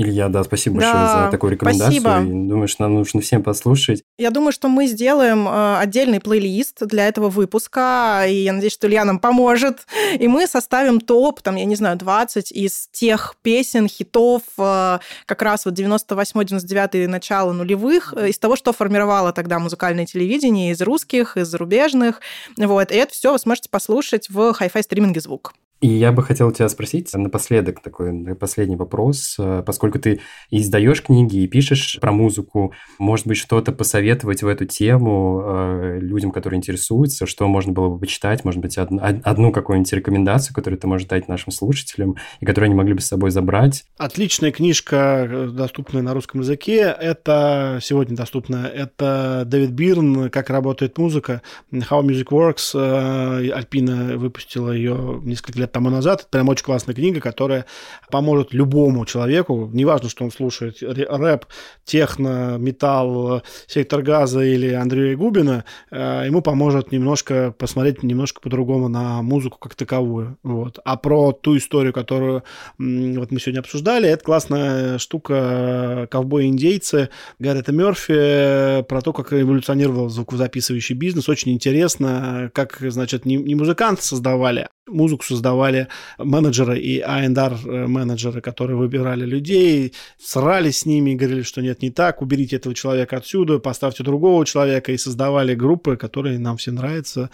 Илья, 0.00 0.30
да, 0.30 0.42
спасибо 0.44 0.80
да, 0.80 0.92
большое 0.92 1.24
за 1.24 1.30
такую 1.30 1.52
рекомендацию. 1.52 2.00
Спасибо. 2.00 2.48
Думаю, 2.48 2.68
что 2.68 2.84
нам 2.84 2.94
нужно 2.94 3.20
всем 3.20 3.42
послушать. 3.42 4.02
Я 4.16 4.30
думаю, 4.30 4.52
что 4.52 4.68
мы 4.68 4.86
сделаем 4.86 5.46
э, 5.46 5.78
отдельный 5.78 6.20
плейлист 6.20 6.86
для 6.86 7.06
этого 7.06 7.28
выпуска, 7.28 8.24
и 8.26 8.32
я 8.32 8.54
надеюсь, 8.54 8.72
что 8.72 8.86
Илья 8.86 9.04
нам 9.04 9.18
поможет. 9.18 9.86
И 10.18 10.26
мы 10.26 10.46
составим 10.46 11.00
топ, 11.00 11.42
там, 11.42 11.56
я 11.56 11.66
не 11.66 11.76
знаю, 11.76 11.98
20 11.98 12.50
из 12.50 12.88
тех 12.92 13.34
песен, 13.42 13.88
хитов, 13.88 14.42
э, 14.56 15.00
как 15.26 15.42
раз 15.42 15.66
вот 15.66 15.74
98-99 15.74 17.06
начало 17.06 17.52
нулевых, 17.52 18.14
э, 18.16 18.30
из 18.30 18.38
того, 18.38 18.56
что 18.56 18.72
формировало 18.72 19.34
тогда 19.34 19.58
музыкальное 19.58 20.06
телевидение 20.06 20.72
из 20.72 20.80
русских, 20.80 21.36
из 21.36 21.48
зарубежных. 21.48 22.22
Вот. 22.56 22.90
И 22.90 22.94
это 22.94 23.12
все 23.12 23.32
вы 23.32 23.38
сможете 23.38 23.68
послушать 23.68 24.30
в 24.30 24.56
Hi-Fi 24.58 24.82
стриминге 24.82 25.20
звук. 25.20 25.52
И 25.80 25.88
я 25.88 26.12
бы 26.12 26.22
хотел 26.22 26.52
тебя 26.52 26.68
спросить 26.68 27.12
напоследок 27.14 27.80
такой 27.80 28.34
последний 28.34 28.76
вопрос. 28.76 29.36
Поскольку 29.64 29.98
ты 29.98 30.20
издаешь 30.50 31.02
книги 31.02 31.38
и 31.38 31.46
пишешь 31.46 31.98
про 32.00 32.12
музыку, 32.12 32.72
может 32.98 33.26
быть, 33.26 33.38
что-то 33.38 33.72
посоветовать 33.72 34.42
в 34.42 34.46
эту 34.46 34.66
тему 34.66 35.42
э, 35.42 35.98
людям, 36.00 36.30
которые 36.30 36.58
интересуются, 36.58 37.26
что 37.26 37.48
можно 37.48 37.72
было 37.72 37.88
бы 37.88 37.98
почитать, 37.98 38.44
может 38.44 38.60
быть, 38.60 38.76
одну, 38.78 39.00
одну 39.02 39.52
какую-нибудь 39.52 39.92
рекомендацию, 39.92 40.54
которую 40.54 40.78
ты 40.78 40.86
можешь 40.86 41.06
дать 41.08 41.28
нашим 41.28 41.52
слушателям, 41.52 42.16
и 42.40 42.46
которую 42.46 42.66
они 42.66 42.74
могли 42.74 42.94
бы 42.94 43.00
с 43.00 43.06
собой 43.06 43.30
забрать? 43.30 43.84
Отличная 43.96 44.52
книжка, 44.52 45.26
э, 45.28 45.48
доступная 45.48 46.02
на 46.02 46.14
русском 46.14 46.40
языке. 46.40 46.94
Это 47.00 47.78
сегодня 47.82 48.16
доступна. 48.16 48.66
Это 48.66 49.44
Дэвид 49.46 49.70
Бирн 49.70 50.30
«Как 50.30 50.50
работает 50.50 50.98
музыка», 50.98 51.42
«How 51.72 52.02
Music 52.02 52.28
Works». 52.30 52.72
Э, 52.74 53.50
Альпина 53.50 54.18
выпустила 54.18 54.72
ее 54.72 55.20
несколько 55.22 55.58
лет 55.58 55.69
тому 55.72 55.90
назад. 55.90 56.20
Это 56.20 56.28
прям 56.30 56.48
очень 56.48 56.64
классная 56.64 56.94
книга, 56.94 57.20
которая 57.20 57.66
поможет 58.10 58.52
любому 58.52 59.06
человеку, 59.06 59.70
неважно, 59.72 60.08
что 60.08 60.24
он 60.24 60.30
слушает, 60.30 60.78
рэп, 60.82 61.46
техно, 61.84 62.56
металл, 62.58 63.42
сектор 63.66 64.02
газа 64.02 64.40
или 64.40 64.72
Андрея 64.72 65.16
Губина, 65.16 65.64
э, 65.90 66.24
ему 66.26 66.42
поможет 66.42 66.92
немножко 66.92 67.54
посмотреть 67.58 68.02
немножко 68.02 68.40
по-другому 68.40 68.88
на 68.88 69.22
музыку 69.22 69.58
как 69.58 69.74
таковую. 69.74 70.38
Вот. 70.42 70.78
А 70.84 70.96
про 70.96 71.32
ту 71.32 71.56
историю, 71.56 71.92
которую 71.92 72.42
вот 72.78 73.30
мы 73.30 73.40
сегодня 73.40 73.60
обсуждали, 73.60 74.08
это 74.08 74.24
классная 74.24 74.98
штука 74.98 76.08
«Ковбои-индейцы» 76.10 77.10
Гаррета 77.38 77.72
Мерфи, 77.72 78.82
про 78.82 79.00
то, 79.02 79.12
как 79.12 79.32
эволюционировал 79.32 80.08
звукозаписывающий 80.08 80.94
бизнес. 80.94 81.28
Очень 81.28 81.52
интересно, 81.52 82.50
как, 82.54 82.78
значит, 82.80 83.24
не, 83.24 83.36
не 83.36 83.54
музыканты 83.54 84.02
создавали, 84.02 84.68
музыку 84.90 85.24
создавали 85.24 85.88
менеджеры 86.18 86.78
и 86.78 87.00
A&R 87.00 87.88
менеджеры, 87.88 88.40
которые 88.40 88.76
выбирали 88.76 89.24
людей, 89.24 89.94
срались 90.18 90.80
с 90.80 90.86
ними, 90.86 91.14
говорили, 91.14 91.42
что 91.42 91.62
нет, 91.62 91.82
не 91.82 91.90
так, 91.90 92.22
уберите 92.22 92.56
этого 92.56 92.74
человека 92.74 93.16
отсюда, 93.16 93.58
поставьте 93.58 94.02
другого 94.02 94.44
человека, 94.44 94.92
и 94.92 94.98
создавали 94.98 95.54
группы, 95.54 95.96
которые 95.96 96.38
нам 96.38 96.56
всем 96.56 96.74
нравятся. 96.74 97.30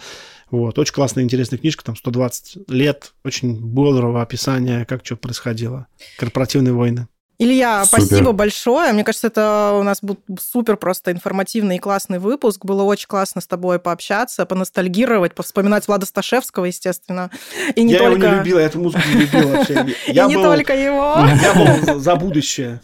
Вот. 0.49 0.79
Очень 0.79 0.93
классная, 0.93 1.23
интересная 1.23 1.59
книжка, 1.59 1.83
там 1.83 1.95
120 1.95 2.69
лет, 2.69 3.13
очень 3.23 3.59
бодрого 3.59 4.21
описания, 4.21 4.85
как 4.85 5.05
что 5.05 5.17
происходило. 5.17 5.87
Корпоративные 6.17 6.73
войны. 6.73 7.07
Илья, 7.39 7.85
супер. 7.85 8.03
спасибо 8.03 8.31
большое. 8.31 8.91
Мне 8.93 9.03
кажется, 9.03 9.27
это 9.27 9.75
у 9.79 9.83
нас 9.83 9.99
был 10.01 10.17
супер 10.39 10.75
просто 10.75 11.11
информативный 11.11 11.75
и 11.75 11.79
классный 11.79 12.17
выпуск. 12.17 12.65
Было 12.65 12.81
очень 12.81 13.07
классно 13.07 13.41
с 13.41 13.47
тобой 13.47 13.77
пообщаться, 13.77 14.45
поностальгировать, 14.47 15.35
повспоминать 15.35 15.87
Влада 15.87 16.07
Сташевского, 16.07 16.65
естественно. 16.65 17.29
И 17.75 17.83
не 17.83 17.93
я 17.93 17.99
только... 17.99 18.25
его 18.25 18.27
не 18.27 18.37
любила, 18.39 18.59
я 18.59 18.65
эту 18.65 18.79
музыку 18.79 19.03
не 19.13 19.21
любила 19.21 19.51
вообще. 19.51 19.95
Я 20.07 20.25
и 20.25 20.27
не 20.29 20.35
только 20.35 20.75
его. 20.75 21.17
Я 21.41 21.53
был 21.85 21.99
за 21.99 22.15
будущее. 22.15 22.81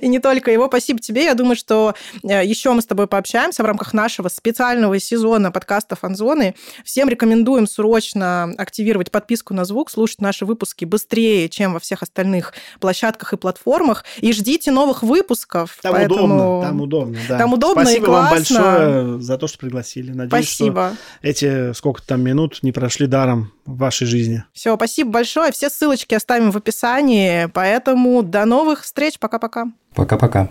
И 0.00 0.08
не 0.08 0.18
только 0.18 0.50
его. 0.50 0.66
Спасибо 0.66 1.00
тебе. 1.00 1.24
Я 1.24 1.34
думаю, 1.34 1.56
что 1.56 1.94
э, 2.22 2.44
еще 2.44 2.72
мы 2.72 2.82
с 2.82 2.86
тобой 2.86 3.06
пообщаемся 3.06 3.62
в 3.62 3.66
рамках 3.66 3.92
нашего 3.92 4.28
специального 4.28 4.98
сезона 4.98 5.50
подкаста 5.50 5.96
«Фанзоны». 5.96 6.54
Всем 6.84 7.08
рекомендуем 7.08 7.66
срочно 7.66 8.54
активировать 8.58 9.10
подписку 9.10 9.54
на 9.54 9.64
звук, 9.64 9.90
слушать 9.90 10.20
наши 10.20 10.44
выпуски 10.44 10.84
быстрее, 10.84 11.48
чем 11.48 11.74
во 11.74 11.80
всех 11.80 12.02
остальных 12.02 12.54
площадках 12.80 13.32
и 13.32 13.36
платформах. 13.36 14.04
И 14.18 14.32
ждите 14.32 14.70
новых 14.70 15.02
выпусков. 15.02 15.78
Там 15.82 15.92
поэтому... 15.92 16.24
удобно, 16.24 16.68
там 16.68 16.80
удобно, 16.80 17.18
да. 17.28 17.38
Там 17.38 17.52
удобно 17.52 17.84
Спасибо 17.84 18.04
и 18.04 18.06
классно. 18.06 18.26
вам 18.26 18.34
большое 18.34 19.20
за 19.20 19.38
то, 19.38 19.46
что 19.46 19.58
пригласили. 19.58 20.12
Надеюсь, 20.12 20.46
Спасибо. 20.46 20.92
что 20.94 21.28
эти 21.28 21.72
сколько 21.72 22.02
там 22.02 22.22
минут 22.22 22.58
не 22.62 22.72
прошли 22.72 23.06
даром 23.06 23.52
в 23.64 23.78
вашей 23.78 24.06
жизни. 24.06 24.44
Все, 24.52 24.76
спасибо 24.76 25.10
большое. 25.10 25.52
Все 25.52 25.70
ссылочки 25.70 26.14
оставим 26.14 26.50
в 26.50 26.56
описании. 26.56 27.46
Поэтому 27.46 28.22
до 28.22 28.44
новых 28.44 28.82
встреч. 28.82 29.18
Пока-пока. 29.18 29.66
Пока-пока. 29.94 30.48